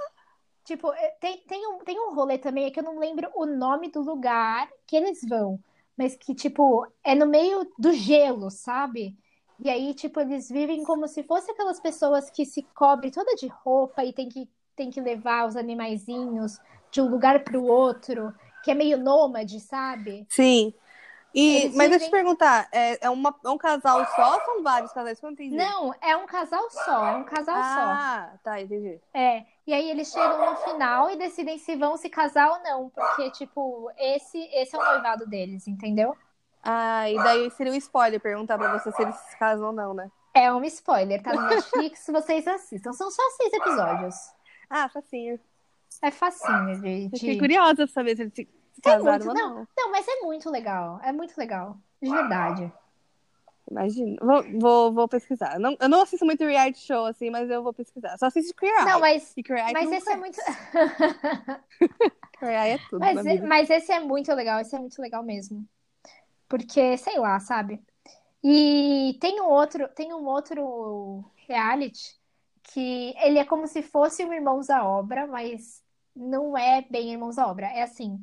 tipo, 0.66 0.92
é, 0.94 1.12
tem, 1.20 1.38
tem 1.48 1.68
um, 1.68 1.80
tem 1.80 2.00
um 2.00 2.14
rolê 2.14 2.38
também, 2.38 2.66
é 2.66 2.72
que 2.72 2.80
eu 2.80 2.84
não 2.84 3.00
lembro 3.00 3.30
o 3.36 3.46
nome 3.46 3.90
do 3.92 4.02
lugar 4.02 4.70
que 4.88 4.96
eles 4.96 5.22
vão, 5.28 5.60
mas 5.98 6.16
que, 6.16 6.34
tipo, 6.34 6.86
é 7.04 7.14
no 7.16 7.26
meio 7.26 7.70
do 7.78 7.94
gelo, 7.94 8.50
sabe? 8.50 9.18
E 9.60 9.70
aí, 9.70 9.94
tipo, 9.94 10.20
eles 10.20 10.50
vivem 10.50 10.84
como 10.84 11.08
se 11.08 11.24
fossem 11.24 11.54
aquelas 11.54 11.80
pessoas 11.80 12.30
que 12.32 12.46
se 12.46 12.64
cobrem 12.74 13.12
toda 13.12 13.36
de 13.36 13.48
roupa 13.48 14.04
e 14.04 14.12
tem 14.12 14.28
que, 14.28 14.50
tem 14.76 14.90
que 14.90 15.00
levar 15.00 15.48
os 15.48 15.56
animaizinhos 15.56 16.58
de 16.92 17.00
um 17.02 17.08
lugar 17.10 17.44
para 17.44 17.60
o 17.60 17.66
outro, 17.66 18.34
que 18.64 18.72
é 18.72 18.74
meio 18.74 18.98
nômade, 18.98 19.60
sabe? 19.60 20.26
Sim. 20.30 20.74
E, 21.34 21.64
Eles 21.64 21.76
mas 21.76 21.90
deixa 21.90 22.06
eu 22.06 22.10
te 22.10 22.12
perguntar, 22.12 22.68
é, 22.72 23.06
é, 23.06 23.10
uma, 23.10 23.34
é 23.44 23.50
um 23.50 23.58
casal 23.58 24.06
só 24.16 24.34
ou 24.34 24.42
são 24.42 24.64
vários 24.64 24.92
casais? 24.92 25.22
Eu 25.22 25.28
não 25.28 25.34
entendi. 25.34 25.56
Não, 25.56 25.96
é 26.02 26.16
um 26.18 26.26
casal 26.26 26.70
só, 26.70 27.08
é 27.08 27.16
um 27.16 27.24
casal 27.24 27.56
Ah, 27.58 28.34
tá, 28.44 28.62
entendi. 28.62 29.00
só. 29.00 29.18
É. 29.18 29.46
E 29.66 29.74
aí 29.74 29.90
eles 29.90 30.12
chegam 30.12 30.52
no 30.52 30.58
final 30.58 31.10
e 31.10 31.16
decidem 31.16 31.58
se 31.58 31.76
vão 31.76 31.96
se 31.96 32.10
casar 32.10 32.52
ou 32.52 32.60
não, 32.64 32.90
porque, 32.90 33.32
tipo, 33.32 33.90
esse, 33.98 34.38
esse 34.54 34.76
é 34.76 34.80
o 34.80 34.84
noivado 34.84 35.26
deles, 35.26 35.68
entendeu? 35.68 36.18
Ah, 36.64 37.10
e 37.10 37.16
daí 37.16 37.50
seria 37.52 37.72
um 37.72 37.76
spoiler 37.76 38.20
perguntar 38.20 38.58
pra 38.58 38.78
você 38.78 38.92
se 38.92 39.02
eles 39.02 39.16
se 39.16 39.38
casam 39.38 39.68
ou 39.68 39.74
não, 39.74 39.94
né? 39.94 40.12
É 40.34 40.52
um 40.52 40.64
spoiler, 40.66 41.22
tá 41.22 41.34
no 41.34 41.42
Netflix, 41.48 42.06
vocês 42.12 42.46
assistam. 42.48 42.92
São 42.94 43.10
só 43.10 43.24
seis 43.38 43.54
episódios. 43.54 44.16
Ah, 44.70 44.90
facinho. 44.90 45.40
É 46.02 46.12
facinho 46.12 46.82
de... 46.82 47.10
fiquei 47.12 47.38
curiosa 47.38 47.86
pra 47.86 47.88
saber 47.88 48.16
se 48.16 48.24
eles 48.24 48.34
se 48.34 48.48
se 48.74 48.82
É 48.86 48.92
casaram 48.92 49.26
muito, 49.26 49.28
ou 49.30 49.34
não, 49.34 49.56
não. 49.56 49.68
não, 49.78 49.92
mas 49.92 50.08
é 50.08 50.22
muito 50.22 50.50
legal. 50.50 51.00
É 51.04 51.12
muito 51.12 51.38
legal. 51.38 51.78
De 52.02 52.10
verdade. 52.10 52.72
Imagina. 53.70 54.18
Vou, 54.22 54.44
vou, 54.60 54.94
vou 54.94 55.08
pesquisar. 55.08 55.58
Não, 55.60 55.78
eu 55.80 55.88
não 55.88 56.02
assisto 56.02 56.26
muito 56.26 56.44
reality 56.44 56.80
show, 56.80 57.06
assim, 57.06 57.30
mas 57.30 57.50
eu 57.50 57.64
vou 57.64 57.74
pesquisar. 57.74 58.18
Só 58.18 58.26
assisto 58.26 58.54
Queer 58.56 58.74
Eye. 58.80 58.86
Não, 58.86 59.00
mas, 59.00 59.34
E 59.38 59.44
Queer 59.44 59.60
Eye 59.60 59.74
mas 59.74 59.86
não 59.86 59.94
esse 59.94 60.12
é 60.12 60.18
muito. 60.18 60.38
Queer 62.40 62.52
Eye 62.52 62.72
é 62.74 62.78
tudo 62.90 63.00
Mas, 63.00 63.42
mas 63.42 63.70
esse 63.70 63.92
é 63.92 64.00
muito 64.00 64.34
legal, 64.34 64.60
esse 64.60 64.76
é 64.76 64.80
muito 64.80 65.02
legal 65.02 65.24
mesmo. 65.24 65.66
Porque, 66.50 66.98
sei 66.98 67.18
lá, 67.18 67.40
sabe? 67.40 67.82
E 68.44 69.18
tem 69.22 69.40
um 69.40 69.46
outro, 69.46 69.88
tem 69.90 70.14
um 70.14 70.26
outro 70.28 71.24
reality 71.48 72.20
que 72.64 73.14
ele 73.20 73.40
é 73.40 73.46
como 73.46 73.68
se 73.68 73.82
fosse 73.82 74.26
um 74.26 74.34
Irmãos 74.34 74.70
à 74.70 74.84
Obra, 74.84 75.28
mas 75.28 75.82
não 76.16 76.58
é 76.58 76.82
bem 76.90 77.12
Irmãos 77.12 77.38
à 77.38 77.48
Obra. 77.48 77.68
É 77.68 77.84
assim, 77.84 78.20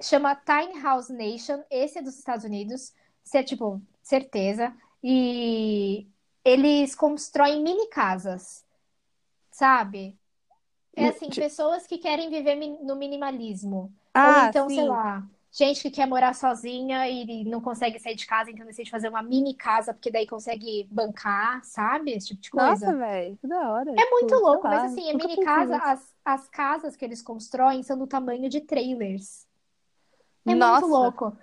chama 0.00 0.34
Tiny 0.36 0.80
House 0.80 1.08
Nation, 1.08 1.62
esse 1.70 1.98
é 1.98 2.02
dos 2.02 2.16
Estados 2.18 2.44
Unidos, 2.44 2.92
é 3.34 3.42
tipo, 3.42 3.80
certeza. 4.02 4.74
E 5.02 6.06
eles 6.44 6.94
constroem 6.94 7.62
mini 7.62 7.88
casas, 7.88 8.64
sabe? 9.50 10.18
É 10.96 11.08
assim, 11.08 11.32
Ti- 11.32 11.34
pessoas 11.34 11.86
que 11.86 11.98
querem 11.98 12.30
viver 12.30 12.56
no 12.56 12.96
minimalismo. 12.96 13.92
Ou 14.20 14.36
Ah, 14.36 14.38
então, 14.38 14.68
sim. 14.68 14.70
sei 14.70 14.86
lá, 14.86 15.26
gente 15.52 15.82
que 15.82 15.90
quer 15.90 16.06
morar 16.06 16.34
sozinha 16.34 17.08
e 17.08 17.44
não 17.44 17.60
consegue 17.60 17.98
sair 18.00 18.14
de 18.16 18.26
casa, 18.26 18.50
então 18.50 18.66
decide 18.66 18.90
fazer 18.90 19.08
uma 19.08 19.22
mini 19.22 19.54
casa, 19.54 19.94
porque 19.94 20.10
daí 20.10 20.26
consegue 20.26 20.88
bancar, 20.90 21.64
sabe? 21.64 22.12
Esse 22.12 22.28
tipo 22.28 22.42
de 22.42 22.50
coisa. 22.50 22.86
Nossa, 22.86 22.96
velho, 22.96 23.36
que 23.38 23.46
da 23.46 23.70
hora. 23.72 23.90
É 23.96 24.10
muito 24.10 24.34
Tipo, 24.34 24.40
louco, 24.42 24.68
sei 24.68 24.68
mas 24.68 24.84
assim, 24.84 25.10
a 25.10 25.14
mini 25.14 25.38
casa, 25.38 25.76
as, 25.78 26.14
as 26.24 26.48
casas 26.48 26.96
que 26.96 27.04
eles 27.04 27.22
constroem 27.22 27.82
são 27.82 27.98
do 27.98 28.06
tamanho 28.06 28.48
de 28.48 28.60
trailers. 28.60 29.46
É 30.46 30.54
Nossa. 30.54 30.86
muito 30.86 30.86
louco. 30.86 31.36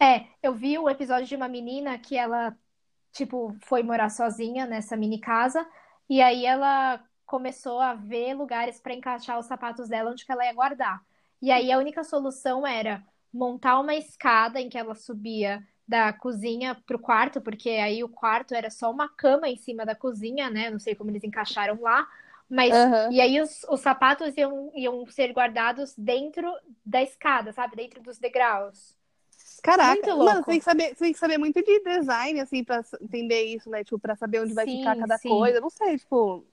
É, 0.00 0.26
eu 0.42 0.54
vi 0.54 0.78
o 0.78 0.88
episódio 0.88 1.26
de 1.26 1.36
uma 1.36 1.48
menina 1.48 1.98
que 1.98 2.16
ela, 2.16 2.56
tipo, 3.12 3.56
foi 3.62 3.82
morar 3.82 4.10
sozinha 4.10 4.66
nessa 4.66 4.96
mini 4.96 5.20
casa, 5.20 5.66
e 6.08 6.20
aí 6.20 6.44
ela 6.44 7.02
começou 7.26 7.80
a 7.80 7.94
ver 7.94 8.34
lugares 8.34 8.80
para 8.80 8.94
encaixar 8.94 9.38
os 9.38 9.46
sapatos 9.46 9.88
dela 9.88 10.10
onde 10.10 10.24
que 10.24 10.32
ela 10.32 10.44
ia 10.44 10.52
guardar. 10.52 11.02
E 11.40 11.50
aí 11.50 11.72
a 11.72 11.78
única 11.78 12.04
solução 12.04 12.66
era 12.66 13.02
montar 13.32 13.80
uma 13.80 13.94
escada 13.94 14.60
em 14.60 14.68
que 14.68 14.78
ela 14.78 14.94
subia 14.94 15.62
da 15.86 16.12
cozinha 16.12 16.74
pro 16.86 16.98
quarto, 16.98 17.40
porque 17.40 17.70
aí 17.70 18.02
o 18.02 18.08
quarto 18.08 18.54
era 18.54 18.70
só 18.70 18.90
uma 18.90 19.08
cama 19.08 19.48
em 19.48 19.56
cima 19.56 19.84
da 19.84 19.94
cozinha, 19.94 20.48
né? 20.48 20.70
Não 20.70 20.78
sei 20.78 20.94
como 20.94 21.10
eles 21.10 21.24
encaixaram 21.24 21.80
lá, 21.80 22.06
mas 22.54 22.74
Aham. 22.74 23.10
e 23.10 23.20
aí 23.20 23.40
os, 23.40 23.64
os 23.68 23.80
sapatos 23.80 24.36
iam, 24.36 24.70
iam 24.74 25.06
ser 25.06 25.32
guardados 25.32 25.94
dentro 25.98 26.52
da 26.84 27.02
escada, 27.02 27.52
sabe? 27.52 27.74
Dentro 27.76 28.00
dos 28.00 28.18
degraus. 28.18 28.94
Caraca, 29.62 30.14
mano, 30.14 30.40
você 30.42 30.50
tem, 30.50 30.58
que 30.58 30.64
saber, 30.64 30.94
tem 30.94 31.12
que 31.12 31.18
saber 31.18 31.38
muito 31.38 31.62
de 31.62 31.80
design, 31.80 32.38
assim, 32.40 32.62
pra 32.62 32.82
entender 33.00 33.44
isso, 33.44 33.70
né? 33.70 33.82
Tipo, 33.82 33.98
pra 33.98 34.14
saber 34.14 34.40
onde 34.40 34.54
vai 34.54 34.66
Sim, 34.66 34.78
ficar 34.78 34.94
cada 34.94 35.18
sim. 35.18 35.28
coisa. 35.28 35.60
Não 35.60 35.70
sei, 35.70 35.98
tipo. 35.98 36.44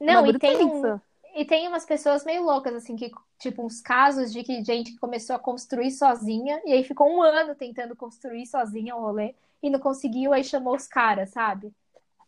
é 0.00 0.04
Não, 0.04 0.26
e 0.26 0.38
tem 0.38 0.56
um, 0.64 0.98
e 1.34 1.44
tem 1.44 1.68
umas 1.68 1.84
pessoas 1.84 2.24
meio 2.24 2.42
loucas, 2.42 2.74
assim, 2.74 2.96
que, 2.96 3.10
tipo, 3.38 3.62
uns 3.64 3.80
casos 3.82 4.32
de 4.32 4.42
que 4.42 4.64
gente 4.64 4.92
que 4.92 4.98
começou 4.98 5.36
a 5.36 5.38
construir 5.38 5.90
sozinha, 5.90 6.62
e 6.64 6.72
aí 6.72 6.82
ficou 6.84 7.08
um 7.10 7.20
ano 7.20 7.54
tentando 7.54 7.94
construir 7.96 8.46
sozinha 8.46 8.96
o 8.96 9.00
rolê, 9.00 9.34
e 9.62 9.68
não 9.68 9.80
conseguiu, 9.80 10.32
aí 10.32 10.44
chamou 10.44 10.74
os 10.76 10.86
caras, 10.86 11.30
sabe? 11.30 11.72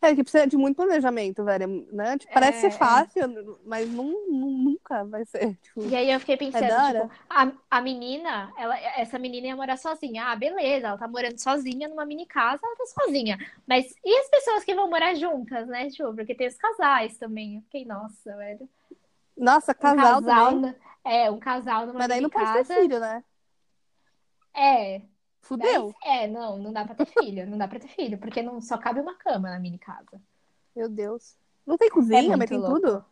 É 0.00 0.14
que 0.14 0.22
precisa 0.22 0.46
de 0.46 0.56
muito 0.56 0.76
planejamento, 0.76 1.44
velho, 1.44 1.86
né? 1.92 2.16
Tipo, 2.18 2.32
parece 2.32 2.58
É, 2.58 2.60
ser 2.60 2.70
é. 2.70 2.78
fácil, 2.78 3.58
mas 3.64 3.90
não, 3.90 4.04
não- 4.28 4.50
nunca 4.50 5.04
vai 5.04 5.24
ser. 5.26 5.56
Tipo, 5.62 5.82
E 5.90 5.94
aí 5.96 6.10
eu 6.10 6.18
fiquei 6.20 6.36
pensando, 6.36 6.66
É 6.66 6.68
da 6.68 6.86
hora. 6.86 7.00
tipo, 7.06 7.10
a, 7.30 7.52
a 7.70 7.80
menina, 7.80 8.52
ela, 8.58 8.76
essa 8.96 9.18
menina 9.18 9.46
ia 9.48 9.56
morar 9.56 9.76
sozinha. 9.76 10.24
Ah, 10.26 10.36
beleza, 10.36 10.88
ela 10.88 10.98
tá 10.98 11.06
morando 11.08 11.38
sozinha 11.38 11.88
numa 11.88 12.04
mini 12.04 12.26
casa, 12.26 12.60
ela 12.66 12.76
tá 12.76 12.86
sozinha. 12.86 13.38
Mas 13.66 13.94
e 14.04 14.18
as 14.18 14.28
pessoas 14.28 14.64
que 14.64 14.74
vão 14.74 14.90
morar 14.90 15.14
juntas, 15.14 15.68
né, 15.68 15.88
tipo, 15.88 16.12
porque 16.14 16.34
tem 16.34 16.48
os 16.48 16.56
casais 16.56 17.16
também. 17.18 17.56
Eu 17.56 17.62
fiquei, 17.62 17.84
nossa, 17.84 18.36
velho. 18.36 18.68
nossa, 19.36 19.74
Um 19.80 19.92
casal 19.92 20.22
casal, 20.22 20.60
também. 20.60 20.74
é, 21.04 21.30
um 21.30 21.38
casal 21.40 21.86
numa 21.86 21.98
Mas 21.98 22.08
daí 22.08 22.20
não 22.20 22.28
mini 22.28 22.30
pode 22.30 22.50
ter 22.52 22.64
casa. 22.64 22.64
filho, 22.64 22.98
né? 23.00 23.24
É, 24.54 25.02
Fudeu. 25.40 25.94
daí- 26.02 26.22
é, 26.22 26.26
não, 26.26 26.58
não 26.58 26.72
dá 26.72 26.84
pra 26.84 26.94
ter 26.94 27.06
filho, 27.06 27.46
não 27.46 27.56
dá 27.56 27.66
pra 27.68 27.78
ter 27.80 27.88
filho, 27.88 28.18
porque 28.18 28.42
não 28.42 28.60
só 28.60 28.76
cabe 28.78 29.00
uma 29.00 29.14
cama 29.14 29.50
na 29.50 29.58
mini 29.58 29.78
casa. 29.78 30.20
Meu 30.74 30.88
Deus. 30.88 31.36
Não 31.66 31.76
tem 31.76 31.90
cozinha, 31.90 32.22
muito 32.22 32.38
mas 32.38 32.48
tem 32.48 32.58
louco. 32.58 32.80
tudo? 32.80 33.04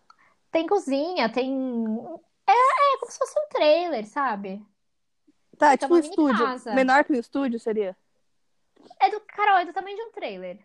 Tem 0.51 0.67
cozinha, 0.67 1.29
tem. 1.33 1.53
É, 2.47 2.53
é 2.53 2.99
como 2.99 3.11
se 3.13 3.19
fosse 3.19 3.39
um 3.39 3.49
trailer, 3.49 4.07
sabe? 4.07 4.65
Tá, 5.59 5.73
Fica 5.73 5.85
tipo 5.87 5.95
um 5.95 5.99
estúdio. 5.99 6.45
casa. 6.45 6.75
Menor 6.75 7.05
que 7.05 7.13
um 7.13 7.17
estúdio 7.17 7.59
seria? 7.59 7.97
É 9.01 9.11
do, 9.11 9.21
Carol, 9.21 9.59
é 9.59 9.65
do 9.65 9.73
tamanho 9.73 9.97
de 9.97 10.03
um 10.03 10.13
trailer. 10.13 10.59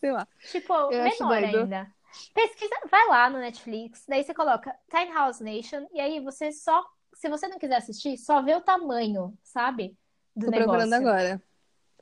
Sei 0.01 0.13
lá. 0.13 0.27
Tipo, 0.51 0.73
Eu 0.93 1.03
menor 1.05 1.33
ainda. 1.45 1.93
Pesquisa, 2.35 2.75
vai 2.91 3.07
lá 3.09 3.29
no 3.31 3.39
Netflix, 3.39 4.05
daí 4.09 4.25
você 4.25 4.33
coloca 4.35 4.75
Tiny 4.91 5.13
House 5.13 5.41
Nation, 5.41 5.87
e 5.93 6.01
aí 6.01 6.21
você 6.21 6.51
só, 6.51 6.85
se 7.19 7.29
você 7.29 7.49
não 7.49 7.59
quiser 7.59 7.77
assistir, 7.79 8.17
só 8.19 8.43
vê 8.43 8.55
o 8.55 8.61
tamanho, 8.63 9.37
sabe? 9.43 9.97
Do 10.37 10.47
Tô 10.47 10.53
procurando 10.53 10.95
negócio. 10.95 10.95
agora. 10.95 11.41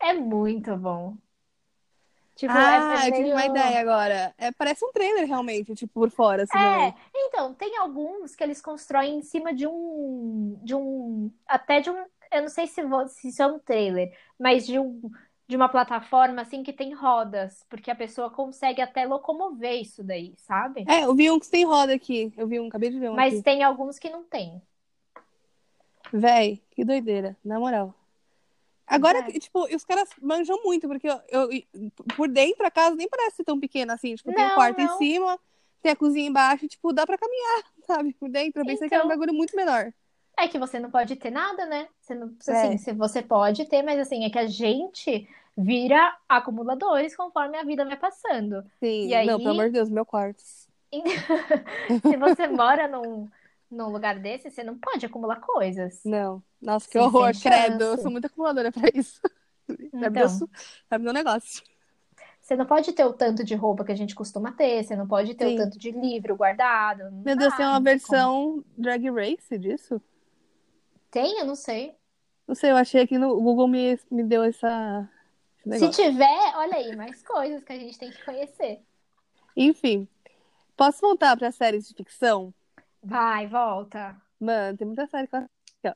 É 0.01 0.15
muito 0.15 0.77
bom. 0.79 1.19
Tipo, 2.35 2.59
ah, 2.59 2.77
é, 2.77 3.07
é 3.07 3.09
eu 3.09 3.13
tive 3.13 3.33
uma 3.33 3.45
ideia 3.47 3.81
agora. 3.81 4.35
É, 4.39 4.53
parece 4.53 4.85
um 4.85 4.93
trailer, 4.93 5.27
realmente, 5.27 5.75
tipo, 5.75 5.93
por 5.95 6.11
fora, 6.11 6.45
assim, 6.45 6.59
É, 6.59 6.95
então, 7.15 7.55
tem 7.55 7.77
alguns 7.77 8.35
que 8.35 8.43
eles 8.43 8.63
constroem 8.63 9.19
em 9.19 9.23
cima 9.23 9.53
de 9.55 9.67
um, 9.67 10.59
de 10.63 10.75
um, 10.75 11.31
até 11.47 11.81
de 11.81 11.91
um, 11.91 11.97
eu 12.33 12.43
não 12.43 12.49
sei 12.49 12.67
se, 12.67 12.83
vo- 12.85 13.07
se 13.09 13.29
isso 13.29 13.43
é 13.43 13.47
um 13.47 13.59
trailer, 13.59 14.17
mas 14.39 14.65
de 14.67 14.79
um, 14.79 15.01
de 15.49 15.57
uma 15.57 15.69
plataforma 15.69 16.43
assim 16.43 16.63
que 16.63 16.73
tem 16.73 16.95
rodas, 16.95 17.65
porque 17.69 17.91
a 17.91 17.97
pessoa 17.97 18.31
consegue 18.31 18.81
até 18.81 19.05
locomover 19.07 19.81
isso 19.81 20.03
daí, 20.05 20.35
sabe? 20.39 20.89
É, 20.89 21.05
eu 21.05 21.15
vi 21.15 21.31
um 21.31 21.39
que 21.41 21.49
tem 21.51 21.65
roda 21.65 21.95
aqui. 21.95 22.33
Eu 22.37 22.47
vi 22.49 22.61
um, 22.61 22.69
acabei 22.69 22.91
de 22.91 22.99
ver 22.99 23.11
um 23.11 23.17
Mas 23.17 23.41
aqui. 23.41 23.43
tem 23.43 23.63
alguns 23.65 23.99
que 23.99 24.09
não 24.11 24.23
tem. 24.25 24.63
Véi, 26.13 26.63
que 26.71 26.85
doideira, 26.85 27.37
na 27.45 27.59
moral. 27.59 27.95
Agora, 28.87 29.19
É. 29.19 29.33
tipo, 29.33 29.65
os 29.75 29.85
caras 29.85 30.09
manjam 30.23 30.63
muito, 30.63 30.87
porque 30.87 31.09
eu, 31.09 31.21
eu- 31.31 31.51
por 32.17 32.29
dentro 32.29 32.65
a 32.65 32.71
casa 32.71 32.95
nem 32.95 33.09
parece 33.09 33.37
ser 33.37 33.45
tão 33.45 33.59
pequena 33.59 33.95
assim. 33.95 34.15
Tipo, 34.15 34.33
tem 34.33 34.45
o 34.45 34.49
Não, 34.49 34.55
quarto 34.55 34.79
em 34.81 34.87
não. 34.87 34.97
cima, 34.99 35.41
tem 35.83 35.91
a 35.93 35.97
cozinha 35.97 36.29
embaixo, 36.29 36.65
e, 36.65 36.69
tipo, 36.69 36.93
dá 36.93 37.05
pra 37.05 37.19
caminhar, 37.19 37.65
sabe? 37.87 38.15
Por 38.15 38.29
dentro. 38.29 38.63
Eu 38.63 38.67
pensei 38.67 38.89
que 38.89 38.95
era 38.95 39.03
um 39.03 39.07
Então. 39.09 39.19
bagulho 39.19 39.37
muito 39.37 39.57
menor. 39.57 39.93
É 40.39 40.47
que 40.47 40.59
você 40.59 40.79
não 40.79 40.91
pode 40.91 41.17
ter 41.17 41.31
nada, 41.31 41.67
né? 41.67 41.89
Você 42.01 42.15
não, 42.15 42.33
É. 42.47 42.53
assim, 42.53 42.79
se 42.79 42.93
você 42.93 43.23
pode 43.23 43.65
ter, 43.65 43.83
mas 43.83 43.99
assim, 43.99 44.25
é 44.25 44.31
que 44.31 44.39
a 44.39 44.47
gente 44.47 45.29
vira 45.57 46.15
acumuladores 46.29 47.17
conforme 47.17 47.57
a 47.57 47.65
vida 47.65 47.85
vai 47.87 47.97
passando. 47.97 48.63
Sim, 48.79 49.09
E 49.09 49.15
aí- 49.15 49.27
não, 49.27 49.39
pelo 49.39 49.51
amor 49.51 49.65
de 49.67 49.73
Deus, 49.73 49.89
meu 49.89 50.05
quarto. 50.05 50.41
Se 52.03 52.17
você 52.17 52.47
mora 52.47 52.87
num, 52.87 53.29
num 53.71 53.89
lugar 53.91 54.19
desse, 54.21 54.51
você 54.51 54.65
não 54.65 54.79
pode 54.79 55.07
acumular 55.07 55.41
coisas. 55.41 56.03
Não. 56.05 56.43
Nossa, 56.61 56.89
que 56.89 56.99
Sim, 56.99 57.01
horror, 57.01 57.35
credo. 57.41 57.83
Eu 57.85 57.99
sou 57.99 58.11
muito 58.11 58.27
acumuladora 58.27 58.73
pra 58.73 58.89
isso. 58.95 59.21
Meu, 59.93 60.11
Então, 60.11 60.29
su- 60.29 60.49
sabe 60.89 61.05
meu 61.05 61.13
negócio. 61.13 61.63
você 62.41 62.57
não 62.57 62.65
pode 62.67 62.93
ter 62.93 63.05
o 63.05 63.13
tanto 63.13 63.45
de 63.45 63.55
roupa 63.55 63.85
que 63.85 63.93
a 63.93 63.97
gente 63.97 64.15
costuma 64.15 64.53
ter, 64.53 64.83
você 64.85 64.97
não 64.97 65.07
pode 65.07 65.35
ter 65.35 65.47
Sim. 65.47 65.55
o 65.55 65.57
tanto 65.57 65.79
de 65.79 65.91
livro 65.91 66.37
guardado. 66.37 67.03
Meu 67.25 67.37
Deus, 67.37 67.55
tem 67.55 67.67
uma 67.67 67.81
tem 67.81 67.99
como. 68.01 68.21
versão 68.21 68.65
Drag 68.77 69.11
Race 69.11 69.59
disso? 69.59 70.01
Tem, 71.11 71.39
eu 71.41 71.45
não 71.47 71.57
sei. 71.57 71.97
Não 72.47 72.55
sei, 72.55 72.71
eu 72.71 72.77
achei 72.77 73.03
aqui 73.03 73.19
no 73.19 73.31
o 73.31 73.41
Google 73.43 73.69
me, 73.69 73.99
me 74.11 74.23
deu 74.25 74.43
essa, 74.45 75.09
Se 75.73 75.89
tiver, 75.91 76.55
olha 76.57 76.77
aí, 76.77 76.97
mais 76.97 77.23
coisas 77.23 77.63
que 77.63 77.73
a 77.73 77.79
gente 77.79 77.99
tem 77.99 78.11
que 78.11 78.25
conhecer. 78.25 78.83
Enfim, 79.57 80.07
posso 80.77 81.01
voltar 81.01 81.37
para 81.37 81.53
séries 81.53 81.89
de 81.89 81.95
ficção? 81.95 82.55
Vai, 83.03 83.47
volta. 83.47 84.21
Mano, 84.41 84.77
tem 84.77 84.87
muita 84.87 85.07
série 85.07 85.27
que 85.29 85.37
eu. 85.37 85.95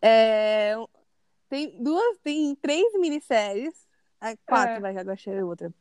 É, 0.00 0.74
tem 1.48 1.82
duas, 1.82 2.18
tem 2.18 2.54
três 2.56 2.92
minisséries 2.94 3.88
quatro, 4.46 4.76
É. 4.76 4.80
vai, 4.80 4.92
que 4.92 4.98
agora 4.98 5.14
achei 5.14 5.42
outra. 5.42 5.72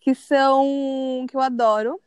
Que 0.00 0.14
são. 0.14 1.26
que 1.28 1.36
eu 1.36 1.40
adoro. 1.40 2.00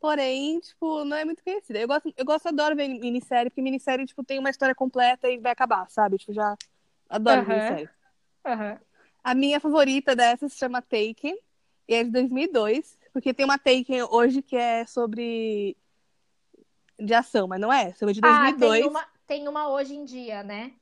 Porém, 0.00 0.58
tipo, 0.58 1.04
não 1.04 1.16
é 1.16 1.24
muito 1.24 1.44
conhecida. 1.44 1.78
Eu 1.78 1.86
gosto, 1.86 2.12
eu 2.16 2.24
gosto, 2.24 2.48
adoro 2.48 2.74
ver 2.74 2.88
minissérie, 2.88 3.50
porque 3.50 3.62
minissérie, 3.62 4.04
tipo, 4.04 4.24
tem 4.24 4.38
uma 4.38 4.50
história 4.50 4.74
completa 4.74 5.28
e 5.30 5.38
vai 5.38 5.52
acabar, 5.52 5.88
sabe? 5.88 6.18
Tipo, 6.18 6.32
já 6.32 6.56
adoro 7.08 7.40
Aham. 7.40 7.48
minissérie. 7.48 7.88
Aham. 8.44 8.80
A 9.22 9.34
minha 9.34 9.60
favorita 9.60 10.16
dessas 10.16 10.52
se 10.52 10.58
chama 10.58 10.82
Taken, 10.82 11.38
e 11.86 11.94
é 11.94 12.02
de 12.02 12.10
2002, 12.10 12.98
porque 13.12 13.32
tem 13.32 13.44
uma 13.44 13.58
Taken 13.58 14.02
hoje 14.10 14.42
que 14.42 14.56
é 14.56 14.84
sobre. 14.86 15.76
De 17.04 17.14
ação, 17.14 17.48
mas 17.48 17.60
não 17.60 17.72
é, 17.72 17.92
sobre 17.94 18.14
de 18.14 18.20
Ah, 18.22 18.52
2002. 18.52 18.80
tem 18.80 18.88
uma, 18.88 19.06
tem 19.26 19.48
uma 19.48 19.68
hoje 19.68 19.94
em 19.94 20.04
dia, 20.04 20.42
né? 20.42 20.72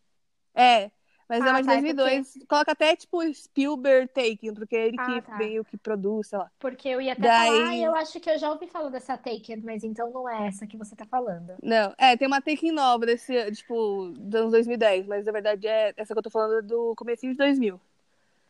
É, 0.54 0.90
mas 1.28 1.44
é 1.44 1.48
Ah, 1.48 1.50
uma 1.50 1.62
de 1.62 1.66
tá, 1.66 1.74
é 1.74 1.82
2002. 1.82 2.38
Coloca 2.48 2.72
até, 2.72 2.96
tipo, 2.96 3.18
Spielberg 3.32 4.08
Taken, 4.12 4.54
porque 4.54 4.76
é 4.76 4.88
ele 4.88 4.98
Ah, 4.98 5.20
que 5.20 5.20
tá. 5.22 5.38
veio, 5.38 5.64
que 5.64 5.76
produz, 5.78 6.28
sei 6.28 6.38
lá. 6.38 6.50
Porque 6.60 6.88
eu 6.88 7.00
ia 7.00 7.12
até 7.14 7.22
Daí- 7.22 7.48
falar, 7.48 7.68
ah, 7.70 7.76
eu 7.78 7.94
acho 7.94 8.20
que 8.20 8.30
eu 8.30 8.38
já 8.38 8.50
ouvi 8.52 8.66
falar 8.68 8.90
dessa 8.90 9.16
Taken, 9.18 9.62
mas 9.62 9.82
então 9.84 10.10
não 10.12 10.28
é 10.28 10.46
essa 10.48 10.66
que 10.66 10.76
você 10.76 10.94
tá 10.94 11.06
falando. 11.06 11.58
Não, 11.62 11.94
é, 11.98 12.16
tem 12.16 12.26
uma 12.26 12.40
Taken 12.40 12.72
nova 12.72 13.04
desse, 13.04 13.52
tipo, 13.52 14.10
dos 14.16 14.34
anos 14.40 14.52
2010, 14.52 15.06
mas 15.06 15.26
na 15.26 15.32
verdade 15.32 15.66
é 15.66 15.92
essa 15.96 16.14
que 16.14 16.18
eu 16.18 16.22
tô 16.22 16.30
falando 16.30 16.58
é 16.58 16.62
do 16.62 16.94
comecinho 16.96 17.32
de 17.32 17.38
2000. 17.38 17.80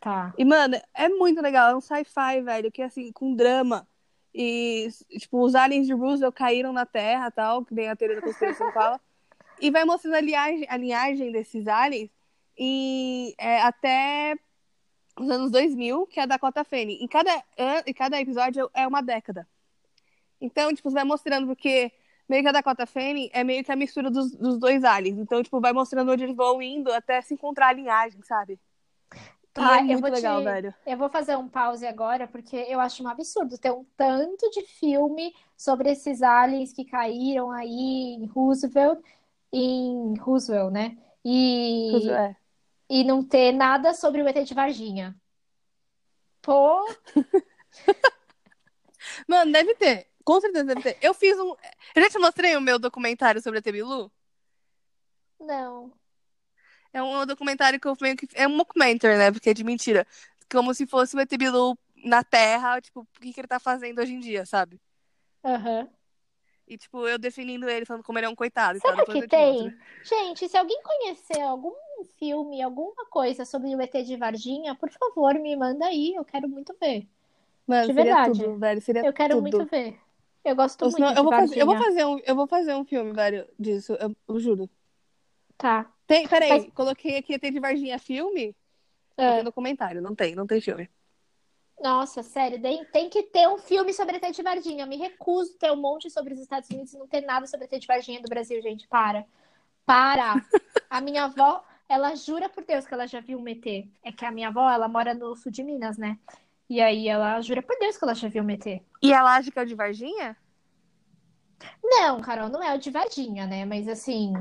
Tá. 0.01 0.35
E, 0.39 0.45
mano, 0.45 0.77
é 0.95 1.09
muito 1.09 1.41
legal, 1.43 1.71
é 1.73 1.77
um 1.77 1.81
sci-fi, 1.81 2.43
velho, 2.43 2.73
que 2.73 2.83
assim, 2.83 3.13
com 3.13 3.35
drama. 3.35 3.87
E, 4.35 4.89
tipo, 5.19 5.43
os 5.43 5.55
aliens 5.55 5.87
de 5.87 5.93
Roosevelt 5.93 6.35
caíram 6.35 6.73
na 6.73 6.87
Terra 6.87 7.31
tal, 7.31 7.65
que 7.65 7.75
nem 7.75 7.89
a 7.89 7.97
teoria 7.97 8.17
da 8.17 8.23
conspiração 8.23 8.73
fala. 8.73 9.01
E 9.61 9.71
vai 9.71 9.85
mostrando 9.85 10.15
a 10.15 10.21
linhagem, 10.21 10.67
a 10.69 10.77
linhagem 10.77 11.33
desses 11.33 11.67
aliens 11.67 12.11
e, 12.57 13.35
é, 13.39 13.61
até 13.61 14.37
os 15.19 15.29
anos 15.29 15.51
2000, 15.51 16.07
que 16.07 16.21
é 16.21 16.23
a 16.23 16.27
Dakota 16.27 16.65
Fanning. 16.65 16.99
Em 17.03 17.09
cada, 17.09 17.31
em 17.87 17.93
cada 17.93 18.21
episódio 18.21 18.71
é 18.73 18.87
uma 18.87 19.03
década. 19.03 19.47
Então, 20.41 20.75
tipo, 20.75 20.91
vai 20.91 21.05
mostrando, 21.05 21.47
porque 21.47 21.93
meio 22.29 22.43
que 22.43 22.49
a 22.49 22.53
Dakota 22.53 22.87
Fanning 22.87 23.29
é 23.33 23.45
meio 23.45 23.65
que 23.65 23.73
a 23.73 23.77
mistura 23.77 24.11
dos, 24.11 24.31
dos 24.33 24.59
dois 24.59 24.85
aliens. 24.85 25.19
Então, 25.19 25.43
tipo, 25.43 25.61
vai 25.61 25.73
mostrando 25.73 26.11
onde 26.13 26.25
eles 26.25 26.37
vão 26.37 26.63
indo 26.63 26.93
até 26.93 27.21
se 27.21 27.35
encontrar 27.35 27.69
a 27.69 27.73
linhagem, 27.73 28.23
sabe? 28.23 28.59
Tá, 29.53 29.79
é 29.79 29.83
eu 29.83 29.87
muito 29.87 30.01
vou 30.03 30.11
te- 30.11 30.17
legal, 30.17 30.43
velho. 30.43 30.75
Eu 30.87 30.97
vou 30.97 31.09
fazer 31.11 31.37
um 31.37 31.49
pause 31.49 31.87
agora, 31.87 32.27
porque 32.27 32.57
eu 32.57 32.81
acho 32.81 33.03
um 33.03 33.09
absurdo 33.09 33.59
ter 33.59 33.71
um 33.73 33.85
tanto 33.97 34.49
de 34.51 34.63
filme 34.63 35.35
sobre 35.57 35.91
esses 35.91 36.23
aliens 36.23 36.73
que 36.73 36.85
caíram 36.85 37.51
aí 37.51 38.15
em 38.15 38.27
Roosevelt, 38.27 39.01
em 39.53 40.17
Roosevelt, 40.19 40.73
né? 40.73 40.97
E, 41.25 42.09
É. 42.11 42.37
e 42.89 43.05
não 43.05 43.23
ter 43.25 43.53
nada 43.53 43.93
sobre 43.93 44.23
o 44.23 44.29
ET 44.29 44.43
de 44.45 44.55
Varginha. 44.55 45.15
Pô, 46.43 46.87
Mano, 49.27 49.53
deve 49.53 49.75
ter. 49.75 50.09
Com 50.25 50.41
certeza 50.41 50.65
deve 50.65 50.83
ter. 50.83 50.99
Eu 51.01 51.15
fiz 51.15 51.39
um. 51.39 51.55
Eu 51.95 52.03
já 52.03 52.09
te 52.11 52.19
mostrei 52.19 52.57
o 52.57 52.61
meu 52.61 52.79
documentário 52.79 53.41
sobre 53.43 53.59
a 53.59 53.63
Tebilu? 53.63 54.11
não. 55.39 55.93
É 56.93 57.03
um 57.03 57.25
documentário 57.25 57.79
que 57.79 57.87
eu 57.87 57.97
meio 58.01 58.17
que. 58.17 58.29
É 58.35 58.47
um 58.47 58.57
mockumentary, 58.57 59.17
né? 59.17 59.31
Porque 59.31 59.51
é 59.51 59.55
de 59.55 59.65
mentira. 59.65 60.07
Como 60.51 60.75
se 60.75 60.87
fosse 60.87 61.17
o 61.17 61.21
ET 61.21 61.37
Bilu 61.37 61.79
na 62.05 62.25
Terra, 62.25 62.81
tipo, 62.81 63.01
o 63.01 63.21
que, 63.21 63.33
que 63.33 63.41
ele 63.41 63.49
tá 63.49 63.61
fazendo 63.61 64.01
hoje 64.01 64.13
em 64.13 64.21
dia, 64.21 64.45
sabe? 64.45 64.81
Aham. 65.45 65.89
E, 66.67 66.79
tipo, 66.79 67.07
eu 67.09 67.19
definindo 67.19 67.69
ele, 67.69 67.85
falando 67.85 68.05
como 68.05 68.17
ele 68.17 68.27
é 68.27 68.29
um 68.29 68.35
coitado. 68.35 68.79
Será 68.79 69.05
que 69.05 69.27
tem? 69.27 69.77
Gente, 70.05 70.49
se 70.49 70.57
alguém 70.57 70.81
conhecer 70.83 71.41
algum 71.41 71.75
filme, 72.17 72.63
alguma 72.63 73.07
coisa 73.07 73.45
sobre 73.45 73.75
o 73.75 73.81
ET 73.81 74.03
de 74.05 74.17
Varginha, 74.17 74.75
por 74.77 74.89
favor, 74.89 75.35
me 75.35 75.57
manda 75.57 75.87
aí. 75.87 76.15
Eu 76.15 76.25
quero 76.25 76.49
muito 76.49 76.73
ver. 76.81 77.09
Mano, 77.67 77.89
De 77.89 77.93
verdade. 77.93 78.39
tudo, 78.39 78.57
velho. 78.57 78.81
Seria 78.81 79.05
Eu 79.05 79.13
quero 79.13 79.35
tudo. 79.35 79.43
muito 79.43 79.65
ver. 79.67 79.99
Eu 80.45 80.57
gosto 80.57 80.89
muito 80.91 81.05
eu, 81.05 81.25
vou 81.25 81.33
fazer, 81.33 81.61
eu, 81.61 81.67
vou 81.67 81.77
fazer 81.77 82.05
um, 82.07 82.19
eu 82.21 82.35
vou 82.37 82.47
fazer 82.47 82.75
um 82.75 82.85
filme, 82.85 83.13
velho, 83.13 83.47
disso. 83.59 83.93
Eu, 83.95 84.17
eu 84.29 84.39
juro. 84.39 84.71
Tá. 85.59 85.93
Tem, 86.11 86.27
peraí, 86.27 86.51
Mas- 86.51 86.73
coloquei 86.75 87.19
aqui 87.19 87.35
ET 87.35 87.41
de 87.41 87.61
Varginha 87.61 87.97
filme. 87.97 88.53
É. 89.17 89.37
Tem 89.37 89.45
documentário. 89.45 90.03
Não 90.03 90.13
tem, 90.13 90.35
não 90.35 90.45
tem 90.45 90.61
filme. 90.61 90.91
Nossa, 91.81 92.21
sério, 92.21 92.61
tem, 92.61 92.85
tem 92.87 93.09
que 93.09 93.23
ter 93.23 93.49
um 93.49 93.59
filme 93.59 93.95
sobre 93.95 94.17
ET 94.17 94.35
de 94.35 94.43
Varginha. 94.43 94.83
Eu 94.83 94.89
me 94.89 94.97
recuso 94.97 95.55
a 95.55 95.59
ter 95.61 95.71
um 95.71 95.77
monte 95.77 96.11
sobre 96.11 96.35
os 96.35 96.41
Estados 96.41 96.69
Unidos 96.69 96.93
e 96.93 96.99
não 96.99 97.07
ter 97.07 97.21
nada 97.21 97.47
sobre 97.47 97.67
ET 97.67 97.79
de 97.79 97.87
Varginha 97.87 98.21
do 98.21 98.29
Brasil, 98.29 98.61
gente. 98.61 98.89
Para. 98.89 99.25
Para. 99.87 100.45
A 100.91 101.01
minha 101.01 101.27
avó, 101.27 101.65
ela 101.89 102.17
jura 102.17 102.49
por 102.49 102.65
Deus 102.65 102.85
que 102.85 102.93
ela 102.93 103.07
já 103.07 103.21
viu 103.21 103.39
um 103.39 103.47
ET. 103.47 103.65
É 104.03 104.11
que 104.11 104.25
a 104.25 104.33
minha 104.33 104.49
avó, 104.49 104.69
ela 104.69 104.89
mora 104.89 105.15
no 105.15 105.37
sul 105.37 105.53
de 105.53 105.63
Minas, 105.63 105.97
né? 105.97 106.19
E 106.69 106.81
aí 106.81 107.07
ela 107.07 107.41
jura 107.41 107.63
por 107.63 107.79
Deus 107.79 107.97
que 107.97 108.05
ela 108.05 108.17
já 108.17 108.27
viu 108.27 108.43
um 108.43 108.51
ET. 108.51 108.67
E 109.01 109.13
ela 109.13 109.37
acha 109.37 109.49
que 109.49 109.59
é 109.61 109.63
o 109.63 109.67
de 109.67 109.77
Varginha? 109.77 110.37
Não, 111.85 112.21
Carol, 112.21 112.49
não 112.49 112.61
é 112.61 112.75
o 112.75 112.79
de 112.79 112.91
Varginha, 112.91 113.47
né? 113.47 113.65
Mas 113.65 113.87
assim, 113.87 114.33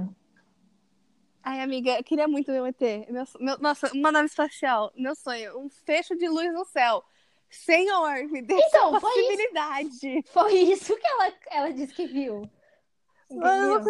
Ai, 1.49 1.61
amiga, 1.61 1.97
eu 1.97 2.03
queria 2.03 2.27
muito 2.27 2.51
ver 2.51 2.61
um 2.61 2.67
ET. 2.67 2.79
Meu, 3.09 3.23
meu- 3.39 3.57
nossa, 3.57 3.91
uma 3.93 4.11
nave 4.11 4.27
espacial. 4.27 4.91
Meu 4.95 5.15
sonho. 5.15 5.57
Um 5.59 5.67
fecho 5.67 6.15
de 6.15 6.27
luz 6.29 6.53
no 6.53 6.63
céu. 6.63 7.03
Senhor, 7.49 8.23
me 8.29 8.43
dê 8.43 8.53
Então, 8.53 8.89
essa 8.95 8.99
foi 8.99 9.09
isso. 9.09 9.27
possibilidade. 9.27 10.23
foi 10.31 10.53
isso 10.53 10.95
que 10.95 11.07
ela, 11.07 11.33
ela 11.49 11.73
disse 11.73 11.91
que 11.95 12.05
viu. 12.05 12.47
Entendeu? 13.31 13.83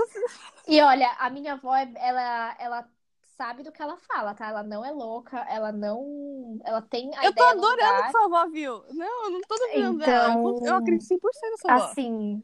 E 0.67 0.81
olha, 0.81 1.09
a 1.19 1.29
minha 1.29 1.53
avó, 1.53 1.75
ela, 1.75 2.55
ela 2.57 2.89
sabe 3.37 3.63
do 3.63 3.73
que 3.73 3.81
ela 3.81 3.97
fala, 3.97 4.33
tá? 4.33 4.47
Ela 4.47 4.63
não 4.63 4.85
é 4.85 4.91
louca, 4.91 5.39
ela 5.49 5.73
não. 5.73 6.59
Ela 6.63 6.81
tem 6.81 7.11
a 7.17 7.25
Eu 7.25 7.33
tô 7.35 7.43
adorando 7.43 8.03
que 8.03 8.11
sua 8.11 8.23
avó 8.25 8.47
viu. 8.49 8.83
Não, 8.93 9.25
eu 9.25 9.31
não 9.31 9.41
tô 9.41 9.55
duvidando 9.57 9.97
dela. 9.99 10.33
Eu, 10.33 10.49
Então- 10.55 10.65
eu 10.65 10.75
acredito 10.77 11.05
100% 11.05 11.51
na 11.51 11.57
sua 11.57 11.73
avó. 11.73 11.83
Assim, 11.85 12.41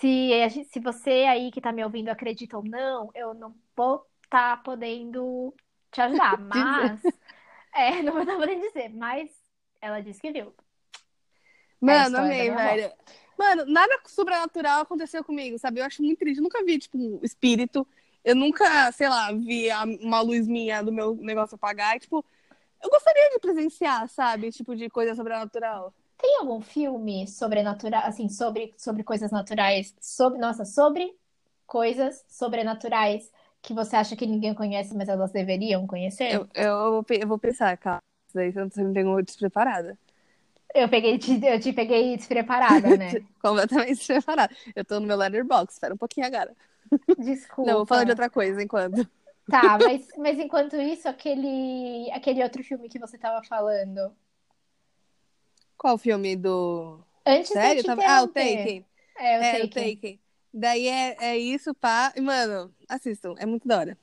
se, 0.00 0.30
a 0.42 0.48
se 0.48 0.80
você 0.80 1.10
aí 1.28 1.50
que 1.50 1.60
tá 1.60 1.72
me 1.72 1.84
ouvindo 1.84 2.08
acredita 2.08 2.56
ou 2.56 2.64
não, 2.64 3.10
eu 3.14 3.34
não 3.34 3.54
vou 3.76 4.06
tá 4.28 4.56
podendo 4.56 5.54
te 5.90 6.00
ajudar, 6.00 6.38
mas. 6.40 7.02
é, 7.74 8.00
não 8.02 8.12
vou 8.12 8.22
estar 8.22 8.36
podendo 8.36 8.60
dizer, 8.62 8.88
mas 8.90 9.30
ela 9.80 10.00
disse 10.00 10.20
que 10.20 10.32
viu. 10.32 10.54
É 11.82 11.84
Mano, 11.84 12.18
amei, 12.18 12.50
velho. 12.50 12.92
Mano, 13.38 13.64
nada 13.66 14.00
sobrenatural 14.06 14.80
aconteceu 14.80 15.22
comigo, 15.22 15.58
sabe? 15.58 15.80
Eu 15.80 15.84
acho 15.84 16.02
muito 16.02 16.18
triste. 16.18 16.38
Eu 16.38 16.42
nunca 16.42 16.64
vi, 16.64 16.78
tipo, 16.78 16.96
um 16.96 17.20
espírito. 17.22 17.86
Eu 18.24 18.34
nunca, 18.34 18.90
sei 18.92 19.08
lá, 19.08 19.30
vi 19.32 19.68
uma 20.00 20.20
luz 20.20 20.48
minha 20.48 20.82
do 20.82 20.90
meu 20.90 21.14
negócio 21.16 21.54
apagar. 21.54 21.96
E, 21.96 22.00
tipo, 22.00 22.24
eu 22.82 22.90
gostaria 22.90 23.30
de 23.30 23.38
presenciar, 23.38 24.08
sabe? 24.08 24.50
Tipo, 24.50 24.74
de 24.74 24.88
coisa 24.88 25.14
sobrenatural. 25.14 25.92
Tem 26.16 26.38
algum 26.38 26.60
filme 26.62 27.28
sobrenatural, 27.28 28.02
assim, 28.06 28.28
sobre, 28.28 28.72
sobre 28.78 29.04
coisas 29.04 29.30
naturais, 29.30 29.94
sobre, 30.00 30.38
nossa, 30.38 30.64
sobre 30.64 31.14
coisas 31.66 32.24
sobrenaturais 32.28 33.30
que 33.66 33.74
você 33.74 33.96
acha 33.96 34.14
que 34.14 34.24
ninguém 34.26 34.54
conhece, 34.54 34.96
mas 34.96 35.08
elas 35.08 35.32
deveriam 35.32 35.86
conhecer? 35.88 36.32
Eu, 36.32 36.48
eu, 36.54 37.04
eu 37.08 37.28
vou 37.28 37.36
pensar, 37.38 37.76
cara. 37.76 38.00
Isso 38.28 38.36
daí 38.36 38.52
você 38.52 38.82
me 38.84 38.94
pegou 38.94 39.20
despreparada. 39.20 39.98
Eu 40.72 40.88
peguei, 40.88 41.18
te- 41.18 41.44
eu 41.44 41.58
te 41.58 41.72
peguei 41.72 42.16
despreparada, 42.16 42.96
né? 42.96 43.10
Completamente 43.42 43.98
despreparada. 43.98 44.54
Eu 44.74 44.84
tô 44.84 45.00
no 45.00 45.06
meu 45.06 45.16
letterbox. 45.16 45.74
Espera 45.74 45.94
um 45.94 45.96
pouquinho 45.96 46.26
agora. 46.26 46.54
Desculpa. 47.18 47.68
Não, 47.70 47.78
vou 47.78 47.86
falar 47.86 48.04
de 48.04 48.10
outra 48.10 48.30
coisa 48.30 48.62
enquanto. 48.62 49.04
Tá, 49.50 49.76
mas, 49.78 50.06
mas 50.16 50.38
enquanto 50.38 50.76
isso, 50.76 51.08
aquele, 51.08 52.08
aquele 52.12 52.42
outro 52.44 52.62
filme 52.62 52.88
que 52.88 53.00
você 53.00 53.18
tava 53.18 53.44
falando. 53.44 54.12
Qual 55.76 55.98
filme 55.98 56.36
do. 56.36 57.00
Antes 57.24 57.48
Sério? 57.48 57.82
Tava- 57.82 58.02
Ah, 58.06 58.22
o. 58.22 58.28
Taken. 58.28 58.84
É, 59.18 59.38
o 59.38 59.42
É, 59.42 59.64
o 59.64 59.68
Taken. 59.68 60.20
Daí 60.52 60.88
é, 60.88 61.16
é 61.20 61.38
isso, 61.38 61.74
pá. 61.74 62.12
E, 62.16 62.20
Mano, 62.20 62.74
assistam, 62.88 63.34
é 63.38 63.46
muito 63.46 63.66
da 63.66 63.78
hora. 63.78 63.98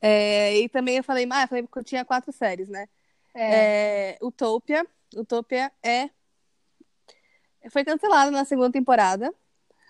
É, 0.00 0.58
e 0.58 0.68
também 0.68 0.96
eu 0.96 1.04
falei, 1.04 1.26
ah, 1.30 1.42
eu 1.42 1.48
falei 1.48 1.66
que 1.66 1.78
eu 1.78 1.84
tinha 1.84 2.04
quatro 2.04 2.32
séries, 2.32 2.68
né? 2.68 2.88
É. 3.34 4.12
É, 4.12 4.18
Utopia. 4.22 4.86
Utopia 5.14 5.70
é. 5.82 6.10
Foi 7.70 7.84
cancelada 7.84 8.30
na 8.30 8.44
segunda 8.44 8.70
temporada, 8.70 9.34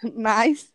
mas 0.16 0.72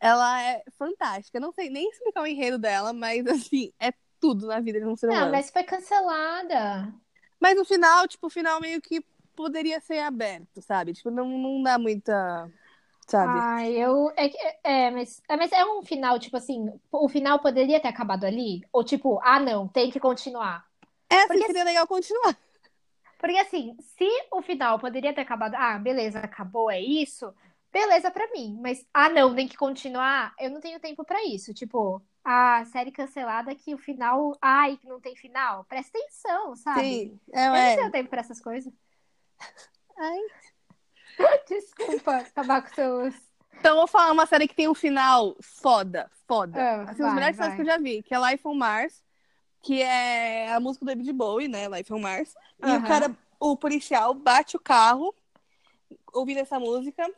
ela 0.00 0.42
é 0.42 0.64
fantástica. 0.78 1.38
Não 1.40 1.52
sei 1.52 1.70
nem 1.70 1.88
explicar 1.90 2.22
o 2.22 2.26
enredo 2.26 2.58
dela, 2.58 2.92
mas 2.92 3.26
assim, 3.26 3.72
é 3.78 3.92
tudo 4.20 4.46
na 4.46 4.60
vida 4.60 4.80
de 4.80 4.86
um 4.86 4.96
ser 4.96 5.08
Não, 5.08 5.14
humano. 5.14 5.32
mas 5.32 5.50
foi 5.50 5.62
cancelada. 5.62 6.92
Mas 7.40 7.56
no 7.56 7.64
final, 7.64 8.06
tipo, 8.08 8.26
o 8.26 8.30
final 8.30 8.60
meio 8.60 8.80
que 8.80 9.04
poderia 9.36 9.80
ser 9.80 10.00
aberto, 10.00 10.60
sabe? 10.60 10.92
Tipo, 10.92 11.10
não, 11.10 11.28
não 11.28 11.62
dá 11.62 11.78
muita. 11.78 12.50
Sabe? 13.08 13.32
Ai, 13.40 13.72
eu. 13.72 14.12
É, 14.14 14.28
que- 14.28 14.36
é, 14.62 14.90
mas, 14.90 15.22
é, 15.28 15.36
mas 15.36 15.50
é 15.50 15.64
um 15.64 15.82
final, 15.82 16.18
tipo 16.18 16.36
assim, 16.36 16.70
o 16.92 17.08
final 17.08 17.38
poderia 17.38 17.80
ter 17.80 17.88
acabado 17.88 18.24
ali? 18.24 18.62
Ou 18.70 18.84
tipo, 18.84 19.18
ah, 19.22 19.40
não, 19.40 19.66
tem 19.66 19.90
que 19.90 19.98
continuar. 19.98 20.66
Essa 21.08 21.26
porque- 21.28 21.46
seria 21.46 21.64
legal 21.64 21.86
continuar. 21.86 22.36
Porque 23.18 23.36
assim, 23.38 23.76
se 23.80 24.06
o 24.30 24.40
final 24.40 24.78
poderia 24.78 25.12
ter 25.12 25.22
acabado, 25.22 25.54
ah, 25.56 25.76
beleza, 25.76 26.20
acabou, 26.20 26.70
é 26.70 26.80
isso, 26.80 27.34
beleza 27.72 28.12
pra 28.12 28.30
mim. 28.30 28.56
Mas, 28.62 28.86
ah, 28.94 29.08
não, 29.08 29.34
tem 29.34 29.48
que 29.48 29.56
continuar, 29.56 30.32
eu 30.38 30.48
não 30.50 30.60
tenho 30.60 30.78
tempo 30.78 31.04
pra 31.04 31.24
isso. 31.24 31.52
Tipo, 31.52 32.00
a 32.22 32.64
série 32.66 32.92
cancelada 32.92 33.52
que 33.56 33.74
o 33.74 33.78
final. 33.78 34.36
Ai, 34.40 34.76
que 34.76 34.86
não 34.86 35.00
tem 35.00 35.16
final. 35.16 35.64
Presta 35.64 35.98
atenção, 35.98 36.54
sabe? 36.54 36.80
Sim, 36.82 37.20
é, 37.32 37.46
Eu 37.46 37.48
não 37.48 37.56
é. 37.56 37.76
tenho 37.76 37.90
tempo 37.90 38.08
pra 38.10 38.20
essas 38.20 38.40
coisas. 38.40 38.72
Ai. 39.96 40.20
Desculpa 41.48 42.16
acabar 42.16 42.62
com 42.62 42.74
seus. 42.74 43.14
Então, 43.58 43.72
eu 43.72 43.76
vou 43.78 43.86
falar 43.86 44.12
uma 44.12 44.26
série 44.26 44.46
que 44.46 44.54
tem 44.54 44.68
um 44.68 44.74
final 44.74 45.36
foda, 45.40 46.08
foda. 46.26 46.60
Ah, 46.60 46.82
assim, 46.82 47.02
vai, 47.02 47.08
os 47.08 47.14
melhores 47.14 47.36
séries 47.36 47.54
que 47.56 47.62
eu 47.62 47.66
já 47.66 47.78
vi, 47.78 48.02
que 48.02 48.14
é 48.14 48.30
Life 48.30 48.46
on 48.46 48.54
Mars, 48.54 49.02
que 49.62 49.82
é 49.82 50.52
a 50.52 50.60
música 50.60 50.84
do 50.84 50.88
David 50.88 51.12
Bowie, 51.12 51.48
né? 51.48 51.68
Life 51.68 51.92
on 51.92 51.98
Mars. 51.98 52.34
E 52.64 52.70
o 52.70 52.82
cara, 52.84 53.10
o 53.40 53.56
policial, 53.56 54.14
bate 54.14 54.56
o 54.56 54.60
carro 54.60 55.14
ouvindo 56.12 56.38
essa 56.38 56.58
música. 56.60 57.08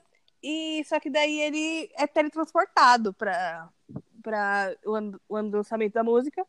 E 0.43 0.83
só 0.87 0.99
que 0.99 1.11
daí 1.11 1.41
ele 1.41 1.91
é 1.95 2.07
teletransportado 2.07 3.13
para 3.13 3.69
para 4.23 4.77
o 4.85 4.95
ano, 4.95 5.21
o 5.29 5.37
lançamento 5.39 5.95
da 5.95 6.05
música 6.05 6.47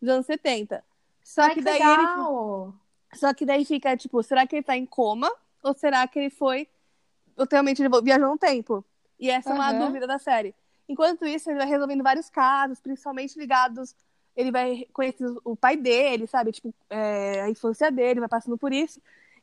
dos 0.00 0.10
anos 0.10 0.26
70. 0.26 0.82
Só 1.22 1.42
Ai, 1.42 1.48
que 1.50 1.54
que 1.56 1.62
daí 1.62 1.82
ele 1.82 1.96
legal! 1.96 2.74
só 3.14 3.34
que 3.34 3.44
daí 3.44 3.64
fica, 3.64 3.96
tipo, 3.96 4.22
será 4.22 4.46
que 4.46 4.56
ele 4.56 4.62
tá 4.62 4.76
em 4.76 4.86
coma? 4.86 5.30
Ou 5.62 5.74
será 5.74 6.06
que 6.06 6.18
ele 6.18 6.30
foi. 6.30 6.68
Ultimamente 7.40 7.82
ele 7.82 7.88
viajou 8.02 8.28
no 8.28 8.38
tempo? 8.38 8.84
E 9.18 9.30
essa 9.30 9.50
é 9.50 9.54
uma 9.54 9.72
dúvida 9.72 10.06
da 10.06 10.18
série. 10.18 10.54
Enquanto 10.88 11.26
isso, 11.26 11.50
ele 11.50 11.58
vai 11.58 11.66
resolvendo 11.66 12.02
vários 12.02 12.28
casos, 12.28 12.80
principalmente 12.80 13.38
ligados. 13.38 13.94
Ele 14.36 14.50
vai 14.50 14.86
conhecer 14.92 15.26
o 15.44 15.56
pai 15.56 15.76
dele, 15.76 16.26
sabe? 16.26 16.52
Tipo, 16.52 16.74
é, 16.90 17.40
a 17.42 17.48
infância 17.48 17.90
dele, 17.90 18.20
vai 18.20 18.28
passando 18.28 18.58
por 18.58 18.72
isso. 18.72 19.00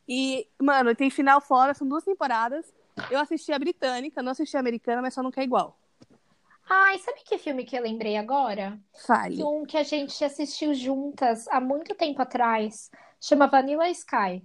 E, 0.08 0.48
mano, 0.62 0.94
tem 0.96 1.10
final 1.10 1.42
fora, 1.42 1.74
são 1.74 1.88
duas 1.88 2.04
temporadas. 2.04 2.72
Eu 3.10 3.20
assisti 3.20 3.52
a 3.52 3.60
britânica, 3.60 4.22
não 4.22 4.32
assisti 4.32 4.56
a 4.58 4.60
americana, 4.60 5.02
mas 5.02 5.14
só 5.14 5.24
não 5.24 5.32
quer 5.32 5.44
igual. 5.44 5.78
Ai, 6.70 7.00
sabe 7.00 7.22
que 7.24 7.38
filme 7.38 7.64
que 7.64 7.78
eu 7.78 7.82
lembrei 7.82 8.18
agora? 8.18 8.78
Fale. 9.06 9.42
Um 9.42 9.66
que 9.66 9.78
a 9.78 9.84
gente 9.84 10.24
assistiu 10.24 10.74
juntas 10.74 11.48
há 11.48 11.62
muito 11.62 11.96
tempo 11.96 12.22
atrás. 12.22 12.92
Chama 13.22 13.48
Vanilla 13.48 13.90
Sky. 13.90 14.44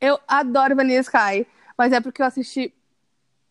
Eu 0.00 0.18
adoro 0.26 0.74
Vanilla 0.74 1.00
Sky, 1.00 1.46
mas 1.78 1.92
é 1.92 2.00
porque 2.00 2.20
eu 2.20 2.26
assisti 2.26 2.74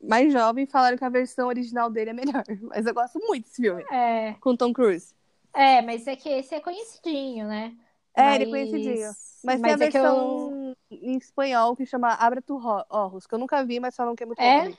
mais 0.03 0.31
jovem 0.31 0.65
e 0.65 0.67
falaram 0.67 0.97
que 0.97 1.05
a 1.05 1.09
versão 1.09 1.47
original 1.47 1.89
dele 1.89 2.11
é 2.11 2.13
melhor. 2.13 2.43
Mas 2.69 2.85
eu 2.85 2.93
gosto 2.93 3.17
muito 3.19 3.45
desse 3.45 3.61
filme, 3.61 3.83
É, 3.91 4.33
com 4.41 4.55
Tom 4.55 4.71
Cruise. 4.71 5.15
é, 5.53 5.81
mas 5.81 6.05
é 6.05 6.15
que 6.15 6.29
esse 6.29 6.53
é 6.53 6.59
conhecidinho, 6.59 7.47
né? 7.47 7.75
É, 8.15 8.35
ele 8.35 8.43
é 8.43 8.47
Mas- 8.47 8.49
conhecidinho. 8.69 9.11
Mas, 9.43 9.61
tem 9.61 9.71
mas 9.71 9.81
a 9.81 9.85
é 9.85 9.89
que 9.91 9.97
eu- 9.97 10.01
versão 10.01 10.75
em 10.91 11.17
espanhol 11.17 11.75
que 11.75 11.85
chama 11.85 12.09
Abra 12.13 12.41
tu 12.41 12.57
Ro- 12.57 12.85
Ojos, 12.89 13.25
que 13.25 13.33
eu 13.33 13.39
nunca 13.39 13.63
vi, 13.65 13.79
mas 13.79 13.95
falam 13.95 14.15
que 14.15 14.23
é 14.23 14.25
muito 14.25 14.39
É? 14.41 14.69
bom. 14.69 14.75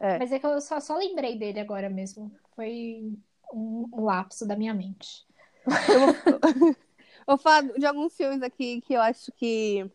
É. 0.00 0.18
Mas 0.18 0.32
é 0.32 0.38
que 0.38 0.46
eu 0.46 0.60
só, 0.60 0.80
só 0.80 0.96
lembrei 0.96 1.38
dele 1.38 1.60
agora 1.60 1.88
mesmo. 1.90 2.32
Foi 2.56 3.12
um, 3.52 3.88
um 3.92 4.04
lapso 4.04 4.46
da 4.46 4.56
minha 4.56 4.72
mente. 4.74 5.26
Eu 7.26 7.38
falo 7.38 7.72
de 7.78 7.86
alguns 7.86 8.16
filmes 8.16 8.42
aqui 8.42 8.80
que 8.80 8.94
eu 8.94 9.00
acho 9.00 9.30
que 9.32 9.88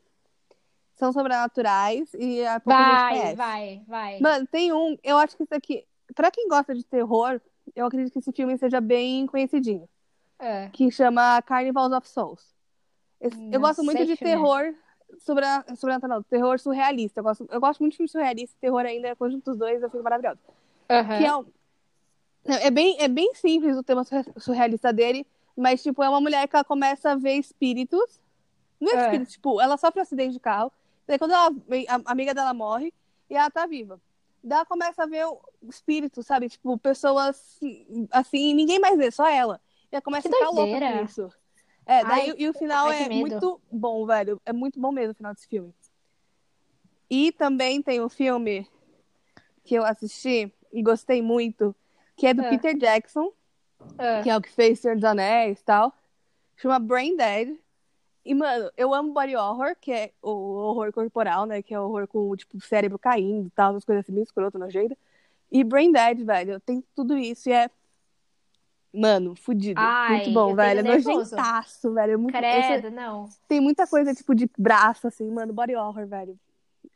são 0.97 1.13
sobrenaturais 1.13 2.11
e 2.17 2.45
a 2.45 2.59
pouca 2.59 2.77
gente 2.79 2.91
Vai, 2.95 3.09
conhece. 3.19 3.35
vai, 3.35 3.81
vai. 3.87 4.19
Mano, 4.19 4.47
tem 4.47 4.73
um, 4.73 4.97
eu 5.03 5.17
acho 5.17 5.37
que 5.37 5.43
isso 5.43 5.53
aqui, 5.53 5.85
pra 6.15 6.29
quem 6.31 6.47
gosta 6.49 6.73
de 6.73 6.83
terror, 6.83 7.39
eu 7.75 7.85
acredito 7.85 8.13
que 8.13 8.19
esse 8.19 8.31
filme 8.31 8.57
seja 8.57 8.81
bem 8.81 9.25
conhecidinho, 9.27 9.87
É. 10.39 10.69
que 10.73 10.89
chama 10.91 11.41
Carnival 11.43 11.91
of 11.93 12.07
Souls. 12.09 12.55
Esse- 13.21 13.37
eu 13.51 13.59
gosto 13.59 13.83
muito 13.83 14.03
de 14.05 14.13
é. 14.13 14.15
terror 14.17 14.73
sobra- 15.19 15.63
sobrenatural, 15.75 16.23
terror 16.23 16.59
surrealista. 16.59 17.19
Eu 17.19 17.23
gosto, 17.23 17.47
eu 17.49 17.59
gosto 17.59 17.79
muito 17.79 17.91
de 17.93 17.97
filme 17.97 18.09
surrealista, 18.09 18.55
terror 18.59 18.81
ainda, 18.85 19.15
conjunto 19.15 19.45
dos 19.51 19.57
dois, 19.57 19.81
eu 19.81 19.89
fico 19.89 20.03
maravilhoso. 20.03 20.39
Aham. 20.89 21.17
Que 21.19 21.25
é, 21.25 21.35
um- 21.35 21.45
é, 22.45 22.71
bem, 22.71 22.95
é 22.99 23.07
bem 23.07 23.33
simples 23.35 23.77
o 23.77 23.83
tema 23.83 24.03
surre- 24.03 24.31
surrealista 24.37 24.91
dele, 24.91 25.25
mas, 25.55 25.83
tipo, 25.83 26.01
é 26.01 26.09
uma 26.09 26.21
mulher 26.21 26.47
que 26.47 26.55
ela 26.55 26.63
começa 26.65 27.11
a 27.11 27.15
ver 27.15 27.33
espíritos. 27.33 28.19
Não 28.79 28.91
é, 28.91 28.95
É. 28.95 29.03
espírito, 29.05 29.31
tipo, 29.31 29.59
ela 29.59 29.75
sofre 29.77 29.99
um 29.99 30.03
acidente 30.03 30.33
de 30.33 30.39
carro, 30.39 30.71
daí 31.07 31.17
quando 31.17 31.31
ela, 31.31 31.49
a 32.05 32.11
amiga 32.11 32.33
dela 32.33 32.53
morre, 32.53 32.93
e 33.29 33.35
ela 33.35 33.49
tá 33.49 33.65
viva. 33.65 33.99
Daí 34.43 34.57
ela 34.57 34.65
começa 34.65 35.03
a 35.03 35.07
ver 35.07 35.25
o 35.25 35.41
espírito, 35.69 36.21
sabe? 36.23 36.49
Tipo, 36.49 36.77
pessoas 36.77 37.57
assim, 38.11 38.53
ninguém 38.53 38.79
mais 38.79 38.97
vê, 38.97 39.09
só 39.11 39.27
ela. 39.27 39.59
E 39.91 39.95
ela 39.95 40.01
começa 40.01 40.27
Que 40.29 40.35
a 40.35 40.37
ficar 40.37 40.51
louca 40.51 40.79
com 40.79 41.03
isso. 41.03 41.29
É, 41.85 42.03
daí, 42.03 42.31
Ai, 42.31 42.35
e 42.37 42.49
o 42.49 42.53
final 42.53 42.91
é 42.91 43.07
muito 43.07 43.61
bom, 43.71 44.05
velho. 44.05 44.41
É 44.45 44.51
muito 44.51 44.79
bom 44.79 44.91
mesmo 44.91 45.13
o 45.13 45.15
final 45.15 45.33
desse 45.33 45.47
filme. 45.47 45.73
E 47.09 47.31
também 47.31 47.81
tem 47.81 48.01
um 48.01 48.09
filme 48.09 48.69
que 49.63 49.75
eu 49.75 49.85
assisti 49.85 50.53
e 50.73 50.81
gostei 50.83 51.21
muito, 51.21 51.73
que 52.17 52.27
é 52.27 52.33
do 52.33 52.41
Ah. 52.43 52.49
Peter 52.49 52.77
Jackson, 52.77 53.31
Ah. 53.97 54.21
que 54.21 54.29
é 54.29 54.35
o 54.35 54.41
que 54.41 54.51
fez 54.51 54.79
Senhor 54.79 54.95
dos 54.95 55.05
Anéis 55.05 55.59
e 55.59 55.63
tal. 55.63 55.93
Chama 56.57 56.79
Brain 56.79 57.15
Dead. 57.15 57.57
E, 58.28 58.34
mano, 58.36 58.69
eu 58.75 58.93
amo 58.93 59.13
body 59.13 59.38
horror, 59.38 59.73
que 59.80 59.89
é 59.89 60.11
o 60.21 60.30
horror 60.30 60.91
corporal, 60.91 61.45
né? 61.45 61.61
Que 61.61 61.73
é 61.73 61.80
o 61.80 61.84
horror 61.84 62.05
com, 62.09 62.36
tipo, 62.36 62.59
cérebro 62.59 62.99
caindo 62.99 63.47
e 63.47 63.49
tal, 63.51 63.73
as 63.73 63.86
coisas 63.86 64.03
assim, 64.03 64.11
meio 64.11 64.25
escroto, 64.25 64.59
nojento. 64.59 64.97
E 65.49 65.63
Brain 65.63 65.93
Dead, 65.93 66.25
velho, 66.25 66.59
tem 66.59 66.84
tudo 66.93 67.17
isso 67.17 67.47
e 67.47 67.53
é. 67.53 67.69
Mano, 68.93 69.34
fudido. 69.34 69.80
Ai, 69.82 70.17
muito 70.17 70.32
bom, 70.34 70.49
eu 70.49 70.55
velho. 70.57 70.80
É 70.82 70.84
nojentaço, 70.84 71.93
velho. 71.93 72.11
É 72.13 72.17
muito... 72.17 72.36
esse- 72.36 72.80
Credo, 72.82 72.91
não. 72.91 73.30
Tem 73.47 73.61
muita 73.61 73.88
coisa, 73.88 74.13
tipo, 74.13 74.36
de 74.36 74.49
braço, 74.57 75.07
assim, 75.07 75.32
mano, 75.32 75.53
body 75.53 75.75
horror, 75.78 76.05
velho. 76.05 76.38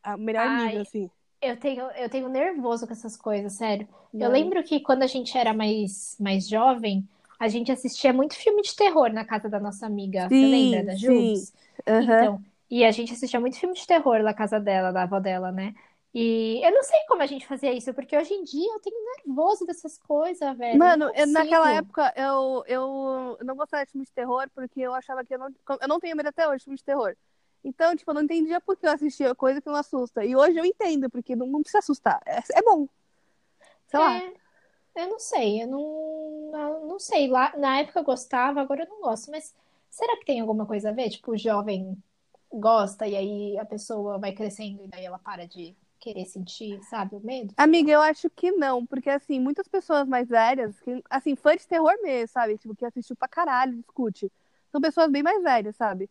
A 0.04 0.18
melhor 0.18 0.46
Ai, 0.46 0.66
nível, 0.66 0.82
assim. 0.82 1.10
Eu 1.42 1.56
tenho, 1.56 1.86
eu 1.92 2.10
tenho 2.10 2.28
nervoso 2.28 2.86
com 2.86 2.92
essas 2.92 3.16
coisas, 3.16 3.54
sério. 3.54 3.88
Eu 4.14 4.20
Mano. 4.20 4.34
lembro 4.34 4.62
que 4.64 4.82
quando 4.82 5.04
a 5.04 5.08
gente 5.08 5.38
era 5.38 5.54
mais, 5.54 6.18
mais 6.20 6.46
jovem, 6.50 7.08
a 7.42 7.48
gente 7.50 7.72
assistia 7.72 8.14
muito 8.14 8.36
filme 8.36 8.62
de 8.62 8.76
terror 8.76 9.12
na 9.12 9.26
casa 9.26 9.50
da 9.50 9.60
nossa 9.60 9.86
amiga. 9.88 10.30
Você 10.32 10.46
Sim, 10.46 10.46
lembra 10.48 10.84
da 10.84 10.96
sim. 10.96 10.96
Jubes? 10.96 11.54
Aham. 11.88 12.30
Então, 12.30 12.42
e 12.70 12.86
a 12.86 12.92
gente 12.92 13.14
assistia 13.14 13.40
muito 13.40 13.60
filme 13.60 13.76
de 13.76 13.86
terror 13.88 14.22
na 14.24 14.34
casa 14.34 14.60
dela, 14.60 14.92
da 14.92 15.04
avó 15.04 15.20
dela, 15.20 15.52
né? 15.52 15.74
E 16.14 16.60
eu 16.66 16.72
não 16.72 16.84
sei 16.84 17.00
como 17.08 17.22
a 17.24 17.26
gente 17.28 17.48
fazia 17.48 17.74
isso, 17.74 17.94
porque 17.94 18.18
hoje 18.18 18.34
em 18.34 18.44
dia 18.44 18.74
eu 18.74 18.80
tenho 18.82 18.98
nervoso 19.18 19.66
dessas 19.66 19.98
coisas, 19.98 20.58
velho. 20.58 20.80
Mano, 20.80 21.12
eu- 21.16 21.28
naquela 21.28 21.72
época 21.74 22.14
eu, 22.16 22.64
eu 22.68 23.38
não 23.44 23.56
gostava 23.56 23.86
de 23.86 23.92
filme 23.92 24.06
de 24.06 24.12
terror 24.14 24.50
porque 24.56 24.80
eu 24.82 24.94
achava 24.94 25.24
que 25.26 25.34
eu 25.34 25.40
não. 25.40 25.50
Eu 25.82 25.88
não 25.88 26.00
tenho 26.00 26.16
medo 26.16 26.30
até 26.30 26.48
hoje 26.48 26.60
de 26.60 26.64
filme 26.66 26.78
de 26.78 26.84
terror. 26.86 27.16
Então, 27.64 27.96
tipo, 27.96 28.10
eu 28.10 28.16
não 28.16 28.24
entendia 28.24 28.60
por 28.62 28.76
que 28.78 28.88
eu 28.88 28.92
assistia 28.92 29.36
coisa 29.36 29.62
que 29.62 29.68
não 29.68 29.76
assusta. 29.76 30.26
E 30.26 30.36
hoje 30.36 30.58
eu 30.58 30.66
entendo, 30.66 31.10
porque 31.10 31.36
não, 31.36 31.46
não 31.48 31.62
precisa 31.62 31.80
assustar. 31.80 32.20
É, 32.26 32.40
é 32.58 32.62
bom. 32.64 32.88
Sei 33.88 34.00
lá. 34.00 34.24
É, 34.96 35.04
eu 35.04 35.10
não 35.10 35.20
sei, 35.20 35.64
eu 35.64 35.68
não, 35.68 36.52
eu 36.54 36.86
não 36.88 37.00
sei. 37.00 37.28
Lá, 37.28 37.54
na 37.58 37.80
época 37.80 38.00
eu 38.00 38.04
gostava, 38.04 38.62
agora 38.62 38.84
eu 38.84 38.90
não 38.90 39.02
gosto. 39.02 39.32
Mas 39.32 39.54
será 39.90 40.18
que 40.18 40.26
tem 40.26 40.40
alguma 40.40 40.66
coisa 40.66 40.90
a 40.90 40.94
ver? 40.94 41.10
Tipo, 41.10 41.32
o 41.32 41.38
jovem 41.38 41.98
gosta 42.52 43.08
e 43.08 43.16
aí 43.16 43.58
a 43.58 43.66
pessoa 43.66 44.18
vai 44.20 44.34
crescendo 44.34 44.84
e 44.84 44.88
daí 44.88 45.06
ela 45.06 45.20
para 45.20 45.48
de 45.48 45.76
querer 46.00 46.26
sentir, 46.26 46.84
sabe, 46.84 47.16
o 47.16 47.20
medo? 47.20 47.54
Amiga, 47.56 47.92
eu 47.92 48.02
acho 48.02 48.30
que 48.32 48.52
não, 48.52 48.86
porque 48.86 49.10
assim, 49.10 49.40
muitas 49.40 49.68
pessoas 49.68 50.08
mais 50.08 50.28
velhas, 50.28 50.80
que, 50.82 51.02
assim, 51.10 51.36
fã 51.36 51.56
de 51.56 51.68
terror 51.68 51.94
mesmo, 52.02 52.28
sabe? 52.28 52.58
Tipo, 52.58 52.76
que 52.76 52.86
assistiu 52.86 53.16
pra 53.16 53.28
caralho, 53.28 53.78
discute. 53.78 54.32
São 54.72 54.82
pessoas 54.82 55.10
bem 55.12 55.22
mais 55.24 55.42
velhas, 55.44 55.76
sabe? 55.76 56.10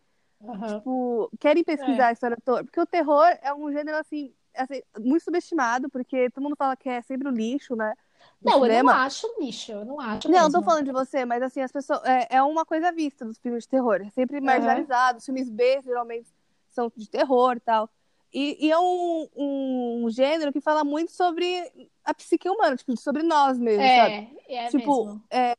Aham. 0.49 0.78
tipo, 0.78 1.31
querem 1.39 1.64
pesquisar 1.64 2.09
a 2.09 2.12
história 2.12 2.37
toda. 2.45 2.64
Porque 2.64 2.81
o 2.81 2.87
terror 2.87 3.26
é 3.43 3.53
um 3.53 3.70
gênero, 3.72 3.99
assim, 3.99 4.33
assim, 4.55 4.81
muito 4.99 5.22
subestimado, 5.24 5.91
porque 5.91 6.31
todo 6.31 6.43
mundo 6.43 6.57
fala 6.57 6.76
que 6.76 6.89
é 6.89 7.03
sempre 7.03 7.28
o 7.28 7.31
lixo, 7.31 7.74
né? 7.76 7.95
Não, 8.43 8.55
eu 8.55 8.59
não 8.59 8.66
cinema. 8.66 8.93
acho 8.93 9.26
lixo, 9.38 9.72
eu 9.72 9.84
não 9.84 10.01
acho 10.01 10.28
Não, 10.28 10.38
não 10.38 10.45
mesmo. 10.47 10.61
tô 10.61 10.64
falando 10.64 10.84
de 10.86 10.93
você, 10.93 11.24
mas 11.24 11.43
assim, 11.43 11.61
as 11.61 11.70
pessoas. 11.70 12.03
É, 12.05 12.36
é 12.36 12.43
uma 12.43 12.64
coisa 12.64 12.91
vista 12.91 13.24
dos 13.24 13.38
filmes 13.38 13.64
de 13.64 13.68
terror. 13.68 14.01
É 14.01 14.11
sempre 14.11 14.41
marginalizado. 14.41 15.18
Os 15.18 15.24
filmes 15.24 15.51
B 15.51 15.80
geralmente 15.82 16.28
são 16.68 16.91
de 16.97 17.09
terror 17.09 17.57
e 17.57 17.61
tal. 17.61 17.91
E, 18.32 18.66
e 18.66 18.70
é 18.70 18.78
um, 18.78 19.28
um 19.36 20.11
gênero 20.11 20.53
que 20.53 20.61
fala 20.61 20.84
muito 20.84 21.11
sobre 21.11 21.91
a 22.05 22.14
psique 22.14 22.49
humana, 22.49 22.76
tipo, 22.76 22.97
sobre 22.97 23.22
nós 23.22 23.59
mesmo, 23.59 23.82
sabe? 23.82 24.38
É, 24.49 24.55
é 24.55 24.68
tipo, 24.68 25.05
mesmo. 25.05 25.22
é, 25.28 25.55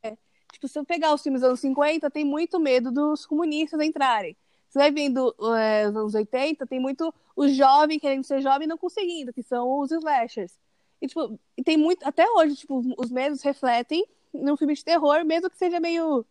tipo, 0.50 0.66
se 0.66 0.78
eu 0.78 0.84
pegar 0.84 1.12
os 1.12 1.22
filmes 1.22 1.42
dos 1.42 1.48
anos 1.48 1.60
50, 1.60 2.10
tem 2.10 2.24
muito 2.24 2.58
medo 2.58 2.90
dos 2.90 3.26
comunistas 3.26 3.78
entrarem. 3.80 4.34
Você 4.68 4.78
vai 4.78 4.90
vendo 4.90 5.34
é, 5.58 5.86
os 5.86 5.96
anos 5.96 6.14
80, 6.14 6.66
tem 6.66 6.80
muito 6.80 7.12
o 7.36 7.46
jovem 7.46 7.98
querendo 7.98 8.24
ser 8.24 8.40
jovem 8.40 8.64
e 8.64 8.68
não 8.68 8.78
conseguindo, 8.78 9.32
que 9.34 9.42
são 9.42 9.80
os 9.80 9.92
slashers. 9.92 10.58
E, 11.02 11.08
tipo, 11.08 11.38
tem 11.64 11.76
muito, 11.76 12.06
até 12.06 12.24
hoje, 12.30 12.54
tipo, 12.54 12.80
os 12.96 13.10
medos 13.10 13.42
refletem 13.42 14.06
num 14.32 14.56
filme 14.56 14.72
de 14.72 14.84
terror, 14.84 15.24
mesmo 15.24 15.50
que 15.50 15.56
seja 15.58 15.80
meio 15.80 16.24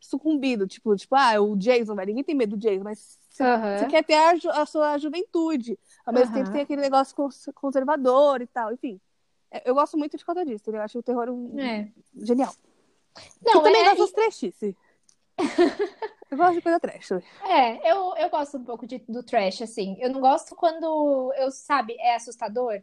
sucumbido, 0.00 0.66
tipo, 0.66 0.94
tipo, 0.96 1.14
ah, 1.14 1.40
o 1.40 1.56
Jason, 1.56 1.94
velho, 1.94 2.08
ninguém 2.08 2.24
tem 2.24 2.34
medo 2.34 2.56
do 2.56 2.60
Jason, 2.60 2.82
mas 2.82 3.18
você 3.30 3.44
você 3.78 3.86
quer 3.86 4.04
ter 4.04 4.14
a, 4.14 4.34
ju- 4.36 4.50
a 4.50 4.66
sua 4.66 4.98
juventude, 4.98 5.78
ao 6.04 6.12
mesmo 6.12 6.34
tempo 6.34 6.44
Aham. 6.46 6.52
tem 6.52 6.62
aquele 6.62 6.82
negócio 6.82 7.14
cons- 7.14 7.48
conservador 7.54 8.42
e 8.42 8.46
tal, 8.48 8.72
enfim. 8.72 9.00
É, 9.50 9.62
Eu 9.70 9.74
gosto 9.74 9.96
muito 9.96 10.16
de 10.16 10.24
conta 10.24 10.44
disso, 10.44 10.62
entendeu? 10.62 10.80
eu 10.80 10.84
acho 10.84 10.98
o 10.98 11.02
terror 11.02 11.28
um, 11.30 11.58
É. 11.58 11.88
genial. 12.22 12.54
Não, 13.44 13.54
eu 13.54 13.62
também 13.62 13.80
é, 13.82 13.84
gosto 13.84 13.98
das 14.00 14.12
trechice. 14.12 14.76
eu 16.30 16.36
gosto 16.36 16.54
de 16.54 16.60
coisa 16.62 16.80
trash. 16.80 17.12
É, 17.44 17.90
eu, 17.92 18.16
eu 18.16 18.28
gosto 18.30 18.58
um 18.58 18.64
pouco 18.64 18.86
de, 18.86 18.98
do 19.08 19.22
trash, 19.22 19.62
assim. 19.62 19.96
Eu 20.00 20.10
não 20.10 20.20
gosto 20.20 20.54
quando, 20.56 21.32
eu, 21.36 21.50
sabe, 21.50 21.94
é 21.98 22.14
assustador. 22.16 22.82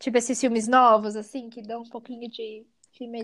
Tipo 0.00 0.16
esses 0.16 0.40
filmes 0.40 0.66
novos, 0.66 1.14
assim, 1.14 1.48
que 1.50 1.62
dão 1.62 1.82
um 1.82 1.88
pouquinho 1.88 2.28
de. 2.28 2.66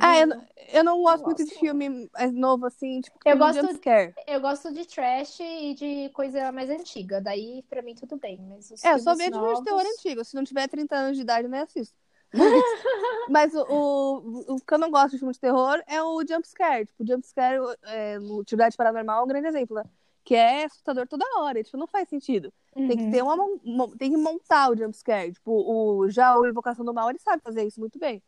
Ah, 0.01 0.19
eu, 0.21 0.27
não- 0.29 0.47
eu 0.73 0.85
não 0.85 1.03
gosto 1.03 1.23
Eu 1.23 1.27
muito 1.27 1.45
de 1.45 1.55
filme 1.55 2.09
mais 2.13 2.33
novo, 2.33 2.67
assim, 2.67 3.01
tipo, 3.01 3.19
Eu 3.25 3.37
gosto- 3.37 3.61
jumpscare. 3.61 4.15
Eu 4.27 4.41
gosto 4.41 4.73
de 4.73 4.87
trash 4.87 5.41
e 5.41 5.75
de 5.75 6.09
coisa 6.11 6.53
mais 6.53 6.71
antiga. 6.71 7.21
Daí, 7.21 7.65
pra 7.69 7.83
mim, 7.83 7.95
tudo 7.95 8.17
bem. 8.17 8.39
Mas 8.49 8.71
os 8.71 8.85
É, 8.85 8.93
eu 8.93 8.99
só 9.01 9.15
vejo 9.15 9.33
filme 9.33 9.47
de 9.47 9.53
novos... 9.53 9.65
terror 9.65 9.83
antigo. 9.85 10.25
Se 10.25 10.35
não 10.37 10.45
tiver 10.45 10.69
30 10.69 10.97
anos 10.97 11.17
de 11.17 11.23
idade, 11.23 11.47
eu 11.47 11.51
nem 11.51 11.61
assisto. 11.61 11.95
Mas, 13.29 13.55
o, 13.55 13.65
o, 13.69 14.55
o 14.55 14.61
que 14.61 14.73
eu 14.75 14.79
não 14.79 14.91
gosto 14.91 15.13
de 15.13 15.19
filme 15.19 15.33
de 15.35 15.41
terror 15.41 15.83
é 15.87 16.03
o 16.03 16.23
jumpscare. 16.27 16.87
Tipo, 16.87 17.03
o 17.03 17.07
jumpscare 17.07 17.59
é, 17.85 18.19
no 18.19 18.41
Atividade 18.41 18.77
Paranormal 18.77 19.21
é 19.21 19.25
um 19.25 19.29
grande 19.29 19.49
exemplo, 19.49 19.77
né? 19.77 19.85
Que 20.27 20.35
é 20.35 20.65
assustador 20.65 21.07
toda 21.07 21.25
hora. 21.39 21.63
Tipo, 21.63 21.77
não 21.77 21.87
faz 21.87 22.09
sentido. 22.09 22.53
Tem 22.75 22.89
que 22.97 23.05
Uhum. 23.05 23.11
ter 23.13 23.23
uma. 23.23 23.37
mon- 23.37 23.61
mon- 23.65 23.97
Tem 23.97 24.11
que 24.11 24.17
montar 24.19 24.71
o 24.71 24.77
jumpscare. 24.77 25.33
Tipo, 25.33 25.53
o, 25.53 26.11
já 26.11 26.37
o 26.37 26.45
Invocação 26.47 26.85
do 26.85 26.93
Mal, 26.93 27.09
ele 27.09 27.19
sabe 27.21 27.41
fazer 27.43 27.65
isso 27.65 27.79
muito 27.79 27.97
bem. 27.99 28.21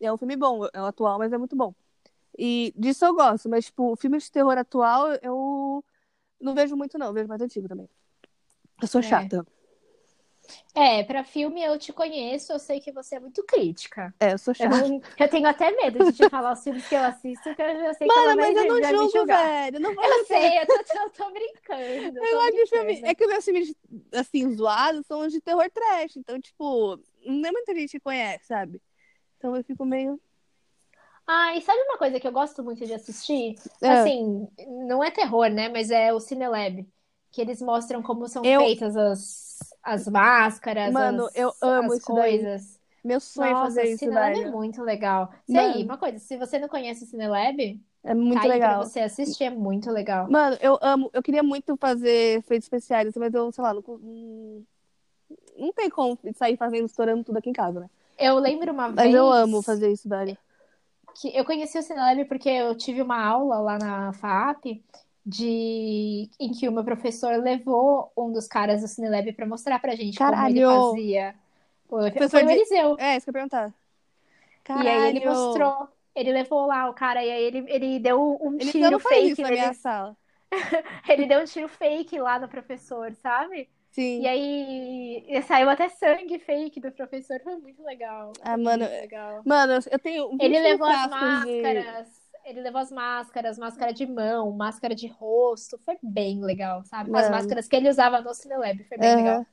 É 0.00 0.10
um 0.12 0.16
filme 0.16 0.34
bom, 0.34 0.66
é 0.72 0.80
um 0.82 0.86
atual, 0.86 1.18
mas 1.18 1.32
é 1.32 1.36
muito 1.38 1.54
bom. 1.54 1.72
E 2.36 2.72
disso 2.76 3.04
eu 3.04 3.14
gosto, 3.14 3.48
mas, 3.50 3.66
tipo, 3.66 3.94
filme 3.96 4.16
de 4.18 4.32
terror 4.32 4.56
atual 4.56 5.08
eu 5.22 5.84
não 6.40 6.54
vejo 6.54 6.74
muito, 6.74 6.98
não. 6.98 7.08
Eu 7.08 7.12
vejo 7.12 7.28
mais 7.28 7.42
antigo 7.42 7.68
também. 7.68 7.88
Eu 8.80 8.88
sou 8.88 9.00
É. 9.00 9.04
chata. 9.04 9.46
É, 10.74 11.02
pra 11.04 11.22
filme 11.24 11.62
eu 11.62 11.78
te 11.78 11.92
conheço, 11.92 12.52
eu 12.52 12.58
sei 12.58 12.80
que 12.80 12.90
você 12.92 13.16
é 13.16 13.20
muito 13.20 13.42
crítica. 13.44 14.14
É, 14.18 14.32
eu 14.32 14.38
sou 14.38 14.52
Eu, 14.52 14.54
chata. 14.54 14.88
não- 14.88 15.00
eu 15.18 15.28
tenho 15.28 15.46
até 15.46 15.70
medo 15.70 16.04
de 16.04 16.12
te 16.12 16.28
falar 16.30 16.52
os 16.52 16.62
filmes 16.64 16.86
que 16.88 16.94
eu 16.94 17.00
assisto, 17.02 17.54
que 17.54 17.62
eu 17.62 17.80
já 17.80 17.94
sei 17.94 18.08
que 18.08 18.14
Mano, 18.14 18.26
ela 18.30 18.36
vai, 18.36 18.52
mas 18.52 18.56
eu 18.64 18.72
não 18.74 18.80
vai 18.80 18.94
julgo, 18.94 19.10
julgar. 19.12 19.44
velho. 19.44 19.76
Eu 19.76 19.80
não 19.80 19.94
vou 19.94 20.04
Eu 20.04 20.24
sei, 20.24 20.58
eu 20.60 20.66
tô, 20.66 20.72
eu 20.74 21.10
tô 21.10 21.30
brincando. 21.30 22.18
Eu 22.18 22.30
tô 22.30 22.36
gosto 22.36 22.52
de 22.56 22.66
filme. 22.66 22.84
brincando. 22.86 23.06
É 23.10 23.14
que 23.14 23.24
os 23.24 23.30
meus 23.30 23.44
filmes, 23.44 23.74
assim, 24.12 24.54
zoados 24.56 25.06
são 25.06 25.20
os 25.20 25.32
de 25.32 25.40
terror 25.40 25.70
trash. 25.70 26.16
Então, 26.16 26.40
tipo, 26.40 26.98
não 27.26 27.48
é 27.48 27.52
muita 27.52 27.74
gente 27.74 27.90
que 27.92 28.00
conhece, 28.00 28.46
sabe? 28.46 28.80
Então 29.38 29.54
eu 29.56 29.62
fico 29.64 29.84
meio. 29.84 30.20
Ah, 31.26 31.56
e 31.56 31.60
sabe 31.60 31.80
uma 31.82 31.98
coisa 31.98 32.18
que 32.18 32.26
eu 32.26 32.32
gosto 32.32 32.62
muito 32.64 32.84
de 32.84 32.92
assistir? 32.94 33.54
É. 33.80 33.88
Assim, 33.88 34.48
não 34.86 35.02
é 35.02 35.10
terror, 35.10 35.48
né? 35.48 35.68
Mas 35.68 35.90
é 35.90 36.12
o 36.12 36.18
Cinelab. 36.20 36.86
Que 37.30 37.40
eles 37.40 37.62
mostram 37.62 38.02
como 38.02 38.28
são 38.28 38.44
Eu- 38.44 38.60
feitas 38.60 38.94
as, 38.94 39.51
as 39.82 40.06
máscaras, 40.08 40.92
Mano, 40.92 41.26
as, 41.26 41.36
eu 41.36 41.52
amo 41.60 41.92
as 41.92 41.98
isso 42.00 42.14
daí. 42.14 42.38
coisas. 42.38 42.80
Meu 43.04 43.18
sonho 43.18 43.48
é 43.48 43.52
Nossa, 43.54 43.66
fazer 43.66 43.82
o 43.82 43.86
isso, 43.86 43.98
Cinelab 43.98 44.32
velho. 44.34 44.48
é 44.48 44.50
muito 44.50 44.82
legal. 44.82 45.32
E 45.48 45.54
Mano. 45.54 45.74
aí, 45.74 45.84
uma 45.84 45.98
coisa, 45.98 46.18
se 46.18 46.36
você 46.36 46.58
não 46.58 46.68
conhece 46.68 47.02
o 47.02 47.06
Cinelab, 47.06 47.80
É 48.04 48.14
muito 48.14 48.34
tá 48.36 48.42
aí 48.42 48.50
legal. 48.50 48.78
pra 48.78 48.88
você 48.88 49.00
assistir, 49.00 49.44
é 49.44 49.50
muito 49.50 49.90
legal. 49.90 50.30
Mano, 50.30 50.56
eu 50.60 50.78
amo. 50.80 51.10
Eu 51.12 51.22
queria 51.22 51.42
muito 51.42 51.76
fazer 51.76 52.38
efeitos 52.38 52.66
especiais, 52.66 53.12
mas 53.16 53.34
eu, 53.34 53.50
sei 53.50 53.62
lá, 53.64 53.74
não, 53.74 53.82
não, 55.58 55.72
tem 55.72 55.90
como 55.90 56.16
sair 56.36 56.56
fazendo, 56.56 56.86
estourando 56.86 57.24
tudo 57.24 57.38
aqui 57.38 57.50
em 57.50 57.52
casa, 57.52 57.80
né? 57.80 57.90
Eu 58.18 58.38
lembro 58.38 58.72
uma 58.72 58.88
Mas 58.88 59.02
vez 59.02 59.14
eu 59.14 59.30
amo 59.30 59.62
fazer 59.62 59.90
isso, 59.90 60.08
velho. 60.08 60.36
que 61.20 61.36
eu 61.36 61.44
conheci 61.44 61.78
o 61.78 61.82
Cinelab 61.82 62.24
porque 62.26 62.48
eu 62.48 62.76
tive 62.76 63.02
uma 63.02 63.20
aula 63.22 63.58
lá 63.58 63.78
na 63.78 64.12
FAP 64.12 64.82
de 65.24 66.28
em 66.40 66.50
que 66.52 66.68
o 66.68 66.72
meu 66.72 66.84
professor 66.84 67.36
levou 67.42 68.12
um 68.16 68.32
dos 68.32 68.46
caras 68.48 68.80
do 68.82 68.88
Cinelab 68.88 69.32
pra 69.34 69.46
mostrar 69.46 69.78
pra 69.78 69.94
gente 69.94 70.18
como 70.18 70.30
ele 70.30 70.60
Caralho! 70.60 70.90
fazia. 70.92 71.34
Foi 71.88 72.10
Professor 72.10 72.30
foi 72.40 72.42
o 72.42 72.46
de- 72.46 72.52
Eliseu. 72.54 72.96
É, 72.98 73.16
isso 73.16 73.24
que 73.26 73.30
eu 73.30 73.32
ia 73.40 73.48
perguntar. 73.48 73.74
E 74.68 74.88
aí 74.88 75.08
ele 75.10 75.20
Caralho! 75.20 75.44
mostrou, 75.46 75.88
ele 76.14 76.32
levou 76.32 76.66
lá 76.66 76.88
o 76.88 76.94
cara 76.94 77.24
e 77.24 77.30
aí 77.30 77.42
ele, 77.44 77.64
ele 77.68 77.98
deu 77.98 78.38
um 78.42 78.54
Ele 78.58 78.70
tiro 78.72 78.98
fake 78.98 79.42
na 79.42 79.50
minha 79.50 79.74
sala. 79.74 80.16
Ele 81.08 81.24
deu 81.24 81.40
um 81.40 81.44
tiro 81.46 81.66
fake 81.66 82.18
lá 82.20 82.38
no 82.38 82.46
professor, 82.46 83.10
sabe? 83.14 83.70
Sim. 83.90 84.20
E 84.20 84.26
aí 84.28 85.42
saiu 85.48 85.70
até 85.70 85.88
sangue 85.88 86.38
fake 86.38 86.78
do 86.78 86.92
professor. 86.92 87.40
Foi 87.42 87.56
muito 87.56 87.82
legal. 87.82 88.32
Ah, 88.42 88.58
mano, 88.58 88.84
legal. 88.84 89.40
Mano, 89.46 89.78
eu 89.90 89.98
tenho. 89.98 90.28
20 90.30 90.42
Ele 90.42 90.60
levou 90.60 90.86
as 90.86 91.04
frascos 91.04 91.44
de- 91.46 91.62
máscaras. 91.62 92.21
Ele 92.52 92.60
levou 92.60 92.82
as 92.82 92.92
máscaras, 92.92 93.56
máscara 93.58 93.94
de 93.94 94.06
mão, 94.06 94.52
máscara 94.52 94.94
de 94.94 95.06
rosto. 95.06 95.78
Foi 95.78 95.96
bem 96.02 96.44
legal, 96.44 96.84
sabe? 96.84 97.08
As 97.08 97.22
Mano. 97.22 97.30
máscaras 97.30 97.66
que 97.66 97.74
ele 97.74 97.88
usava 97.88 98.20
no 98.20 98.34
Cinelab. 98.34 98.84
Foi 98.84 98.98
bem 98.98 99.08
Aham. 99.08 99.16
legal. 99.16 99.46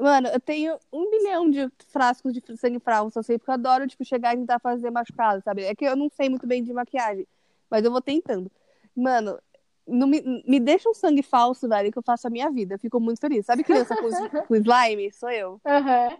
Mano, 0.00 0.28
eu 0.28 0.40
tenho 0.40 0.78
um 0.90 1.10
bilhão 1.10 1.50
de 1.50 1.68
frascos 1.88 2.32
de 2.32 2.40
sangue 2.56 2.78
falso, 2.78 3.18
assim, 3.18 3.36
porque 3.36 3.50
eu 3.50 3.54
adoro, 3.54 3.86
tipo, 3.86 4.02
chegar 4.04 4.32
e 4.34 4.38
tentar 4.38 4.60
fazer 4.60 4.90
machucado, 4.90 5.42
sabe? 5.42 5.64
É 5.64 5.74
que 5.74 5.84
eu 5.84 5.96
não 5.96 6.08
sei 6.08 6.28
muito 6.30 6.46
bem 6.46 6.62
de 6.62 6.72
maquiagem, 6.72 7.26
mas 7.68 7.84
eu 7.84 7.90
vou 7.90 8.00
tentando. 8.00 8.50
Mano, 8.96 9.38
não 9.86 10.06
me, 10.06 10.22
me 10.46 10.58
deixa 10.60 10.88
um 10.88 10.94
sangue 10.94 11.22
falso, 11.22 11.68
velho, 11.68 11.92
que 11.92 11.98
eu 11.98 12.02
faço 12.02 12.26
a 12.28 12.30
minha 12.30 12.50
vida. 12.50 12.76
Eu 12.76 12.78
fico 12.78 12.98
muito 12.98 13.20
feliz. 13.20 13.44
Sabe 13.44 13.62
criança 13.62 13.94
com, 13.96 14.08
com 14.48 14.56
slime? 14.56 15.12
Sou 15.12 15.30
eu. 15.30 15.60
Aham. 15.66 16.18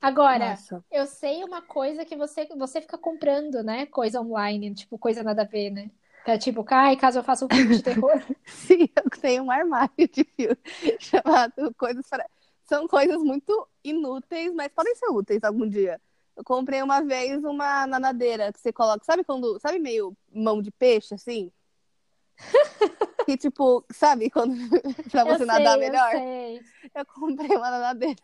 Agora, 0.00 0.50
Nossa. 0.50 0.84
eu 0.90 1.06
sei 1.06 1.42
uma 1.42 1.60
coisa 1.60 2.04
que 2.04 2.16
você, 2.16 2.46
você 2.56 2.80
fica 2.80 2.96
comprando, 2.96 3.62
né? 3.62 3.86
Coisa 3.86 4.20
online, 4.20 4.72
tipo, 4.74 4.96
coisa 4.96 5.22
nada 5.22 5.42
a 5.42 5.44
ver, 5.44 5.70
né? 5.70 5.90
Que 6.24 6.30
é 6.30 6.38
tipo, 6.38 6.64
ai, 6.70 6.96
caso 6.96 7.18
eu 7.18 7.24
faça 7.24 7.44
um 7.44 7.48
filme 7.48 7.76
de 7.76 7.82
terror. 7.82 8.12
Sim, 8.46 8.88
eu 8.94 9.10
tenho 9.20 9.44
um 9.44 9.50
armário 9.50 10.08
de 10.08 10.24
filme 10.36 10.58
chamado 11.00 11.74
Coisas 11.76 12.06
para... 12.08 12.24
São 12.62 12.86
coisas 12.86 13.22
muito 13.22 13.66
inúteis, 13.82 14.52
mas 14.54 14.68
podem 14.68 14.94
ser 14.94 15.06
úteis 15.06 15.42
algum 15.42 15.66
dia. 15.68 16.00
Eu 16.36 16.44
comprei 16.44 16.82
uma 16.82 17.00
vez 17.00 17.42
uma 17.42 17.86
nadadeira 17.86 18.52
que 18.52 18.60
você 18.60 18.72
coloca, 18.72 19.04
sabe 19.04 19.24
quando, 19.24 19.58
sabe 19.58 19.78
meio 19.78 20.16
mão 20.30 20.62
de 20.62 20.70
peixe 20.70 21.14
assim? 21.14 21.50
Que 23.26 23.36
tipo, 23.36 23.84
sabe 23.92 24.30
quando 24.30 24.54
pra 25.10 25.22
você 25.22 25.42
eu 25.42 25.46
nadar 25.46 25.78
sei, 25.78 25.80
melhor? 25.80 26.14
Eu 26.14 26.18
sei. 26.18 26.60
Eu 26.94 27.06
comprei 27.06 27.56
uma 27.56 27.70
nadadeira. 27.70 28.16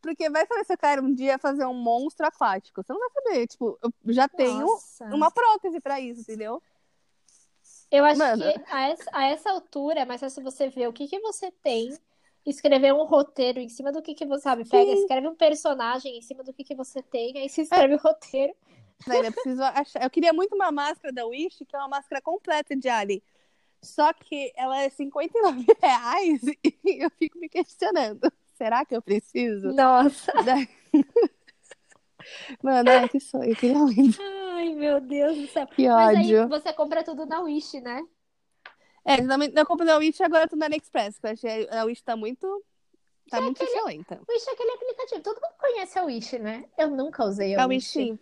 Porque 0.00 0.28
vai 0.30 0.46
saber 0.46 0.64
se 0.64 0.72
eu 0.72 0.78
quero 0.78 1.02
um 1.02 1.14
dia 1.14 1.38
fazer 1.38 1.64
um 1.66 1.74
monstro 1.74 2.26
aquático. 2.26 2.82
Você 2.82 2.92
não 2.92 3.00
vai 3.00 3.10
saber, 3.10 3.46
tipo, 3.46 3.78
eu 3.82 3.92
já 4.12 4.28
tenho 4.28 4.66
Nossa. 4.66 5.04
uma 5.06 5.30
prótese 5.30 5.80
pra 5.80 6.00
isso, 6.00 6.20
entendeu? 6.20 6.62
Eu 7.90 8.04
acho 8.04 8.18
Mano. 8.18 8.42
que 8.42 8.60
a 8.68 8.88
essa, 8.88 9.10
a 9.12 9.24
essa 9.26 9.50
altura 9.50 10.00
é 10.00 10.04
mais 10.04 10.20
fácil 10.20 10.42
você 10.42 10.68
ver 10.68 10.88
o 10.88 10.92
que 10.92 11.06
que 11.06 11.20
você 11.20 11.50
tem, 11.50 11.96
escrever 12.44 12.92
um 12.92 13.04
roteiro 13.04 13.60
em 13.60 13.68
cima 13.68 13.92
do 13.92 14.02
que 14.02 14.14
que 14.14 14.26
você 14.26 14.42
sabe. 14.42 14.68
Pega, 14.68 14.92
Sim. 14.92 15.02
escreve 15.02 15.28
um 15.28 15.34
personagem 15.34 16.18
em 16.18 16.22
cima 16.22 16.42
do 16.42 16.52
que 16.52 16.64
que 16.64 16.74
você 16.74 17.02
tem, 17.02 17.38
aí 17.38 17.48
você 17.48 17.62
escreve 17.62 17.94
o 17.94 17.98
roteiro. 17.98 18.54
Ainda 19.08 19.32
preciso 19.32 19.62
achar. 19.62 20.02
Eu 20.02 20.10
queria 20.10 20.32
muito 20.32 20.54
uma 20.54 20.70
máscara 20.70 21.12
da 21.12 21.26
Wish, 21.26 21.64
que 21.64 21.76
é 21.76 21.78
uma 21.78 21.88
máscara 21.88 22.22
completa 22.22 22.76
de 22.76 22.88
Alien. 22.88 23.22
Só 23.82 24.12
que 24.12 24.52
ela 24.56 24.80
é 24.80 24.88
59 24.88 25.66
reais 25.80 26.40
e 26.84 27.04
eu 27.04 27.10
fico 27.10 27.38
me 27.38 27.48
questionando. 27.48 28.32
Será 28.54 28.84
que 28.84 28.96
eu 28.96 29.02
preciso? 29.02 29.68
Nossa. 29.72 30.32
Mano, 32.62 32.90
ai, 32.90 33.08
que 33.08 33.20
sonho. 33.20 33.54
Queria 33.56 33.78
muito. 33.78 34.18
Ai, 34.54 34.74
meu 34.74 35.00
Deus 35.00 35.36
do 35.36 35.46
céu. 35.48 35.66
Que 35.66 35.88
Mas 35.88 36.16
aí 36.16 36.36
ódio. 36.36 36.48
você 36.48 36.72
compra 36.72 37.02
tudo 37.04 37.26
na 37.26 37.40
Wish, 37.40 37.80
né? 37.80 38.02
É, 39.04 39.16
geralmente 39.16 39.54
eu 39.56 39.66
compro 39.66 39.84
da 39.84 39.98
Wish 39.98 40.20
e 40.20 40.24
agora 40.24 40.44
eu 40.44 40.48
tô 40.48 40.56
na 40.56 40.66
AliExpress. 40.66 41.18
que 41.18 41.26
eu 41.26 41.30
achei 41.32 41.68
a 41.70 41.84
Wish 41.84 42.02
tá 42.02 42.16
muito. 42.16 42.64
Tá 43.28 43.40
muito 43.40 43.62
excelente. 43.62 44.06
Wish 44.28 44.48
é 44.48 44.52
aquele 44.52 44.70
aplicativo. 44.72 45.20
Todo 45.22 45.34
mundo 45.40 45.54
conhece 45.58 45.98
a 45.98 46.04
Wish, 46.04 46.38
né? 46.38 46.64
Eu 46.78 46.90
nunca 46.90 47.24
usei 47.24 47.54
a 47.54 47.64
A 47.64 47.66
Wish. 47.66 47.98
Wish. 47.98 48.18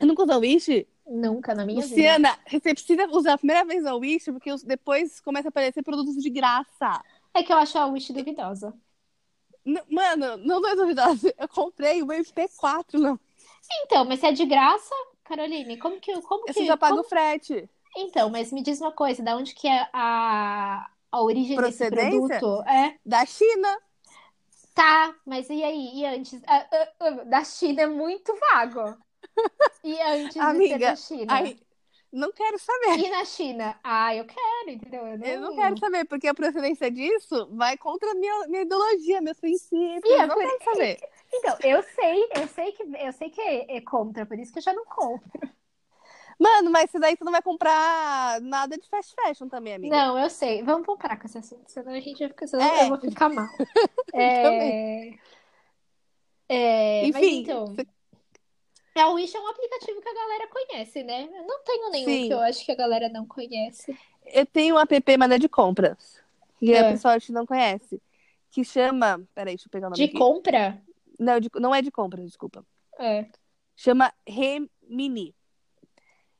Eu 0.00 0.06
nunca 0.06 0.22
uso 0.22 0.32
a 0.32 0.38
Wish? 0.38 0.86
Nunca 1.06 1.54
na 1.54 1.66
minha 1.66 1.82
vida. 1.82 1.94
Luciana, 1.94 2.38
você 2.50 2.72
precisa 2.72 3.06
usar 3.08 3.34
a 3.34 3.38
primeira 3.38 3.64
vez 3.64 3.84
a 3.84 3.94
Wish, 3.94 4.32
porque 4.32 4.50
depois 4.64 5.20
começa 5.20 5.48
a 5.48 5.50
aparecer 5.50 5.82
produtos 5.82 6.16
de 6.16 6.30
graça. 6.30 7.02
É 7.34 7.42
que 7.42 7.52
eu 7.52 7.56
acho 7.58 7.78
a 7.78 7.86
Wish 7.86 8.12
duvidosa. 8.12 8.72
Mano, 9.90 10.36
não 10.38 10.66
é 10.66 10.74
duvidoso. 10.74 11.32
Eu 11.38 11.48
comprei 11.48 12.02
o 12.02 12.12
MP4, 12.12 12.98
não. 13.00 13.18
Então, 13.84 14.04
mas 14.04 14.20
se 14.20 14.26
é 14.26 14.32
de 14.32 14.44
graça, 14.46 14.94
Caroline, 15.24 15.76
como 15.78 16.00
que, 16.00 16.20
como 16.22 16.44
Você 16.46 16.52
que, 16.60 16.66
já 16.66 16.76
paga 16.76 16.94
como- 16.94 17.00
o 17.00 17.08
frete. 17.08 17.68
Então, 17.96 18.30
mas 18.30 18.52
me 18.52 18.62
diz 18.62 18.80
uma 18.80 18.92
coisa, 18.92 19.22
da 19.22 19.36
onde 19.36 19.54
que 19.54 19.66
é 19.68 19.88
a, 19.92 20.88
a 21.10 21.22
origem 21.22 21.60
desse 21.60 21.84
produto? 21.86 22.62
É, 22.62 22.98
Da 23.04 23.26
China. 23.26 23.78
tá, 24.74 25.14
mas 25.26 25.48
e 25.50 25.62
aí? 25.62 25.98
E 26.00 26.06
antes? 26.06 26.40
Ah, 26.46 26.66
ah, 26.72 26.88
ah, 27.00 27.10
da 27.24 27.44
China 27.44 27.82
é 27.82 27.86
muito 27.86 28.34
vago. 28.38 28.96
E 29.84 30.00
antes 30.02 30.34
de 30.34 30.40
ser 30.40 30.46
Amiga, 30.46 30.78
da 30.80 30.96
China? 30.96 31.34
Aí, 31.34 31.60
não 32.12 32.32
quero 32.32 32.58
saber. 32.58 32.98
E 32.98 33.10
na 33.10 33.24
China? 33.24 33.78
Ah, 33.84 34.14
eu 34.14 34.24
quero, 34.24 34.70
entendeu? 34.70 35.06
Eu 35.06 35.18
não, 35.18 35.26
Eu 35.26 35.40
não 35.40 35.56
quero 35.56 35.78
saber, 35.78 36.04
porque 36.06 36.26
a 36.26 36.34
procedência 36.34 36.90
disso 36.90 37.48
vai 37.52 37.76
contra 37.76 38.10
a 38.10 38.14
minha, 38.14 38.48
minha 38.48 38.62
ideologia, 38.62 39.20
meus 39.20 39.38
princípios. 39.38 40.02
E 40.04 40.12
Eu 40.20 40.26
não 40.26 40.36
quero 40.36 40.64
saber. 40.64 40.98
Então, 41.32 41.56
eu 41.62 41.82
sei, 41.82 42.28
eu 42.36 42.48
sei 42.48 42.72
que 42.72 42.82
eu 42.82 43.12
sei 43.12 43.30
que 43.30 43.40
é, 43.40 43.76
é 43.76 43.80
contra, 43.80 44.26
por 44.26 44.38
isso 44.38 44.52
que 44.52 44.58
eu 44.58 44.62
já 44.62 44.72
não 44.72 44.84
compro. 44.84 45.30
Mano, 46.38 46.70
mas 46.70 46.86
isso 46.88 46.98
daí 46.98 47.14
você 47.16 47.22
não 47.22 47.32
vai 47.32 47.42
comprar 47.42 48.40
nada 48.40 48.76
de 48.78 48.88
fast 48.88 49.14
fashion 49.14 49.46
também, 49.46 49.74
amiga. 49.74 49.94
Não, 49.94 50.18
eu 50.18 50.30
sei. 50.30 50.62
Vamos 50.62 50.86
parar 50.98 51.18
com 51.18 51.26
esse 51.26 51.36
assunto, 51.36 51.70
senão 51.70 51.92
a 51.92 52.00
gente 52.00 52.18
vai 52.18 52.28
ficar, 52.28 52.46
senão 52.46 52.64
É. 52.64 52.84
eu 52.84 52.88
vou 52.88 52.98
ficar 52.98 53.28
mal. 53.28 53.46
É... 54.14 55.14
É, 56.48 57.02
mas 57.12 57.16
Enfim, 57.16 57.42
então, 57.42 57.66
você- 57.66 57.86
a 58.98 59.08
Wish 59.10 59.36
é 59.36 59.40
um 59.40 59.46
aplicativo 59.48 60.00
que 60.00 60.08
a 60.08 60.14
galera 60.14 60.48
conhece, 60.48 61.02
né? 61.02 61.28
Eu 61.32 61.46
não 61.46 61.62
tenho 61.62 61.90
nenhum 61.90 62.06
Sim. 62.08 62.26
que 62.28 62.34
eu 62.34 62.40
acho 62.40 62.64
que 62.64 62.72
a 62.72 62.76
galera 62.76 63.08
não 63.08 63.26
conhece. 63.26 63.96
eu 64.26 64.44
tenho 64.46 64.74
um 64.74 64.78
app, 64.78 65.16
mas 65.18 65.30
é 65.30 65.38
de 65.38 65.48
compras. 65.48 66.20
Que 66.58 66.72
É. 66.74 66.80
a 66.80 66.90
pessoa 66.92 67.14
acho 67.14 67.26
que 67.26 67.32
não 67.32 67.46
conhece. 67.46 68.00
Que 68.50 68.64
chama. 68.64 69.22
Peraí, 69.34 69.54
deixa 69.54 69.66
eu 69.66 69.70
pegar 69.70 69.86
o 69.86 69.90
nome 69.90 69.96
De 69.96 70.04
aqui. 70.04 70.18
compra? 70.18 70.82
Não, 71.18 71.38
de- 71.40 71.50
não 71.56 71.74
é 71.74 71.80
de 71.82 71.90
compras, 71.90 72.24
desculpa. 72.26 72.64
É. 72.98 73.26
Chama 73.76 74.12
Remini. 74.26 75.34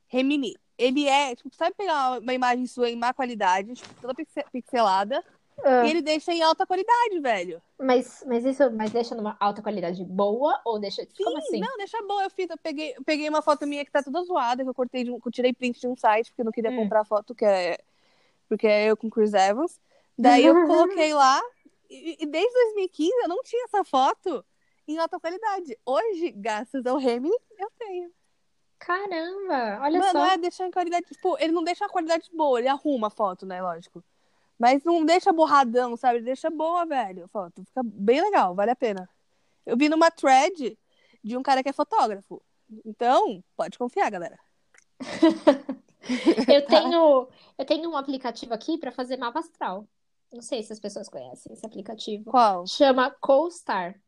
Remini, 0.08 0.56
ele 0.76 1.06
é, 1.08 1.34
tipo, 1.36 1.54
sabe 1.54 1.74
pegar 1.76 2.20
uma 2.20 2.34
imagem 2.34 2.66
sua 2.66 2.90
em 2.90 2.96
má 2.96 3.14
qualidade, 3.14 3.74
tipo, 3.74 3.94
toda 4.00 4.14
pixe- 4.14 4.44
pixelada, 4.52 5.24
Ah, 5.64 5.86
e 5.86 5.90
ele 5.90 6.02
deixa 6.02 6.32
em 6.32 6.42
alta 6.42 6.66
qualidade, 6.66 7.20
velho. 7.20 7.62
Mas, 7.78 8.22
mas 8.26 8.44
isso, 8.44 8.70
mas 8.72 8.90
deixa 8.90 9.14
numa 9.14 9.36
alta 9.40 9.62
qualidade 9.62 10.04
boa 10.04 10.60
ou 10.64 10.78
deixa. 10.78 11.06
Como 11.16 11.38
assim? 11.38 11.60
Não, 11.60 11.76
deixa 11.78 12.00
boa. 12.02 12.24
Eu 12.24 12.30
fiz, 12.30 12.48
eu 12.50 12.58
peguei, 12.58 12.94
eu 12.96 13.04
peguei 13.04 13.28
uma 13.28 13.40
foto 13.42 13.66
minha 13.66 13.84
que 13.84 13.90
tá 13.90 14.02
toda 14.02 14.22
zoada, 14.22 14.62
que 14.62 14.68
eu 14.68 14.74
cortei 14.74 15.04
de 15.04 15.10
um, 15.10 15.18
que 15.18 15.28
eu 15.28 15.32
tirei 15.32 15.52
print 15.52 15.80
de 15.80 15.88
um 15.88 15.96
site, 15.96 16.30
porque 16.30 16.42
eu 16.42 16.44
não 16.44 16.52
queria 16.52 16.70
Hum. 16.70 16.76
comprar 16.76 17.04
foto, 17.04 17.34
que 17.34 17.44
é, 17.44 17.78
porque 18.48 18.66
é 18.66 18.86
eu 18.90 18.96
com 18.96 19.08
Chris 19.08 19.32
Evans. 19.32 19.80
Daí 20.18 20.44
eu 20.44 20.54
coloquei 20.66 21.14
lá, 21.14 21.40
e, 21.88 22.18
e 22.20 22.26
desde 22.26 22.52
2015 22.52 23.12
eu 23.22 23.28
não 23.28 23.42
tinha 23.42 23.64
essa 23.64 23.82
foto 23.82 24.44
em 24.86 24.98
alta 24.98 25.18
qualidade. 25.18 25.78
Hoje, 25.86 26.30
graças 26.32 26.84
ao 26.84 26.98
Remini, 26.98 27.34
eu 27.58 27.70
tenho. 27.78 28.10
Caramba, 28.78 29.78
olha 29.82 30.00
Mano, 30.00 30.12
só. 30.12 30.26
é 30.26 30.38
deixar 30.38 30.66
em 30.66 30.70
qualidade, 30.70 31.06
tipo, 31.06 31.36
ele 31.38 31.52
não 31.52 31.62
deixa 31.62 31.84
a 31.84 31.88
qualidade 31.88 32.30
boa, 32.34 32.58
ele 32.58 32.68
arruma 32.68 33.08
a 33.08 33.10
foto, 33.10 33.44
né, 33.46 33.62
lógico. 33.62 34.02
Mas 34.60 34.84
não 34.84 35.06
deixa 35.06 35.32
borradão, 35.32 35.96
sabe? 35.96 36.20
Deixa 36.20 36.50
boa, 36.50 36.84
velho, 36.84 37.26
foto. 37.28 37.64
Fica 37.64 37.82
bem 37.82 38.20
legal, 38.20 38.54
vale 38.54 38.70
a 38.70 38.76
pena. 38.76 39.08
Eu 39.64 39.74
vi 39.74 39.88
numa 39.88 40.10
thread 40.10 40.78
de 41.24 41.34
um 41.34 41.42
cara 41.42 41.62
que 41.62 41.70
é 41.70 41.72
fotógrafo. 41.72 42.42
Então, 42.84 43.42
pode 43.56 43.78
confiar, 43.78 44.10
galera. 44.10 44.38
Eu 46.48 46.64
tenho, 46.64 47.28
eu 47.58 47.64
tenho 47.66 47.90
um 47.90 47.96
aplicativo 47.96 48.54
aqui 48.54 48.78
para 48.78 48.90
fazer 48.90 49.18
mapa 49.18 49.38
astral. 49.38 49.86
Não 50.32 50.40
sei 50.40 50.62
se 50.62 50.72
as 50.72 50.80
pessoas 50.80 51.10
conhecem 51.10 51.52
esse 51.52 51.64
aplicativo. 51.64 52.30
Qual? 52.30 52.66
Chama 52.66 53.10
CoStar. 53.20 54.00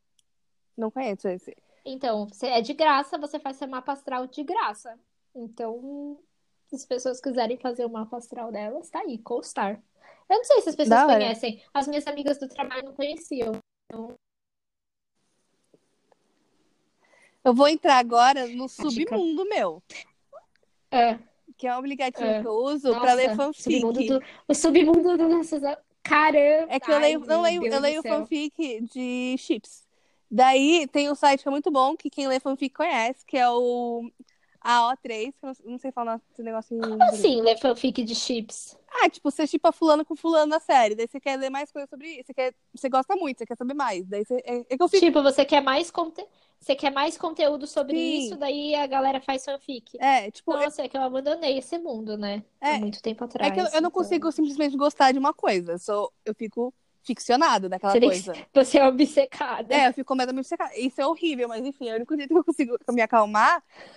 Não 0.75 0.89
conheço 0.89 1.27
esse. 1.27 1.55
Então, 1.85 2.27
é 2.41 2.61
de 2.61 2.73
graça, 2.73 3.17
você 3.19 3.39
faz 3.39 3.57
seu 3.57 3.67
mapa 3.67 3.93
astral 3.93 4.25
de 4.25 4.43
graça. 4.43 4.99
Então, 5.35 6.19
se 6.65 6.77
as 6.77 6.85
pessoas 6.85 7.21
quiserem 7.21 7.57
fazer 7.57 7.85
o 7.85 7.89
mapa 7.89 8.17
astral 8.17 8.51
delas, 8.51 8.89
tá 8.89 9.01
aí, 9.01 9.19
CoStar. 9.19 9.79
Eu 10.29 10.37
não 10.37 10.43
sei 10.43 10.61
se 10.61 10.69
as 10.69 10.75
pessoas 10.75 10.89
Da 10.99 11.05
hora. 11.05 11.13
conhecem. 11.19 11.61
As 11.73 11.87
minhas 11.87 12.07
amigas 12.07 12.37
do 12.39 12.47
trabalho 12.47 12.85
não 12.85 12.93
conheciam. 12.93 13.53
Eu 17.43 17.53
vou 17.53 17.67
entrar 17.67 17.97
agora 17.97 18.47
no 18.47 18.69
submundo 18.69 19.43
meu, 19.45 19.83
É, 20.89 21.19
que 21.57 21.67
é 21.67 21.75
um 21.75 21.79
aplicativo 21.79 22.23
É. 22.25 22.41
que 22.41 22.47
eu 22.47 22.53
uso 22.53 22.97
pra 22.99 23.13
ler 23.13 23.35
nossa, 23.35 23.61
submundo 23.61 23.95
fanfic. 23.95 24.07
do, 24.13 24.21
o 24.47 24.53
submundo 24.53 25.17
do 25.17 25.27
nossos... 25.29 25.61
Caramba! 26.01 26.67
É 26.73 26.79
que 26.79 26.89
eu 26.91 26.95
Ai, 26.95 27.01
leio, 27.01 27.19
não 27.19 27.27
meu 27.27 27.41
leio, 27.41 27.61
Deus 27.61 27.73
eu 27.73 27.79
leio 27.81 28.03
fanfic 28.03 28.81
de 28.81 29.35
chips. 29.37 29.85
Daí 30.31 30.87
tem 30.87 31.09
um 31.11 31.15
site 31.15 31.43
que 31.43 31.47
é 31.47 31.51
muito 31.51 31.69
bom, 31.71 31.95
que 31.95 32.09
quem 32.09 32.27
lê 32.27 32.39
fanfic 32.39 32.73
conhece, 32.75 33.25
que 33.25 33.37
é 33.37 33.49
o 33.49 34.09
AO3, 34.63 35.33
que 35.37 35.45
eu 35.45 35.53
não, 35.65 35.77
sei 35.77 35.91
falar 35.91 36.21
esse 36.31 36.41
negócio 36.41 36.75
em 36.77 36.79
Como 36.81 37.03
assim, 37.03 37.41
ler 37.41 37.57
fanfic 37.59 38.03
de 38.03 38.15
chips? 38.15 38.77
Ah, 39.01 39.09
tipo, 39.09 39.29
você 39.29 39.45
chipa 39.45 39.71
fulano 39.71 40.05
com 40.05 40.15
fulano 40.15 40.45
na 40.47 40.59
série, 40.59 40.95
daí 40.95 41.07
você 41.07 41.19
quer 41.19 41.37
ler 41.37 41.49
mais 41.49 41.71
coisas 41.71 41.89
sobre 41.89 42.07
isso, 42.07 42.27
você, 42.27 42.33
quer, 42.33 42.53
você 42.73 42.87
gosta 42.87 43.15
muito, 43.15 43.39
você 43.39 43.45
quer 43.45 43.57
saber 43.57 43.73
mais. 43.73 44.05
Daí 44.07 44.23
você, 44.23 44.35
é, 44.45 44.57
é 44.69 44.77
que 44.77 44.83
eu 44.83 44.87
fico. 44.87 45.05
Tipo, 45.05 45.21
você 45.21 45.43
quer 45.43 45.61
mais 45.61 45.91
conte... 45.91 46.25
você 46.59 46.75
quer 46.75 46.91
mais 46.91 47.17
conteúdo 47.17 47.67
sobre 47.67 47.97
Sim. 47.97 48.19
isso, 48.19 48.37
daí 48.37 48.73
a 48.75 48.87
galera 48.87 49.19
faz 49.19 49.43
fanfic. 49.43 49.97
É, 49.99 50.31
tipo, 50.31 50.53
eu- 50.53 50.59
Nossa, 50.59 50.83
é 50.83 50.87
que 50.87 50.95
eu 50.95 51.01
abandonei 51.01 51.57
esse 51.57 51.77
mundo, 51.77 52.17
né? 52.17 52.43
É, 52.61 52.75
Há 52.75 52.79
muito 52.79 53.01
tempo 53.01 53.23
é 53.23 53.25
atrás. 53.27 53.53
que 53.53 53.59
eu, 53.59 53.65
eu 53.65 53.71
não 53.81 53.89
então. 53.89 53.91
consigo 53.91 54.31
simplesmente 54.31 54.77
gostar 54.77 55.11
de 55.11 55.19
uma 55.19 55.33
coisa, 55.33 55.73
eu, 55.73 55.79
sou, 55.79 56.13
eu 56.23 56.33
fico 56.33 56.73
ficcionado 57.03 57.67
naquela 57.67 57.91
Você 57.91 57.99
tem 57.99 58.09
que- 58.09 58.23
coisa. 58.23 58.45
Você 58.53 58.77
é 58.77 58.87
obcecada. 58.87 59.75
É, 59.75 59.87
eu 59.89 59.93
fico 59.93 60.07
completamente 60.07 60.47
secada. 60.47 60.73
Isso 60.77 61.01
é 61.01 61.05
horrível, 61.05 61.47
mas 61.49 61.65
enfim, 61.65 61.89
é 61.89 61.93
o 61.93 61.95
único 61.97 62.15
jeito 62.15 62.29
que 62.29 62.39
eu 62.39 62.43
consigo 62.45 62.77
me 62.91 63.01
acalmar, 63.01 63.61
é, 63.61 63.89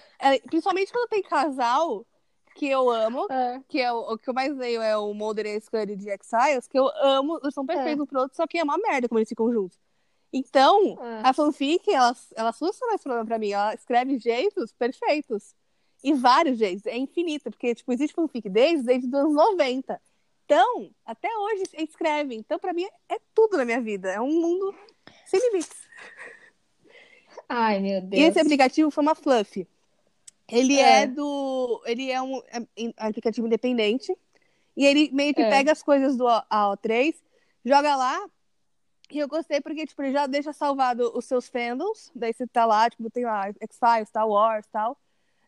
principalmente 0.48 0.92
quando 0.92 1.08
tem 1.08 1.22
casal 1.22 2.04
que 2.54 2.66
eu 2.68 2.88
amo, 2.90 3.26
É. 3.30 3.60
que 3.68 3.80
é 3.80 3.92
o, 3.92 4.12
o 4.14 4.18
que 4.18 4.28
eu 4.30 4.34
mais 4.34 4.56
leio 4.56 4.80
é 4.80 4.96
o 4.96 5.12
Mulder 5.12 5.46
e 5.46 5.56
a 5.56 5.60
Scully 5.60 5.94
de 5.94 6.08
X-Files, 6.10 6.66
que 6.66 6.78
eu 6.78 6.88
amo, 7.02 7.38
eles 7.42 7.54
são 7.54 7.66
perfeitos 7.66 8.00
É. 8.00 8.02
um 8.02 8.06
pro 8.06 8.20
outro, 8.20 8.36
só 8.36 8.46
que 8.46 8.58
é 8.58 8.62
uma 8.64 8.78
merda 8.78 9.08
como 9.08 9.18
eles 9.18 9.28
ficam 9.28 9.52
juntos. 9.52 9.78
Então, 10.32 10.98
É. 11.02 11.20
a 11.22 11.32
fanfic, 11.34 11.90
ela, 11.92 12.16
ela 12.34 12.52
funciona 12.52 12.94
esse 12.94 13.04
problema 13.04 13.26
pra 13.26 13.38
mim, 13.38 13.50
ela 13.52 13.74
escreve 13.74 14.18
jeitos 14.18 14.72
perfeitos. 14.72 15.54
E 16.04 16.12
vários 16.12 16.58
jeitos, 16.58 16.86
é 16.86 16.96
infinita, 16.96 17.50
porque, 17.50 17.74
tipo, 17.74 17.92
existe 17.92 18.14
fanfic 18.14 18.48
desde, 18.48 18.84
desde 18.84 19.06
os 19.08 19.14
anos 19.14 19.34
90. 19.34 20.00
Então, 20.44 20.90
até 21.04 21.28
hoje 21.36 21.64
escreve. 21.78 22.34
Então, 22.36 22.58
pra 22.58 22.72
mim, 22.72 22.86
é 23.08 23.18
tudo 23.34 23.56
na 23.56 23.64
minha 23.64 23.80
vida. 23.80 24.10
É 24.12 24.20
um 24.20 24.30
mundo 24.40 24.74
sem 25.26 25.40
limites. 25.40 25.86
Ai, 27.48 27.80
meu 27.80 27.98
E 27.98 28.00
Deus. 28.02 28.22
esse 28.28 28.38
aplicativo 28.40 28.90
foi 28.90 29.02
uma 29.02 29.14
Fluff. 29.14 29.66
Ele 30.48 30.78
é, 30.78 31.02
É. 31.02 31.06
do. 31.06 31.82
Ele 31.86 32.10
é 32.10 32.20
um, 32.22 32.40
é 32.46 32.92
aplicativo 32.96 33.46
independente. 33.46 34.16
E 34.76 34.84
ele 34.84 35.10
meio 35.12 35.34
que 35.34 35.42
É. 35.42 35.48
pega 35.48 35.72
as 35.72 35.82
coisas 35.82 36.16
do 36.16 36.26
AO3, 36.26 37.14
joga 37.64 37.96
lá. 37.96 38.28
E 39.10 39.18
eu 39.18 39.28
gostei 39.28 39.60
porque, 39.60 39.86
tipo, 39.86 40.02
ele 40.02 40.12
já 40.12 40.26
deixa 40.26 40.52
salvado 40.52 41.12
os 41.16 41.24
seus 41.24 41.48
fandoms. 41.48 42.10
Daí 42.14 42.32
você 42.32 42.46
tá 42.46 42.64
lá, 42.64 42.90
tipo, 42.90 43.08
tem 43.10 43.24
lá 43.24 43.48
X-Files, 43.60 44.08
Star 44.08 44.28
Wars 44.28 44.66
e 44.66 44.70
tal. 44.70 44.98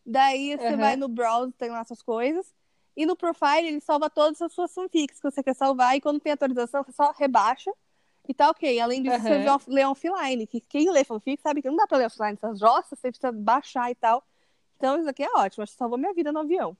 Daí 0.07 0.57
você 0.57 0.69
Aham. 0.69 0.77
vai 0.77 0.97
no 0.97 1.09
browser, 1.09 1.53
tem 1.59 1.71
lá 1.71 1.85
suas 1.85 2.03
coisas. 2.03 2.55
E 2.97 3.05
no 3.05 3.15
profile 3.15 3.69
ele 3.69 3.81
salva 3.81 4.09
todas 4.11 4.41
as 4.43 4.53
suas 4.53 4.73
fanfics 4.73 5.21
que 5.21 5.31
você 5.31 5.43
quer 5.43 5.55
salvar. 5.55 5.97
E 5.97 6.01
quando 6.01 6.19
tem 6.21 6.33
atualização, 6.33 6.83
você 6.83 6.93
só 6.93 7.13
rebaixa. 7.13 7.71
E 8.29 8.35
tá 8.35 8.49
ok. 8.51 8.79
Além 8.81 9.03
disso, 9.03 9.21
você 9.21 9.35
Aham. 9.39 9.59
vê 9.59 9.75
lê 9.75 9.85
offline. 9.85 10.47
Que 10.47 10.61
quem 10.61 10.91
lê 10.91 11.05
fanfic 11.05 11.41
sabe 11.43 11.61
que 11.63 11.69
não 11.69 11.77
dá 11.77 11.87
pra 11.87 11.99
ler 11.99 12.07
offline 12.07 12.35
essas 12.35 12.59
jossas, 12.59 12.99
você 12.99 13.09
precisa 13.11 13.33
baixar 13.33 13.91
e 13.91 13.95
tal. 13.95 14.25
Então 14.79 14.99
isso 14.99 15.09
aqui 15.11 15.25
é 15.25 15.31
ótimo. 15.37 15.63
Acho 15.65 15.73
que 15.73 15.79
salvou 15.79 15.99
minha 15.99 16.15
vida 16.15 16.33
no 16.33 16.39
avião. 16.39 16.77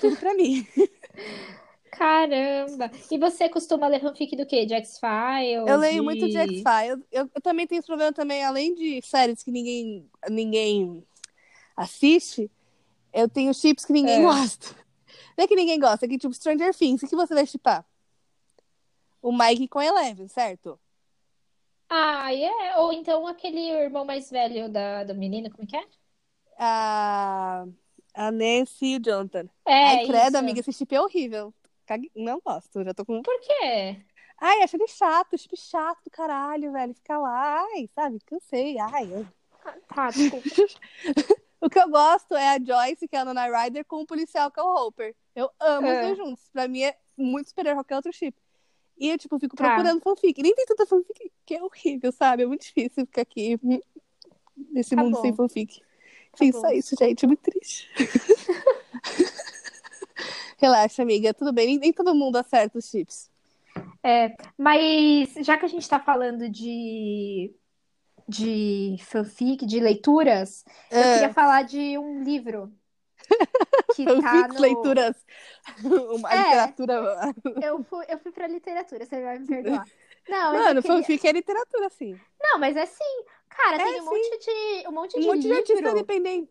Tudo 0.00 0.16
pra 0.16 0.34
mim. 0.34 0.66
Caramba! 1.92 2.90
E 3.10 3.16
você 3.16 3.48
costuma 3.48 3.86
ler 3.86 4.00
fanfic 4.00 4.36
do 4.36 4.44
quê? 4.44 4.66
De 4.66 4.74
X-Files? 4.74 5.66
Eu 5.66 5.78
leio 5.78 6.04
muito 6.04 6.28
de 6.28 6.36
X-Files. 6.36 7.04
Eu, 7.10 7.30
eu 7.34 7.40
também 7.40 7.66
tenho 7.66 7.78
esse 7.78 7.86
problema 7.86 8.12
também, 8.12 8.44
além 8.44 8.74
de 8.74 9.00
séries 9.02 9.42
que 9.42 9.50
ninguém, 9.50 10.10
ninguém 10.28 11.02
assiste, 11.76 12.50
eu 13.12 13.28
tenho 13.28 13.54
chips 13.54 13.84
que 13.84 13.92
ninguém 13.92 14.20
É. 14.20 14.22
gosta. 14.22 14.76
Não 15.36 15.44
é 15.44 15.46
que 15.46 15.56
ninguém 15.56 15.78
gosta, 15.78 16.04
é 16.04 16.08
que 16.08 16.18
tipo 16.18 16.34
Stranger 16.34 16.74
Things, 16.74 17.02
o 17.02 17.06
que 17.08 17.16
você 17.16 17.34
vai 17.34 17.46
chipar? 17.46 17.84
O 19.22 19.32
Mike 19.32 19.68
com 19.68 19.80
Eleven, 19.80 20.28
certo? 20.28 20.78
Ah, 21.88 22.34
é. 22.34 22.76
Ou 22.78 22.92
então 22.92 23.26
aquele 23.26 23.60
irmão 23.70 24.04
mais 24.04 24.30
velho 24.30 24.68
da, 24.68 25.04
da 25.04 25.14
menina, 25.14 25.50
como 25.50 25.64
é 25.64 25.66
que 25.66 25.76
é? 25.76 25.86
A, 26.58 27.66
a 28.14 28.30
Nancy 28.32 28.86
e 28.86 28.96
o 28.96 29.00
Jonathan. 29.04 29.48
É, 29.66 29.84
Ai, 29.98 30.06
credo, 30.06 30.28
isso. 30.28 30.36
amiga, 30.38 30.60
esse 30.60 30.72
chip 30.72 30.94
é 30.94 31.00
horrível. 31.00 31.52
Cague- 31.86 32.10
Não 32.14 32.40
gosto, 32.44 32.82
já 32.84 32.92
tô 32.94 33.04
com... 33.04 33.22
Por 33.22 33.40
quê? 33.40 33.96
Ai, 34.40 34.62
acho 34.62 34.76
ele 34.76 34.88
chato, 34.88 35.38
chip 35.38 35.56
chato 35.56 36.02
do 36.04 36.10
caralho, 36.10 36.72
velho. 36.72 36.94
Fica 36.94 37.18
lá, 37.18 37.62
ai, 37.74 37.88
sabe, 37.94 38.18
cansei, 38.26 38.78
ai, 38.78 39.10
eu 39.12 39.26
Tá, 39.94 40.10
desculpa. 40.10 40.48
O 41.58 41.70
que 41.70 41.78
eu 41.80 41.88
gosto 41.88 42.34
é 42.36 42.50
a 42.54 42.58
Joyce, 42.62 43.08
que 43.08 43.16
é 43.16 43.20
a 43.20 43.24
Nana 43.24 43.46
Ryder, 43.46 43.84
com 43.86 44.02
o 44.02 44.06
policial, 44.06 44.50
que 44.50 44.60
é 44.60 44.62
o 44.62 44.74
Hopper. 44.74 45.16
Eu 45.34 45.50
amo 45.58 45.86
É. 45.86 45.94
os 46.00 46.06
dois 46.06 46.18
juntos. 46.18 46.48
Pra 46.52 46.68
mim 46.68 46.82
é 46.82 46.96
muito 47.16 47.48
superior 47.48 47.72
a 47.72 47.76
qualquer 47.76 47.96
outro 47.96 48.12
chip. 48.12 48.36
E 48.98 49.08
eu, 49.08 49.16
tipo, 49.18 49.38
fico 49.38 49.56
Tá. 49.56 49.64
procurando 49.74 50.00
fanfic. 50.02 50.40
Nem 50.42 50.54
tem 50.54 50.66
tanta 50.66 50.86
fanfic 50.86 51.32
que 51.46 51.54
é 51.56 51.62
horrível, 51.62 52.12
sabe? 52.12 52.42
É 52.42 52.46
muito 52.46 52.60
difícil 52.62 53.06
ficar 53.06 53.22
aqui 53.22 53.58
hum, 53.64 53.80
nesse 54.70 54.94
Tá 54.94 55.02
mundo 55.02 55.14
bom. 55.14 55.22
sem 55.22 55.34
fanfic. 55.34 55.80
Enfim, 56.36 56.52
bom. 56.52 56.60
só 56.60 56.70
isso, 56.70 56.94
gente. 56.98 57.24
É 57.24 57.28
muito 57.28 57.42
triste. 57.42 57.88
Relaxa, 60.58 61.02
amiga. 61.02 61.34
Tudo 61.34 61.52
bem. 61.52 61.66
Nem, 61.66 61.78
nem 61.78 61.92
todo 61.92 62.14
mundo 62.14 62.36
acerta 62.36 62.78
os 62.78 62.88
chips. 62.88 63.30
Mas 64.56 65.34
já 65.44 65.56
que 65.58 65.64
a 65.64 65.68
gente 65.68 65.88
tá 65.88 65.98
falando 65.98 66.48
de, 66.48 67.52
de 68.28 68.96
fanfic, 69.00 69.66
de 69.66 69.80
leituras, 69.80 70.64
eu 70.90 71.00
Ah. 71.00 71.12
queria 71.14 71.32
falar 71.34 71.62
de 71.62 71.98
um 71.98 72.22
livro 72.22 72.72
que 73.96 74.04
tá 74.04 74.14
Fanfics, 74.14 74.54
no... 74.54 74.60
leituras. 74.60 75.16
Uma 76.16 76.32
É. 76.32 76.38
literatura. 76.42 77.34
Eu 77.62 77.84
fui, 77.84 78.04
eu 78.08 78.18
fui 78.18 78.32
pra 78.32 78.46
literatura, 78.46 79.04
você 79.04 79.20
vai 79.20 79.38
me 79.38 79.46
perdoar. 79.46 79.84
Não, 80.28 80.52
mas 80.52 80.62
Mano, 80.64 80.82
queria... 80.82 80.96
fanfic 80.96 81.26
é 81.26 81.32
literatura, 81.32 81.90
sim. 81.90 82.18
Não, 82.40 82.58
mas 82.58 82.76
é 82.76 82.86
sim. 82.86 83.24
Cara, 83.56 83.76
É, 83.76 83.84
tem 83.84 84.00
um 84.00 84.04
sim. 84.04 84.10
monte 84.10 84.38
de, 84.38 84.88
um 84.88 84.92
monte 84.92 85.16
Um 85.16 85.20
de 85.20 85.26
monte 85.26 85.40
de 85.40 85.52
artista 85.52 85.90
independente 85.90 86.50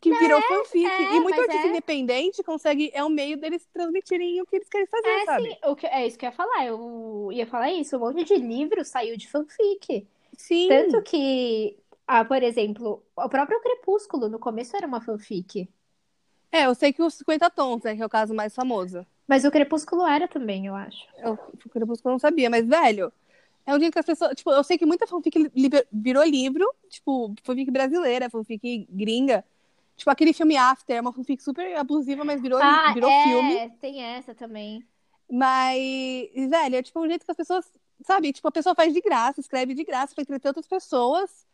que 0.00 0.12
virou 0.14 0.42
fanfic. 0.42 0.84
é, 0.84 1.14
e 1.16 1.20
muito 1.20 1.40
artista 1.40 1.66
é. 1.66 1.70
independente 1.70 2.42
consegue, 2.42 2.90
é 2.92 3.04
um 3.04 3.08
meio 3.08 3.36
deles 3.36 3.64
transmitirem 3.72 4.40
o 4.42 4.46
que 4.46 4.56
eles 4.56 4.68
querem 4.68 4.86
fazer, 4.86 5.08
É, 5.08 5.24
sabe? 5.24 5.50
sim, 5.50 5.56
o 5.64 5.76
que, 5.76 5.86
é 5.86 6.06
isso 6.06 6.18
que 6.18 6.26
eu 6.26 6.30
ia 6.30 6.36
falar. 6.36 6.66
Eu 6.66 7.30
ia 7.32 7.46
falar 7.46 7.70
isso. 7.72 7.96
Um 7.96 8.00
monte 8.00 8.24
de 8.24 8.34
livro 8.36 8.84
saiu 8.84 9.16
de 9.16 9.28
fanfic. 9.28 10.06
Sim. 10.36 10.68
Tanto 10.68 11.02
que, 11.02 11.78
ah, 12.06 12.24
por 12.24 12.42
exemplo, 12.42 13.02
o 13.16 13.28
próprio 13.28 13.60
Crepúsculo, 13.60 14.28
no 14.28 14.38
começo 14.38 14.76
era 14.76 14.86
uma 14.86 15.00
fanfic. 15.00 15.68
É, 16.50 16.66
eu 16.66 16.74
sei 16.74 16.92
que 16.92 17.02
os 17.02 17.14
50 17.14 17.50
tons, 17.50 17.82
né, 17.82 17.94
que 17.94 18.02
é 18.02 18.06
o 18.06 18.08
caso 18.08 18.34
mais 18.34 18.54
famoso. 18.54 19.06
Mas 19.28 19.44
o 19.44 19.50
Crepúsculo 19.50 20.06
era 20.06 20.26
também, 20.28 20.66
eu 20.66 20.74
acho. 20.74 21.06
Eu, 21.18 21.34
o 21.34 21.68
Crepúsculo 21.68 22.10
eu 22.10 22.14
não 22.14 22.18
sabia, 22.18 22.48
mas, 22.48 22.66
velho, 22.66 23.12
é 23.66 23.74
um 23.74 23.78
dia 23.78 23.90
que 23.90 23.98
as 23.98 24.06
pessoas. 24.06 24.34
Tipo, 24.34 24.52
eu 24.52 24.64
sei 24.64 24.78
que 24.78 24.86
muita 24.86 25.06
fanfic 25.06 25.36
li- 25.54 25.70
virou 25.92 26.24
livro, 26.24 26.64
tipo, 26.88 27.34
fanfic 27.42 27.70
brasileira, 27.70 28.30
fanfic 28.30 28.86
gringa. 28.90 29.44
Tipo, 29.96 30.10
aquele 30.10 30.32
filme 30.32 30.56
After, 30.56 30.96
é 30.96 31.00
uma 31.00 31.12
fanfic 31.12 31.42
super 31.42 31.76
abusiva, 31.76 32.24
mas 32.24 32.40
virou, 32.40 32.60
Ah, 32.62 32.92
virou 32.94 33.10
é, 33.10 33.22
filme. 33.24 33.70
tem 33.80 34.02
essa 34.02 34.34
também. 34.34 34.86
Mas, 35.28 35.78
velho, 36.34 36.76
é 36.76 36.82
tipo 36.82 37.00
um 37.00 37.08
jeito 37.08 37.24
que 37.24 37.30
as 37.30 37.36
pessoas, 37.36 37.66
sabe? 38.04 38.32
Tipo, 38.32 38.48
a 38.48 38.52
pessoa 38.52 38.74
faz 38.74 38.92
de 38.94 39.00
graça, 39.00 39.40
escreve 39.40 39.74
de 39.74 39.84
graça 39.84 40.14
pra 40.14 40.22
entreter 40.22 40.48
outras 40.48 40.66
pessoas. 40.66 41.46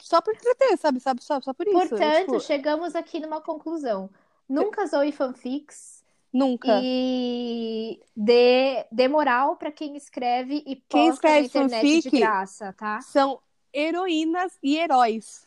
Só 0.00 0.20
por 0.20 0.32
entreter, 0.34 0.76
sabe? 0.78 1.00
sabe? 1.00 1.22
Só, 1.22 1.40
só 1.40 1.52
por 1.52 1.66
isso. 1.66 1.76
É, 1.76 1.88
Portanto, 1.88 2.20
tipo, 2.26 2.40
chegamos 2.40 2.94
aqui 2.94 3.18
numa 3.18 3.40
conclusão. 3.40 4.08
Nunca 4.48 4.86
zoe 4.86 5.10
fanfics 5.12 5.97
nunca. 6.38 6.80
e 6.82 8.00
dê, 8.16 8.86
dê 8.92 9.08
moral 9.08 9.56
pra 9.56 9.70
quem 9.72 9.96
escreve 9.96 10.62
e 10.66 10.76
Quem 10.88 11.10
posta 11.10 11.28
na 11.28 11.40
escreve 11.40 11.46
internet 11.46 11.86
de 11.86 12.02
fanfic 12.02 12.18
graça, 12.20 12.72
tá? 12.72 13.00
São 13.02 13.40
heroínas 13.74 14.58
e 14.62 14.76
heróis. 14.78 15.42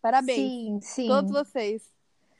Parabéns. 0.00 0.36
Sim, 0.38 0.78
sim. 0.82 1.08
Todos 1.08 1.30
vocês 1.32 1.92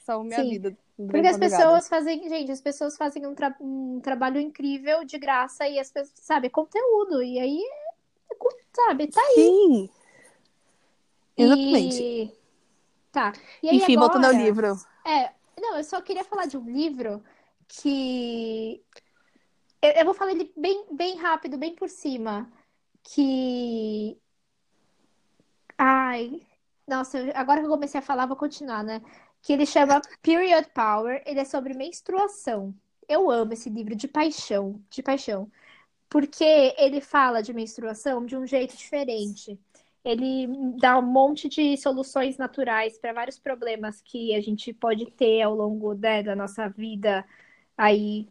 são 0.05 0.23
minha 0.25 0.41
Sim. 0.43 0.51
vida. 0.51 0.77
Porque 0.97 1.27
as 1.27 1.35
Obrigada. 1.37 1.39
pessoas 1.39 1.89
fazem, 1.89 2.27
gente, 2.29 2.51
as 2.51 2.61
pessoas 2.61 2.97
fazem 2.97 3.27
um, 3.27 3.35
tra- 3.35 3.55
um 3.61 4.01
trabalho 4.03 4.41
incrível 4.41 5.05
de 5.05 5.19
graça 5.19 5.69
e 5.69 5.79
as 5.79 5.91
pessoas, 5.91 6.13
sabe, 6.23 6.49
conteúdo. 6.49 7.23
E 7.23 7.39
aí, 7.39 7.61
sabe, 8.75 9.09
tá 9.09 9.21
aí. 9.21 9.35
Sim. 9.35 9.91
Exatamente. 11.37 12.03
E... 12.03 12.33
Tá. 13.13 13.33
E 13.63 13.69
aí 13.69 13.77
Enfim, 13.77 13.97
voltando 13.97 14.25
ao 14.25 14.31
agora- 14.31 14.45
livro. 14.45 14.73
É, 15.07 15.31
não, 15.61 15.77
eu 15.77 15.85
só 15.85 16.01
queria 16.01 16.25
falar 16.25 16.47
de 16.47 16.57
um 16.57 16.65
livro 16.65 17.23
que 17.69 18.83
eu, 19.83 20.05
vou 20.05 20.15
falar 20.15 20.33
ele 20.33 20.53
bem, 20.57 20.87
bem 20.93 21.17
rápido, 21.17 21.59
bem 21.59 21.75
por 21.75 21.89
cima, 21.89 22.51
que 23.03 24.19
ai, 25.79 26.41
nossa, 26.87 27.19
agora 27.35 27.61
que 27.61 27.67
eu 27.67 27.71
comecei 27.71 27.99
a 28.01 28.03
falar, 28.03 28.27
vou 28.27 28.37
continuar, 28.37 28.83
né? 28.85 29.03
Que 29.43 29.53
ele 29.53 29.67
chama 29.67 30.01
Period 30.23 30.69
Power, 30.75 31.23
ele 31.27 31.41
é 31.41 31.45
sobre 31.45 31.75
menstruação. 31.75 32.75
Eu 33.09 33.31
amo 33.31 33.53
esse 33.53 33.71
livro 33.71 33.95
de 33.95 34.09
paixão, 34.09 34.83
de 34.91 35.03
paixão, 35.03 35.51
porque 36.09 36.75
ele 36.79 37.01
fala 37.01 37.43
de 37.43 37.53
menstruação 37.53 38.25
de 38.27 38.37
um 38.37 38.47
jeito 38.47 38.77
diferente. 38.77 39.59
Ele 40.05 40.47
dá 40.79 40.99
um 40.99 41.03
monte 41.03 41.49
de 41.49 41.77
soluções 41.77 42.37
naturais 42.39 42.99
para 42.99 43.13
vários 43.13 43.39
problemas 43.39 44.01
que 44.03 44.35
a 44.35 44.41
gente 44.41 44.73
pode 44.73 45.07
ter 45.13 45.43
ao 45.43 45.55
longo, 45.55 45.95
né, 45.95 46.23
da 46.23 46.37
nossa 46.37 46.69
vida 46.69 47.25
aí 47.77 48.29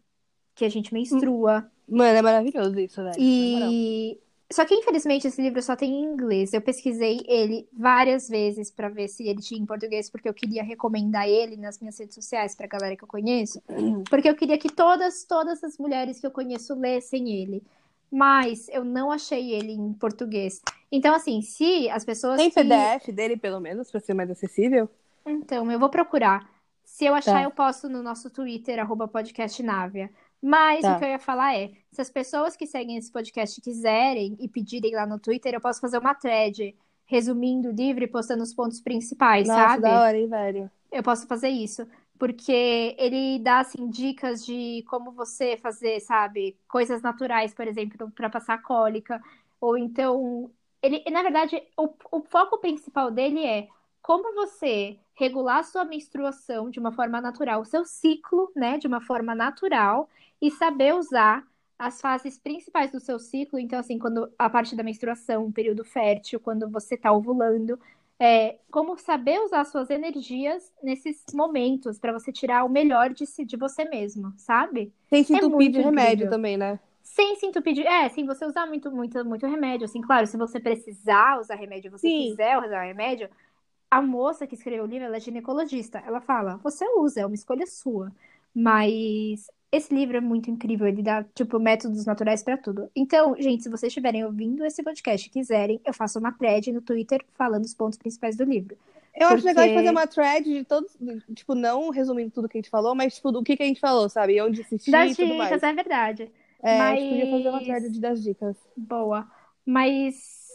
que 0.54 0.64
a 0.64 0.68
gente 0.68 0.92
menstrua. 0.92 1.70
Mano, 1.88 2.18
é 2.18 2.22
maravilhoso 2.22 2.78
isso, 2.80 3.02
velho. 3.02 3.16
E 3.18 4.18
só 4.52 4.64
que 4.64 4.74
infelizmente 4.74 5.26
esse 5.26 5.42
livro 5.42 5.60
só 5.60 5.74
tem 5.74 5.92
em 5.92 6.04
inglês. 6.04 6.52
Eu 6.52 6.60
pesquisei 6.60 7.20
ele 7.26 7.68
várias 7.72 8.28
vezes 8.28 8.70
para 8.70 8.88
ver 8.88 9.08
se 9.08 9.26
ele 9.26 9.40
tinha 9.40 9.60
em 9.60 9.66
português, 9.66 10.08
porque 10.08 10.28
eu 10.28 10.34
queria 10.34 10.62
recomendar 10.62 11.28
ele 11.28 11.56
nas 11.56 11.78
minhas 11.80 11.98
redes 11.98 12.14
sociais 12.14 12.54
pra 12.54 12.66
galera 12.66 12.96
que 12.96 13.04
eu 13.04 13.08
conheço, 13.08 13.60
porque 14.08 14.28
eu 14.28 14.36
queria 14.36 14.58
que 14.58 14.70
todas 14.70 15.24
todas 15.24 15.62
as 15.64 15.76
mulheres 15.78 16.20
que 16.20 16.26
eu 16.26 16.30
conheço 16.30 16.74
lessem 16.74 17.30
ele. 17.30 17.62
Mas 18.08 18.68
eu 18.68 18.84
não 18.84 19.10
achei 19.10 19.52
ele 19.52 19.72
em 19.72 19.92
português. 19.92 20.62
Então, 20.92 21.12
assim, 21.12 21.42
se 21.42 21.90
as 21.90 22.04
pessoas 22.04 22.36
Tem 22.36 22.48
que... 22.48 22.54
PDF 22.54 23.08
dele, 23.12 23.36
pelo 23.36 23.58
menos, 23.58 23.90
pra 23.90 23.98
ser 24.00 24.14
mais 24.14 24.30
acessível? 24.30 24.88
Então, 25.26 25.70
eu 25.72 25.78
vou 25.78 25.88
procurar. 25.88 26.48
Se 26.96 27.04
eu 27.04 27.14
achar, 27.14 27.32
Tá. 27.34 27.42
eu 27.42 27.50
posto 27.50 27.90
no 27.90 28.02
nosso 28.02 28.30
Twitter, 28.30 28.78
arroba 28.78 29.06
podcastnávia. 29.06 30.10
Mas 30.42 30.80
Tá. 30.80 30.96
o 30.96 30.98
que 30.98 31.04
eu 31.04 31.10
ia 31.10 31.18
falar 31.18 31.54
é, 31.54 31.70
se 31.92 32.00
as 32.00 32.08
pessoas 32.08 32.56
que 32.56 32.66
seguem 32.66 32.96
esse 32.96 33.12
podcast 33.12 33.60
quiserem 33.60 34.34
e 34.40 34.48
pedirem 34.48 34.94
lá 34.94 35.04
no 35.06 35.18
Twitter, 35.18 35.52
eu 35.52 35.60
posso 35.60 35.78
fazer 35.78 35.98
uma 35.98 36.14
thread 36.14 36.74
resumindo 37.04 37.68
o 37.68 37.72
livro 37.72 38.02
e 38.02 38.06
postando 38.08 38.42
os 38.42 38.54
pontos 38.54 38.80
principais, 38.80 39.46
Nossa, 39.46 39.60
sabe? 39.60 39.82
da 39.82 40.00
hora, 40.04 40.16
hein, 40.16 40.26
velho? 40.26 40.70
Eu 40.90 41.02
posso 41.02 41.26
fazer 41.26 41.50
isso. 41.50 41.86
Porque 42.18 42.96
ele 42.98 43.40
dá, 43.40 43.60
assim, 43.60 43.90
dicas 43.90 44.42
de 44.42 44.82
como 44.88 45.12
você 45.12 45.58
fazer, 45.58 46.00
sabe? 46.00 46.56
Coisas 46.66 47.02
naturais, 47.02 47.52
por 47.52 47.68
exemplo, 47.68 48.10
para 48.10 48.30
passar 48.30 48.62
cólica. 48.62 49.22
Ou 49.60 49.76
então, 49.76 50.50
ele, 50.82 51.04
na 51.10 51.22
verdade, 51.22 51.62
o, 51.76 51.90
o 52.10 52.22
foco 52.22 52.56
principal 52.56 53.10
dele 53.10 53.44
é 53.44 53.68
como 54.00 54.34
você 54.34 54.98
regular 55.16 55.64
sua 55.64 55.84
menstruação 55.84 56.70
de 56.70 56.78
uma 56.78 56.92
forma 56.92 57.20
natural, 57.20 57.62
o 57.62 57.64
seu 57.64 57.84
ciclo, 57.84 58.52
né, 58.54 58.78
de 58.78 58.86
uma 58.86 59.00
forma 59.00 59.34
natural, 59.34 60.08
e 60.40 60.50
saber 60.50 60.94
usar 60.94 61.44
as 61.78 62.00
fases 62.00 62.38
principais 62.38 62.92
do 62.92 63.00
seu 63.00 63.18
ciclo. 63.18 63.58
Então, 63.58 63.78
assim, 63.78 63.98
quando 63.98 64.32
a 64.38 64.48
parte 64.48 64.76
da 64.76 64.82
menstruação, 64.82 65.50
período 65.52 65.84
fértil, 65.84 66.40
quando 66.40 66.68
você 66.70 66.96
tá 66.96 67.12
ovulando, 67.12 67.78
é, 68.18 68.58
como 68.70 68.96
saber 68.98 69.40
usar 69.40 69.64
suas 69.64 69.90
energias 69.90 70.72
nesses 70.82 71.22
momentos 71.34 71.98
para 71.98 72.12
você 72.12 72.32
tirar 72.32 72.64
o 72.64 72.68
melhor 72.68 73.12
de 73.12 73.26
si, 73.26 73.44
de 73.44 73.56
você 73.56 73.84
mesmo, 73.84 74.32
sabe? 74.38 74.92
Sem 75.10 75.24
se 75.24 75.32
É 75.32 75.36
entupir 75.36 75.42
muito 75.42 75.72
de 75.72 75.80
remédio 75.80 76.26
incrível. 76.26 76.30
também, 76.30 76.56
né? 76.56 76.78
Sem 77.02 77.36
se 77.36 77.46
entupir 77.46 77.74
de... 77.74 77.86
É, 77.86 78.08
sem 78.10 78.26
você 78.26 78.44
usar 78.46 78.66
muito, 78.66 78.90
muito, 78.90 79.24
muito 79.24 79.46
remédio. 79.46 79.84
Assim, 79.84 80.00
claro, 80.00 80.26
se 80.26 80.36
você 80.36 80.60
precisar 80.60 81.40
usar 81.40 81.54
remédio, 81.56 81.90
você 81.90 82.08
Sim. 82.08 82.30
quiser 82.30 82.58
usar 82.58 82.82
remédio, 82.84 83.28
a 83.90 84.02
moça 84.02 84.46
que 84.46 84.54
escreveu 84.54 84.84
o 84.84 84.86
livro, 84.86 85.06
ela 85.06 85.16
é 85.16 85.20
ginecologista. 85.20 86.02
Ela 86.06 86.20
fala, 86.20 86.56
você 86.62 86.84
usa, 86.98 87.20
é 87.20 87.26
uma 87.26 87.34
escolha 87.34 87.66
sua. 87.66 88.12
Mas 88.54 89.50
esse 89.70 89.94
livro 89.94 90.16
é 90.16 90.20
muito 90.20 90.50
incrível, 90.50 90.86
ele 90.86 91.02
dá, 91.02 91.24
tipo, 91.34 91.58
métodos 91.58 92.06
naturais 92.06 92.42
pra 92.42 92.56
tudo. 92.56 92.90
Então, 92.96 93.36
gente, 93.38 93.62
se 93.62 93.68
vocês 93.68 93.90
estiverem 93.90 94.24
ouvindo 94.24 94.64
esse 94.64 94.82
podcast 94.82 95.26
e 95.26 95.30
quiserem, 95.30 95.80
eu 95.84 95.92
faço 95.92 96.18
uma 96.18 96.32
thread 96.32 96.72
no 96.72 96.80
Twitter 96.80 97.24
falando 97.34 97.64
os 97.64 97.74
pontos 97.74 97.98
principais 97.98 98.36
do 98.36 98.44
livro. 98.44 98.76
Eu 99.14 99.28
acho 99.28 99.44
legal 99.46 99.64
de 99.64 99.70
Porque- 99.70 99.74
fazer 99.84 99.90
uma 99.90 100.06
thread 100.06 100.44
de 100.44 100.64
todos, 100.64 100.96
tipo, 101.34 101.54
não 101.54 101.90
resumindo 101.90 102.30
tudo 102.30 102.48
que 102.48 102.58
a 102.58 102.60
gente 102.60 102.70
falou, 102.70 102.94
mas, 102.94 103.14
tipo, 103.16 103.30
do 103.32 103.42
que, 103.42 103.56
que 103.56 103.62
a 103.62 103.66
gente 103.66 103.80
falou, 103.80 104.08
sabe? 104.08 104.40
Onde 104.40 104.60
assistir 104.62 104.90
Das 104.90 105.12
e 105.12 105.16
tudo 105.16 105.34
mais. 105.34 105.50
dicas, 105.50 105.62
é 105.62 105.72
verdade. 105.72 106.30
É, 106.62 106.80
a 106.80 106.96
gente 106.96 107.10
podia 107.10 107.30
fazer 107.30 107.48
uma 107.48 107.52
mas- 107.58 107.66
thread 107.66 107.90
de- 107.90 108.00
das 108.00 108.22
dicas. 108.22 108.56
Boa. 108.76 109.26
Mas, 109.64 110.45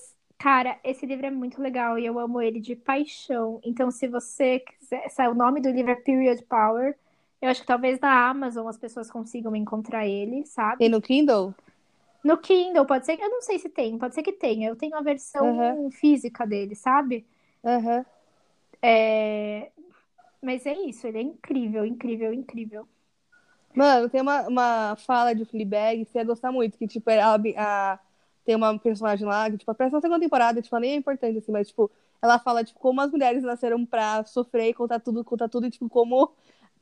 cara, 0.42 0.80
esse 0.84 1.06
livro 1.06 1.28
é 1.28 1.30
muito 1.30 1.62
legal 1.62 2.00
e 2.00 2.06
eu 2.06 2.18
amo 2.18 2.42
ele 2.42 2.60
de 2.60 2.76
paixão. 2.76 3.62
Então, 3.64 3.92
se 3.92 4.08
você 4.08 4.60
quiser. 4.60 5.08
se 5.08 5.28
O 5.28 5.36
nome 5.36 5.62
do 5.62 5.70
livro 5.70 5.92
é 5.92 5.96
Period 5.96 6.42
Power. 6.44 6.98
Eu 7.40 7.50
acho 7.50 7.62
que 7.62 7.68
talvez 7.68 8.00
na 8.00 8.30
Amazon 8.30 8.68
as 8.68 8.78
pessoas 8.78 9.10
consigam 9.10 9.56
encontrar 9.56 10.08
ele, 10.08 10.46
sabe? 10.46 10.80
Tem 10.80 10.90
no 10.90 11.02
Kindle? 11.02 11.54
No 12.24 12.38
Kindle, 12.38 12.86
pode 12.86 13.06
ser 13.06 13.18
que. 13.18 13.24
Eu 13.24 13.30
não 13.30 13.42
sei 13.42 13.60
se 13.60 13.70
tem, 13.70 13.98
pode 13.98 14.16
ser 14.16 14.24
que 14.24 14.34
tenha. 14.34 14.70
Eu 14.70 14.76
tenho 14.76 14.96
a 14.96 15.02
versão 15.02 15.90
física 15.92 16.46
dele, 16.46 16.76
sabe? 16.76 17.26
Aham. 17.64 18.06
É... 18.82 19.72
Mas 20.42 20.66
é 20.66 20.74
isso, 20.74 21.06
ele 21.06 21.20
é 21.20 21.22
incrível, 21.22 21.86
incrível, 21.86 22.34
incrível. 22.34 22.88
Mano, 23.76 24.10
tem 24.10 24.22
uma, 24.22 24.48
uma 24.48 24.96
fala 24.96 25.34
de 25.34 25.46
Fleabag 25.46 26.04
que 26.04 26.12
você 26.12 26.18
ia 26.18 26.24
gostar 26.26 26.52
muito, 26.52 26.78
que, 26.78 26.88
tipo, 26.88 27.10
ela, 27.10 27.40
a, 27.58 28.00
tem 28.52 28.56
uma 28.56 28.78
personagem 28.78 29.26
lá, 29.26 29.50
que, 29.50 29.58
tipo, 29.58 29.72
aparece 29.72 29.96
na 29.96 30.02
segunda 30.02 30.20
temporada, 30.20 30.62
tipo, 30.62 30.78
nem 30.78 30.92
é 30.92 30.96
importante, 30.96 31.38
assim, 31.38 31.52
mas, 31.52 31.70
tipo, 31.70 31.90
ela 32.22 32.38
fala, 32.38 32.64
tipo, 32.64 32.78
como 32.80 33.00
as 33.00 33.10
mulheres 33.10 33.44
nasceram 33.44 33.86
pra 33.86 34.26
sofrer 34.26 34.70
e 34.70 34.74
contar 34.74 35.00
tudo, 35.00 35.24
contar 35.24 35.48
tudo, 35.48 35.68
e, 35.68 35.72
tipo, 35.72 35.90
como... 35.90 36.32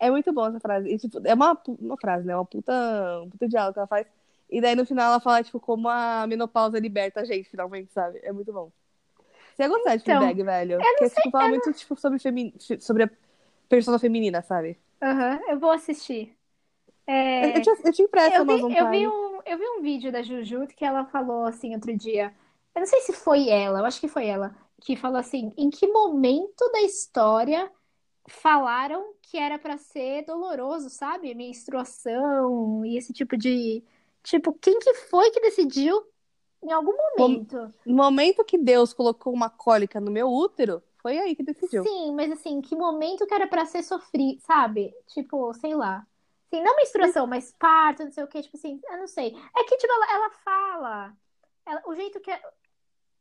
É 0.02 0.10
muito 0.10 0.32
bom 0.32 0.48
essa 0.48 0.62
frase. 0.62 0.90
E, 0.90 0.98
tipo, 0.98 1.20
é 1.26 1.34
uma, 1.34 1.62
uma 1.68 1.98
frase, 1.98 2.26
né? 2.26 2.34
Uma 2.34 2.46
puta, 2.46 2.74
um 3.22 3.30
puta 3.30 3.50
diálogo 3.50 3.74
que 3.74 3.80
ela 3.80 3.88
faz. 3.88 4.08
E 4.50 4.62
daí, 4.62 4.74
no 4.74 4.86
final, 4.86 5.12
ela 5.12 5.20
fala, 5.20 5.44
tipo, 5.44 5.60
como 5.60 5.90
a 5.90 6.26
menopausa 6.26 6.80
liberta 6.80 7.20
a 7.20 7.26
gente, 7.26 7.50
finalmente, 7.50 7.92
sabe? 7.92 8.18
É 8.24 8.32
muito 8.32 8.52
bom. 8.54 8.72
Você 9.54 9.64
ia 9.64 9.68
gostar 9.68 9.98
de 9.98 10.04
Então, 10.04 10.20
Fleabag, 10.20 10.42
velho. 10.42 10.78
Porque, 10.78 11.10
tipo, 11.10 11.30
fala 11.30 11.50
muito, 11.50 11.74
tipo, 11.74 11.96
sobre, 11.98 12.18
femi... 12.18 12.54
sobre 12.80 13.04
a 13.04 13.10
persona 13.68 14.00
feminina, 14.00 14.42
sabe? 14.42 14.80
Aham, 15.04 15.38
eu 15.50 15.60
vou 15.60 15.72
assistir. 15.72 16.34
É... 17.06 17.58
Eu, 17.58 17.62
te, 17.62 17.70
eu 17.70 17.92
te 17.92 18.02
empresto 18.02 18.38
Eu 18.38 18.46
vi, 18.46 18.78
eu 18.78 18.90
vi 18.90 19.06
um, 19.06 19.29
eu 19.50 19.58
vi 19.58 19.68
um 19.68 19.82
vídeo 19.82 20.12
da 20.12 20.22
Juju 20.22 20.68
que 20.68 20.86
ela 20.86 21.06
falou 21.06 21.46
assim 21.46 21.74
outro 21.74 21.96
dia. 21.96 22.34
Eu 22.76 22.82
não 22.82 22.88
sei 22.88 23.02
se 23.02 23.14
foi 23.14 23.50
ela, 23.50 23.80
eu 23.80 23.86
acho 23.86 24.00
que 24.00 24.08
foi 24.08 24.28
ela, 24.28 24.56
que 24.82 24.96
falou 24.96 25.18
assim: 25.18 25.52
em 25.58 25.70
que 25.70 25.88
momento 25.88 26.70
da 26.72 26.82
história 26.82 27.72
falaram 28.28 29.14
que 29.22 29.38
era 29.38 29.58
pra 29.58 29.78
ser 29.78 30.24
doloroso, 30.26 30.90
sabe? 30.90 31.34
Menstruação 31.34 32.86
e 32.86 32.98
esse 32.98 33.12
tipo 33.12 33.36
de. 33.36 33.84
Tipo, 34.24 34.54
quem 34.54 34.78
que 34.80 34.94
foi 34.94 35.32
que 35.32 35.42
decidiu 35.42 36.04
em 36.64 36.72
algum 36.72 36.94
momento? 36.96 37.74
No 37.86 37.96
momento 37.96 38.44
que 38.44 38.58
Deus 38.58 38.94
colocou 38.94 39.34
uma 39.34 39.50
cólica 39.50 40.00
no 40.00 40.12
meu 40.12 40.28
útero, 40.28 40.84
foi 41.02 41.18
aí 41.18 41.36
que 41.36 41.44
decidiu. 41.44 41.84
Sim, 41.84 42.14
mas 42.14 42.32
assim, 42.32 42.62
que 42.62 42.76
momento 42.76 43.26
que 43.26 43.34
era 43.34 43.48
pra 43.48 43.66
ser 43.66 43.82
sofrido, 43.82 44.40
sabe? 44.42 44.94
Tipo, 45.08 45.54
sei 45.54 45.74
lá. 45.74 46.06
Assim, 46.52 46.64
não 46.64 46.76
menstruação, 46.78 47.28
mas 47.28 47.52
parto, 47.54 48.04
não 48.04 48.12
sei 48.12 48.24
o 48.24 48.28
quê, 48.28 48.42
tipo 48.42 48.58
assim, 48.58 48.80
eu 48.90 48.98
não 48.98 49.08
sei. 49.08 49.36
É 49.56 49.64
que, 49.66 49.78
tipo, 49.78 49.92
ela, 49.94 50.12
ela 50.14 50.30
fala. 50.32 51.18
ela- 51.66 51.84
o 51.88 51.96
jeito 51.96 52.20
que. 52.22 52.32
é- 52.32 52.42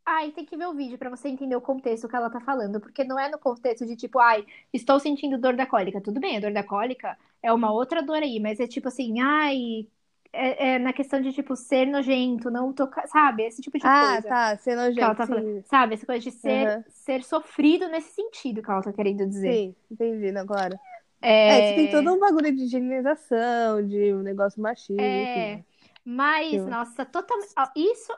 Ai, 0.07 0.33
tem 0.33 0.45
que 0.45 0.57
ver 0.57 0.66
o 0.66 0.74
vídeo 0.74 0.99
pra 0.99 1.11
você 1.11 1.29
entender 1.29 1.55
o 1.57 1.61
contexto 1.61 2.09
que 2.09 2.16
ela 2.16 2.31
tá 2.31 2.41
falando. 2.41 2.81
Porque 2.81 3.05
não 3.05 3.18
é 3.18 3.29
no 3.31 3.39
contexto 3.39 3.87
de 3.87 3.95
tipo, 3.97 4.18
ai, 4.18 4.47
estou 4.72 4.99
sentindo 5.01 5.39
dor 5.39 5.55
da 5.57 5.66
cólica. 5.66 6.01
Tudo 6.01 6.20
bem, 6.20 6.37
a 6.39 6.41
dor 6.41 6.53
da 6.53 6.64
cólica 6.64 7.18
é 7.43 7.53
uma 7.53 7.70
outra 7.72 8.03
dor 8.03 8.22
aí, 8.22 8.41
mas 8.41 8.59
é 8.61 8.66
tipo 8.66 8.89
assim, 8.89 9.20
ai, 9.20 9.87
é, 10.33 10.74
é 10.76 10.79
na 10.79 10.93
questão 10.95 11.20
de, 11.20 11.33
tipo, 11.33 11.55
ser 11.57 11.87
nojento, 11.87 12.51
não 12.51 12.72
tocar, 12.72 13.07
sabe? 13.09 13.45
Esse 13.45 13.61
tipo 13.62 13.79
de 13.79 13.85
Ah, 13.85 13.91
coisa. 13.91 14.29
tá, 14.29 14.57
ser 14.59 14.76
que 14.97 15.05
ela 15.05 15.14
nojento, 15.14 15.14
tá 15.14 15.26
falando. 15.26 15.47
sim. 15.47 15.64
Sabe? 15.66 15.95
Essa 15.95 16.07
coisa 16.07 16.22
de 16.24 16.31
ser, 16.33 16.68
Aham. 16.68 16.85
ser 16.89 17.22
sofrido 17.24 17.89
nesse 17.89 18.14
sentido 18.14 18.62
que 18.62 18.70
ela 18.70 18.83
tá 18.83 18.93
querendo 18.93 19.26
dizer. 19.26 19.51
Sim, 19.51 19.76
entendi, 19.91 20.33
claro. 20.47 20.79
É, 21.21 21.71
É, 21.71 21.73
tem 21.75 21.91
todo 21.91 22.12
um 22.12 22.19
bagulho 22.19 22.55
de 22.55 22.64
higienização, 22.64 23.85
de 23.87 24.14
um 24.14 24.23
negócio 24.23 24.62
machista, 24.62 25.03
é, 25.03 25.55
enfim. 25.55 25.64
mas, 26.05 26.62
Sim. 26.62 26.69
nossa, 26.69 27.05
totalmente. 27.05 27.53
Isso, 27.75 28.12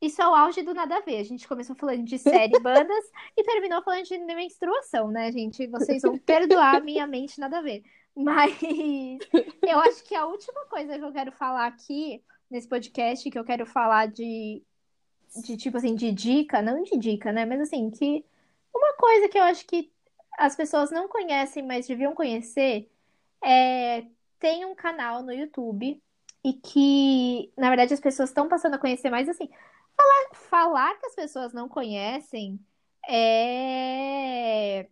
isso 0.00 0.20
é 0.20 0.28
o 0.28 0.34
auge 0.34 0.62
do 0.62 0.74
nada 0.74 0.96
a 0.96 1.00
ver. 1.00 1.18
A 1.18 1.24
gente 1.24 1.46
começou 1.46 1.76
falando 1.76 2.04
de 2.04 2.18
série, 2.18 2.58
bandas 2.58 3.04
e 3.36 3.42
terminou 3.44 3.82
falando 3.82 4.04
de 4.04 4.18
menstruação, 4.18 5.10
né, 5.10 5.30
gente? 5.30 5.66
Vocês 5.68 6.02
vão 6.02 6.18
perdoar 6.18 6.76
a 6.76 6.80
minha 6.80 7.06
mente 7.06 7.38
nada 7.38 7.58
a 7.58 7.62
ver. 7.62 7.84
Mas 8.14 8.58
eu 9.62 9.78
acho 9.78 10.02
que 10.04 10.14
a 10.14 10.26
última 10.26 10.66
coisa 10.66 10.98
que 10.98 11.04
eu 11.04 11.12
quero 11.12 11.32
falar 11.32 11.66
aqui 11.66 12.22
nesse 12.50 12.68
podcast, 12.68 13.30
que 13.30 13.38
eu 13.38 13.44
quero 13.44 13.64
falar 13.64 14.08
de, 14.08 14.62
de 15.44 15.56
tipo 15.56 15.76
assim, 15.76 15.94
de 15.94 16.10
dica, 16.10 16.60
não 16.60 16.82
de 16.82 16.98
dica, 16.98 17.30
né? 17.32 17.46
Mas 17.46 17.60
assim, 17.60 17.88
que 17.90 18.24
uma 18.74 18.94
coisa 18.94 19.28
que 19.28 19.38
eu 19.38 19.44
acho 19.44 19.64
que 19.66 19.91
as 20.38 20.56
pessoas 20.56 20.90
não 20.90 21.08
conhecem, 21.08 21.62
mas 21.62 21.86
deviam 21.86 22.14
conhecer, 22.14 22.90
é 23.42 24.04
tem 24.38 24.64
um 24.64 24.74
canal 24.74 25.22
no 25.22 25.32
YouTube 25.32 26.02
e 26.44 26.52
que, 26.52 27.52
na 27.56 27.68
verdade, 27.68 27.94
as 27.94 28.00
pessoas 28.00 28.30
estão 28.30 28.48
passando 28.48 28.74
a 28.74 28.78
conhecer 28.78 29.08
mais 29.08 29.28
assim. 29.28 29.48
Falar, 29.96 30.34
falar 30.34 30.98
que 30.98 31.06
as 31.06 31.14
pessoas 31.14 31.52
não 31.52 31.68
conhecem 31.68 32.58
é 33.08 34.88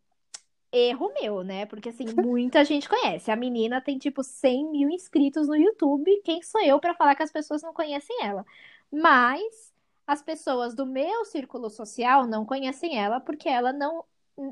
erro 0.73 1.13
meu, 1.21 1.43
né? 1.43 1.67
Porque, 1.67 1.89
assim, 1.89 2.05
muita 2.17 2.65
gente 2.65 2.89
conhece. 2.89 3.31
A 3.31 3.37
menina 3.37 3.81
tem, 3.81 3.99
tipo, 3.99 4.23
100 4.23 4.71
mil 4.71 4.91
inscritos 4.91 5.49
no 5.49 5.57
YouTube. 5.57 6.23
Quem 6.25 6.43
sou 6.43 6.61
eu 6.63 6.79
pra 6.79 6.95
falar 6.95 7.15
que 7.15 7.23
as 7.23 7.33
pessoas 7.33 7.63
não 7.63 7.75
conhecem 7.75 8.17
ela? 8.23 8.47
Mas 8.91 9.73
as 10.07 10.23
pessoas 10.23 10.75
do 10.75 10.87
meu 10.87 11.25
círculo 11.25 11.71
social 11.71 12.27
não 12.27 12.45
conhecem 12.45 12.99
ela 12.99 13.21
porque 13.21 13.49
ela 13.49 13.73
não. 13.73 14.05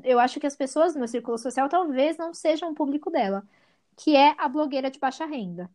Eu 0.03 0.19
acho 0.19 0.39
que 0.39 0.47
as 0.47 0.55
pessoas 0.55 0.93
do 0.93 0.99
meu 0.99 1.07
círculo 1.07 1.37
social 1.37 1.69
talvez 1.69 2.17
não 2.17 2.33
sejam 2.33 2.71
o 2.71 2.75
público 2.75 3.09
dela, 3.09 3.43
que 3.95 4.15
é 4.15 4.35
a 4.37 4.47
blogueira 4.47 4.89
de 4.89 4.99
baixa 4.99 5.25
renda. 5.25 5.69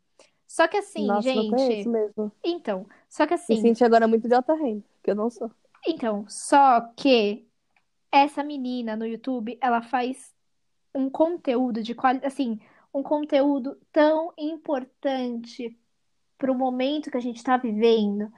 Só 0.47 0.69
que 0.69 0.77
assim, 0.77 1.07
Nossa, 1.07 1.35
não 1.35 1.43
gente. 1.43 1.51
conheço 1.51 1.91
mesmo. 1.91 2.33
Então, 2.43 2.87
só 3.09 3.27
que 3.27 3.35
Me 3.35 3.41
assim. 3.41 3.61
senti 3.61 3.85
agora 3.85 4.07
muito 4.07 4.29
de 4.29 4.35
alta 4.35 4.55
renda, 4.55 4.85
que 5.03 5.11
eu 5.11 5.15
não 5.15 5.31
sou. 5.31 5.51
Então, 5.87 6.25
só 6.29 6.81
que 6.97 7.47
essa 8.11 8.45
menina 8.45 8.97
no 8.97 9.07
YouTube, 9.07 9.59
ela 9.61 9.83
faz 9.83 10.33
um 10.95 11.11
conteúdo 11.11 11.83
de 11.83 11.95
qualidade, 11.95 12.27
assim, 12.27 12.61
um 12.93 13.03
conteúdo 13.03 13.77
tão 13.93 14.33
importante 14.39 15.77
para 16.39 16.53
o 16.53 16.55
momento 16.55 17.11
que 17.11 17.17
a 17.17 17.21
gente 17.21 17.39
está 17.39 17.57
vivendo, 17.57 18.33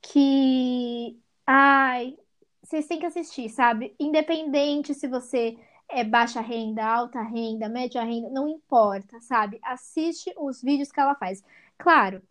que, 0.00 1.20
ai, 1.46 2.16
vocês 2.62 2.86
têm 2.86 2.98
que 3.00 3.06
assistir, 3.06 3.48
sabe? 3.50 3.94
Independente 3.98 4.94
se 4.94 5.08
você 5.08 5.58
é 5.88 6.04
baixa 6.04 6.40
renda, 6.40 6.84
alta 6.84 7.20
renda, 7.22 7.68
média 7.68 8.02
renda, 8.02 8.30
não 8.30 8.48
importa, 8.48 9.20
sabe? 9.20 9.60
Assiste 9.62 10.32
os 10.38 10.62
vídeos 10.62 10.90
que 10.90 11.00
ela 11.00 11.14
faz. 11.14 11.42
Claro 11.78 12.22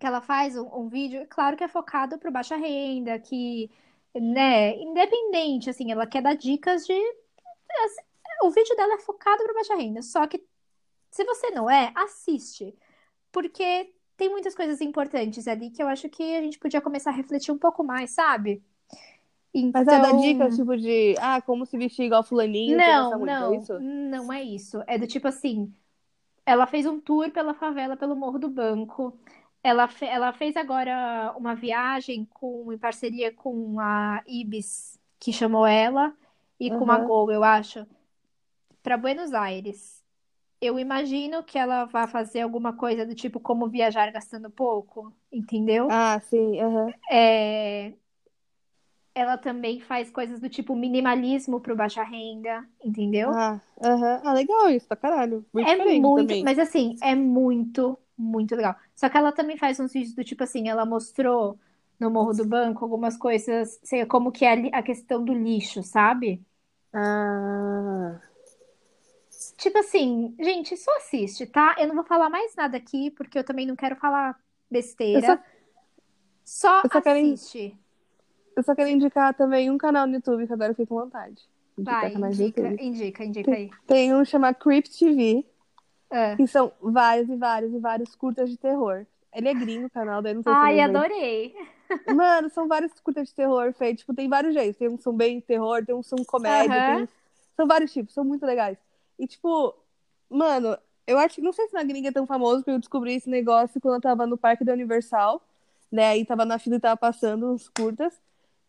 que 0.00 0.06
ela 0.06 0.20
faz 0.20 0.56
um, 0.56 0.66
um 0.74 0.88
vídeo, 0.88 1.26
claro 1.28 1.56
que 1.56 1.64
é 1.64 1.68
focado 1.68 2.18
para 2.18 2.30
baixa 2.30 2.56
renda, 2.56 3.18
que, 3.18 3.70
né, 4.14 4.76
independente, 4.80 5.70
assim, 5.70 5.90
ela 5.92 6.06
quer 6.06 6.22
dar 6.22 6.34
dicas 6.34 6.86
de. 6.86 6.92
assim, 6.92 8.02
o 8.42 8.50
vídeo 8.50 8.76
dela 8.76 8.94
é 8.94 8.98
focado 8.98 9.42
para 9.44 9.54
baixa 9.54 9.74
renda, 9.76 10.02
só 10.02 10.26
que 10.26 10.44
se 11.10 11.24
você 11.24 11.50
não 11.50 11.70
é, 11.70 11.92
assiste, 11.96 12.76
porque 13.32 13.92
tem 14.16 14.28
muitas 14.30 14.54
coisas 14.54 14.80
importantes 14.80 15.48
ali 15.48 15.70
que 15.70 15.82
eu 15.82 15.88
acho 15.88 16.08
que 16.08 16.36
a 16.36 16.42
gente 16.42 16.58
podia 16.58 16.80
começar 16.80 17.10
a 17.10 17.14
refletir 17.14 17.52
um 17.52 17.58
pouco 17.58 17.84
mais, 17.84 18.10
sabe? 18.12 18.62
Mas 19.72 19.86
ela 19.88 19.98
dá 20.00 20.12
Então, 20.12 20.12
dicas, 20.12 20.56
tipo, 20.56 20.76
de, 20.76 21.16
ah, 21.18 21.40
como 21.42 21.66
se 21.66 21.76
vestir 21.78 22.04
igual 22.06 22.22
fulaninho, 22.24 22.82
não, 22.82 23.18
muito, 23.18 23.44
não, 23.44 23.44
é 23.44 23.56
isso? 23.56 23.72
não 23.78 24.32
é 24.32 24.42
isso. 24.42 24.82
É 24.86 24.98
do 24.98 25.06
tipo 25.06 25.26
assim, 25.28 25.74
ela 26.46 26.66
fez 26.66 26.86
um 26.86 27.00
tour 27.00 27.30
pela 27.32 27.54
favela, 27.54 27.96
pelo 27.96 28.16
Morro 28.16 28.38
do 28.38 28.50
Banco. 28.50 29.18
Ela, 29.62 29.88
fe- 29.88 30.06
ela 30.06 30.32
fez 30.32 30.56
agora 30.56 31.34
uma 31.38 31.54
viagem 31.54 32.26
com, 32.26 32.72
em 32.72 32.78
parceria 32.78 33.32
com 33.34 33.80
a 33.80 34.22
Ibis, 34.26 35.00
que 35.20 35.32
chamou 35.32 35.66
ela, 35.66 36.16
e 36.60 36.70
com 36.70 36.90
a. 36.92 36.98
Gol, 36.98 37.32
eu 37.32 37.44
acho, 37.44 37.86
para 38.82 38.96
Buenos 38.96 39.32
Aires. 39.34 40.04
Eu 40.60 40.78
imagino 40.78 41.44
que 41.44 41.58
ela 41.58 41.84
vai 41.86 42.06
fazer 42.08 42.40
alguma 42.42 42.74
coisa 42.76 43.06
do 43.06 43.14
tipo 43.14 43.40
como 43.40 43.68
viajar 43.68 44.10
gastando 44.12 44.50
pouco, 44.50 45.14
entendeu? 45.32 45.96
Ah, 45.96 46.18
sim, 46.20 46.58
aham. 46.60 46.94
É, 47.10 47.94
Ela 49.18 49.36
também 49.38 49.80
faz 49.80 50.10
coisas 50.10 50.40
do 50.40 50.48
tipo 50.48 50.74
minimalismo 50.76 51.60
para 51.60 51.74
baixa 51.74 52.02
renda, 52.04 52.66
entendeu? 52.84 53.38
Ah, 53.38 53.60
aham. 53.82 54.20
Ah, 54.24 54.32
legal 54.34 54.70
isso, 54.70 54.86
pra 54.88 54.96
caralho. 54.96 55.44
Muito 55.52 55.70
É 55.70 55.76
muito, 55.76 56.10
também. 56.12 56.44
mas 56.44 56.58
assim, 56.58 56.96
é 57.02 57.14
muito, 57.14 57.98
muito 58.16 58.54
legal. 58.54 58.76
Só 58.94 59.08
que 59.08 59.16
ela 59.18 59.32
também 59.32 59.56
faz 59.56 59.80
uns 59.80 59.92
vídeos 59.92 60.14
do 60.14 60.24
tipo 60.24 60.42
assim, 60.44 60.68
ela 60.68 60.86
mostrou 60.86 61.58
no 61.98 62.10
Morro 62.10 62.32
do 62.34 62.44
Banco 62.46 62.84
algumas 62.84 63.16
coisas, 63.16 63.78
sei, 63.82 64.06
como 64.06 64.30
que 64.32 64.44
é 64.44 64.52
a 64.74 64.82
questão 64.82 65.24
do 65.24 65.34
lixo, 65.34 65.82
sabe? 65.82 66.44
Ah, 66.92 68.20
Tipo 69.56 69.78
assim, 69.78 70.34
gente, 70.40 70.76
só 70.76 70.96
assiste, 70.96 71.46
tá? 71.46 71.74
Eu 71.78 71.88
não 71.88 71.94
vou 71.94 72.04
falar 72.04 72.30
mais 72.30 72.54
nada 72.56 72.76
aqui, 72.76 73.10
porque 73.12 73.38
eu 73.38 73.44
também 73.44 73.66
não 73.66 73.76
quero 73.76 73.96
falar 73.96 74.38
eu 75.12 75.20
besteira. 75.20 75.22
só, 75.22 75.38
Só 76.44 76.82
eu 76.82 76.90
só 76.90 77.00
quero, 77.02 77.18
assiste. 77.20 77.78
Eu 78.58 78.62
só 78.64 78.74
quero 78.74 78.88
indicar 78.88 79.32
também 79.34 79.70
um 79.70 79.78
canal 79.78 80.06
no 80.06 80.14
YouTube 80.14 80.46
que 80.46 80.52
agora 80.52 80.70
eu 80.70 80.74
fiquei 80.74 80.86
com 80.86 80.96
vontade. 80.96 81.42
Indicar 81.78 82.10
Vai, 82.10 82.30
indica, 82.30 82.82
indica, 82.82 83.24
indica 83.24 83.50
Tem, 83.52 83.54
aí. 83.54 83.70
tem 83.86 84.14
um 84.14 84.24
chamado 84.24 84.56
Creep 84.56 84.86
TV, 84.86 85.44
Ah. 86.10 86.34
que 86.36 86.46
são 86.46 86.72
vários 86.80 87.28
e 87.28 87.36
vários 87.36 87.72
e 87.72 87.78
vários 87.78 88.14
curtas 88.16 88.50
de 88.50 88.56
terror. 88.56 89.06
Ele 89.32 89.48
é 89.48 89.54
gringo, 89.54 89.86
o 89.86 89.90
canal, 89.90 90.20
daí 90.22 90.34
não 90.34 90.42
sei 90.42 90.52
se 90.52 90.58
Ai, 90.58 90.72
ele 90.72 90.80
é 90.80 90.84
adorei. 90.84 91.54
Mano, 92.14 92.50
são 92.50 92.66
vários 92.66 92.92
curtas 93.00 93.28
de 93.28 93.34
terror 93.34 93.72
feitos. 93.74 94.00
Tipo, 94.00 94.14
tem 94.14 94.28
vários 94.28 94.54
jeitos. 94.54 94.76
Tem 94.78 94.88
uns 94.88 94.96
que 94.96 95.02
são 95.02 95.12
bem 95.14 95.40
terror, 95.40 95.84
tem 95.84 95.94
uns 95.94 96.06
que 96.08 96.16
são 96.16 96.24
comédia, 96.24 96.70
tem 96.82 96.94
Aham. 96.94 97.02
uns... 97.04 97.10
São 97.56 97.66
vários 97.66 97.92
tipos, 97.92 98.14
são 98.14 98.24
muito 98.24 98.44
legais. 98.44 98.78
E, 99.18 99.26
tipo, 99.26 99.74
mano, 100.30 100.76
eu 101.06 101.18
acho 101.18 101.36
que 101.36 101.40
não 101.42 101.52
sei 101.52 101.66
se 101.68 101.74
na 101.74 101.82
gringa 101.82 102.08
é 102.08 102.12
tão 102.12 102.26
famoso, 102.26 102.58
porque 102.58 102.70
eu 102.70 102.78
descobri 102.78 103.14
esse 103.14 103.28
negócio 103.28 103.80
quando 103.80 103.94
eu 103.96 104.00
tava 104.00 104.26
no 104.26 104.36
parque 104.36 104.64
da 104.64 104.72
Universal, 104.72 105.42
né? 105.90 106.08
Aí 106.08 106.24
tava 106.24 106.44
na 106.44 106.58
fila 106.58 106.76
e 106.76 106.80
tava 106.80 106.96
passando 106.96 107.52
uns 107.52 107.68
curtas. 107.68 108.20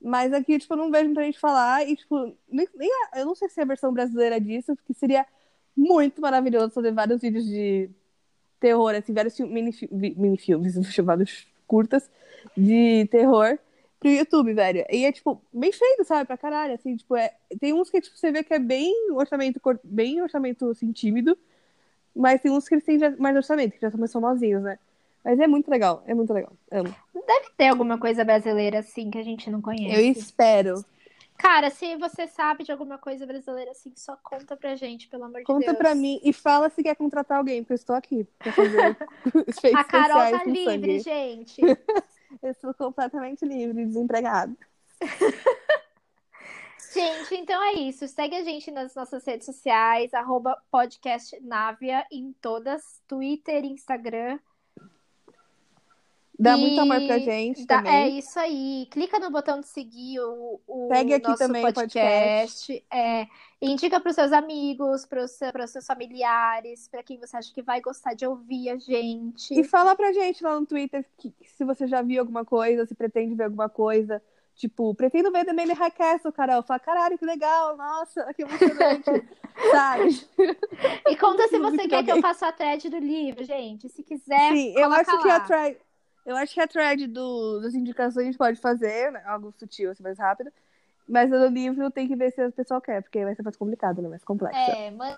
Mas 0.02 0.34
aqui, 0.34 0.58
tipo, 0.60 0.74
eu 0.74 0.78
não 0.78 0.92
vejo 0.92 1.06
muita 1.06 1.24
gente 1.24 1.40
falar. 1.40 1.88
E, 1.88 1.96
tipo, 1.96 2.16
nem, 2.50 2.68
nem 2.76 2.90
a- 3.14 3.20
eu 3.20 3.26
não 3.26 3.36
sei 3.36 3.50
se 3.50 3.60
é 3.60 3.64
a 3.64 3.66
versão 3.68 3.94
brasileira 3.94 4.40
disso, 4.40 4.76
porque 4.76 4.94
seria 4.94 5.26
muito 5.76 6.22
maravilhoso 6.22 6.72
fazer 6.74 6.92
vários 6.94 7.22
vídeos 7.22 7.46
de 7.46 7.90
terror, 8.60 8.96
assim, 8.96 9.14
vários 9.14 9.38
mini-filmes, 9.40 10.76
chamados 10.94 11.48
curtas, 11.68 12.10
de 12.58 13.08
terror 13.12 13.58
pro 14.00 14.10
YouTube, 14.10 14.54
velho. 14.54 14.86
E 14.92 15.06
é, 15.06 15.12
tipo, 15.12 15.42
bem 15.54 15.72
feito, 15.72 16.04
sabe? 16.06 16.26
Pra 16.28 16.38
caralho, 16.38 16.74
assim, 16.76 16.96
tipo, 16.96 17.16
é... 17.16 17.34
Tem 17.60 17.74
uns 17.74 17.90
que, 17.90 18.02
tipo, 18.02 18.18
você 18.18 18.32
vê 18.32 18.44
que 18.44 18.54
é 18.54 18.60
bem 18.60 18.94
orçamento, 19.12 19.60
bem 19.84 20.22
orçamento, 20.22 20.70
assim, 20.70 20.92
tímido, 20.92 21.38
mas 22.16 22.42
tem 22.42 22.52
uns 22.52 22.68
que 22.68 22.76
eles 22.76 22.86
têm 22.86 23.00
mais 23.20 23.36
orçamento, 23.36 23.74
que 23.74 23.82
já 23.82 23.92
são 23.92 24.00
mais 24.00 24.12
famosinhos, 24.12 24.64
né? 24.64 24.80
Mas 25.24 25.40
é 25.40 25.48
muito 25.48 25.70
legal, 25.70 26.04
é 26.06 26.14
muito 26.14 26.34
legal. 26.34 26.54
Amo. 26.72 26.96
Deve 27.14 27.50
ter 27.58 27.68
alguma 27.68 27.98
coisa 28.00 28.24
brasileira 28.24 28.80
assim 28.80 29.10
que 29.12 29.18
a 29.18 29.24
gente 29.24 29.50
não 29.50 29.60
Eu 29.60 29.64
conhece. 29.64 30.20
espero. 30.20 30.84
Cara, 31.38 31.70
se 31.70 31.96
você 31.96 32.28
sabe 32.28 32.66
de 32.66 32.72
alguma 32.72 32.98
coisa 32.98 33.26
brasileira 33.26 33.72
assim, 33.72 33.94
só 33.96 34.18
conta 34.22 34.58
pra 34.58 34.76
gente, 34.76 35.08
pelo 35.08 35.24
amor 35.24 35.40
de 35.40 35.46
Conta 35.46 35.68
Deus. 35.68 35.78
pra 35.78 35.96
mim 35.96 36.20
e 36.22 36.34
fala 36.34 36.70
se 36.70 36.84
quer 36.84 36.96
contratar 36.96 37.38
alguém, 37.38 37.64
porque 37.64 37.74
eu 37.74 37.76
estou 37.76 37.96
aqui 37.96 38.26
pra 38.38 38.52
fazer 38.52 38.98
A 39.78 39.84
Carol 39.86 40.38
tá 40.38 40.44
livre, 40.46 41.00
sangue. 41.00 41.00
gente. 41.00 41.62
Eu 42.44 42.52
estou 42.52 42.74
completamente 42.76 43.44
livre, 43.44 43.86
desempregado. 43.86 44.56
Gente, 46.94 47.36
então 47.36 47.62
é 47.64 47.74
isso. 47.74 48.08
Segue 48.08 48.36
a 48.36 48.44
gente 48.44 48.72
nas 48.72 48.96
nossas 48.96 49.24
redes 49.26 49.46
sociais, 49.46 50.14
arroba 50.14 50.58
podcast 50.72 51.40
Návia 51.42 52.06
em 52.12 52.34
todas, 52.42 53.02
Twitter, 53.08 53.64
Instagram. 53.64 54.40
Dá 56.40 56.56
E 56.56 56.62
muito 56.62 56.80
amor 56.80 57.06
pra 57.06 57.20
gente 57.20 57.66
dá- 57.66 57.78
também. 57.78 57.94
É 57.94 58.08
isso 58.08 58.40
aí. 58.40 58.88
Clica 58.90 59.20
no 59.20 59.30
botão 59.30 59.60
de 59.60 59.68
seguir 59.68 60.22
o, 60.22 60.62
o 60.66 60.88
Segue 60.88 61.14
aqui 61.16 61.28
nosso 61.28 61.38
também 61.40 61.62
o 61.62 61.74
podcast. 61.74 62.86
É, 62.90 63.28
indica 63.62 64.00
para 64.00 64.10
os 64.10 64.16
seus 64.16 64.32
amigos, 64.32 65.06
para 65.06 65.22
os 65.26 65.32
seus 65.32 65.86
familiares, 65.86 66.88
para 66.88 67.04
quem 67.04 67.20
você 67.20 67.36
acha 67.36 67.54
que 67.54 67.62
vai 67.62 67.82
gostar 67.82 68.14
de 68.14 68.26
ouvir 68.26 68.70
a 68.70 68.78
gente. 68.78 69.54
E 69.60 69.66
fala 69.66 69.96
pra 69.98 70.14
gente 70.14 70.42
lá 70.42 70.58
no 70.58 70.66
Twitter 70.66 71.06
que, 71.18 71.34
se 71.46 71.66
você 71.66 71.86
já 71.88 72.02
viu 72.02 72.22
alguma 72.22 72.46
coisa, 72.46 72.86
se 72.86 72.96
pretende 72.96 73.36
ver 73.36 73.44
alguma 73.44 73.68
coisa. 73.68 74.22
Tipo, 74.56 74.94
pretendo 74.94 75.32
ver 75.32 75.46
The 75.46 75.54
Manly 75.54 75.74
High 75.74 75.92
Castle, 75.92 76.32
Carol. 76.34 76.62
Fala, 76.64 76.80
caralho, 76.80 77.18
que 77.18 77.26
legal, 77.26 77.78
nossa, 77.78 78.34
que 78.34 78.44
emocionante, 78.44 79.10
sabe? 79.72 80.28
E 81.10 81.16
conta 81.16 81.48
se 81.48 81.58
você 81.60 81.88
quer 81.88 82.04
que 82.04 82.12
eu 82.12 82.22
faça 82.22 82.48
a 82.48 82.52
thread 82.52 82.90
do 82.90 82.98
livro, 82.98 83.44
gente. 83.46 83.88
Se 83.90 84.04
quiser, 84.04 84.54
Sim, 84.54 84.74
eu 84.78 84.92
acho 84.92 85.22
que 85.22 85.30
a 85.30 85.34
lá. 85.34 85.40
thread. 85.42 85.78
Eu 86.30 86.36
acho 86.36 86.54
que 86.54 86.62
a 86.62 86.68
thread 86.68 87.08
do, 87.08 87.60
das 87.60 87.74
indicações 87.74 88.18
a 88.18 88.26
gente 88.26 88.38
pode 88.38 88.62
fazer, 88.62 89.12
né, 89.12 89.24
algo 89.26 89.52
sutil, 89.58 89.90
assim, 89.90 90.04
mais 90.04 90.20
rápido. 90.20 90.52
Mas 91.08 91.34
a 91.34 91.40
do 91.40 91.48
livro 91.52 91.90
tem 91.90 92.08
que 92.08 92.16
ver 92.16 92.32
se 92.32 92.46
o 92.46 92.52
pessoal 92.52 92.80
quer, 92.80 93.02
porque 93.02 93.26
vai 93.26 93.34
ser 93.34 93.42
mais 93.42 93.58
complicado, 93.58 94.00
né? 94.00 94.08
Mais 94.08 94.24
complexo. 94.24 94.60
É, 94.60 94.92
manda 94.92 95.18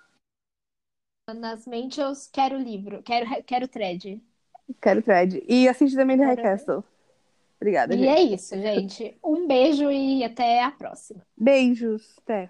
nas 1.36 1.68
Mentions, 1.68 2.30
quero 2.32 2.58
livro, 2.58 3.04
quero, 3.04 3.44
quero 3.44 3.68
thread. 3.68 4.24
Quero 4.82 5.02
thread. 5.02 5.44
E 5.50 5.68
assiste 5.68 5.98
também 5.98 6.18
The. 6.18 6.38
Castle. 6.38 6.82
Obrigada, 7.60 7.94
E 7.94 7.98
gente. 7.98 8.10
é 8.10 8.22
isso, 8.22 8.56
gente. 8.56 9.18
Um 9.22 9.46
beijo 9.46 9.92
e 9.92 10.24
até 10.24 10.64
a 10.64 10.72
próxima. 10.72 11.22
Beijos. 11.36 12.18
Até. 12.20 12.50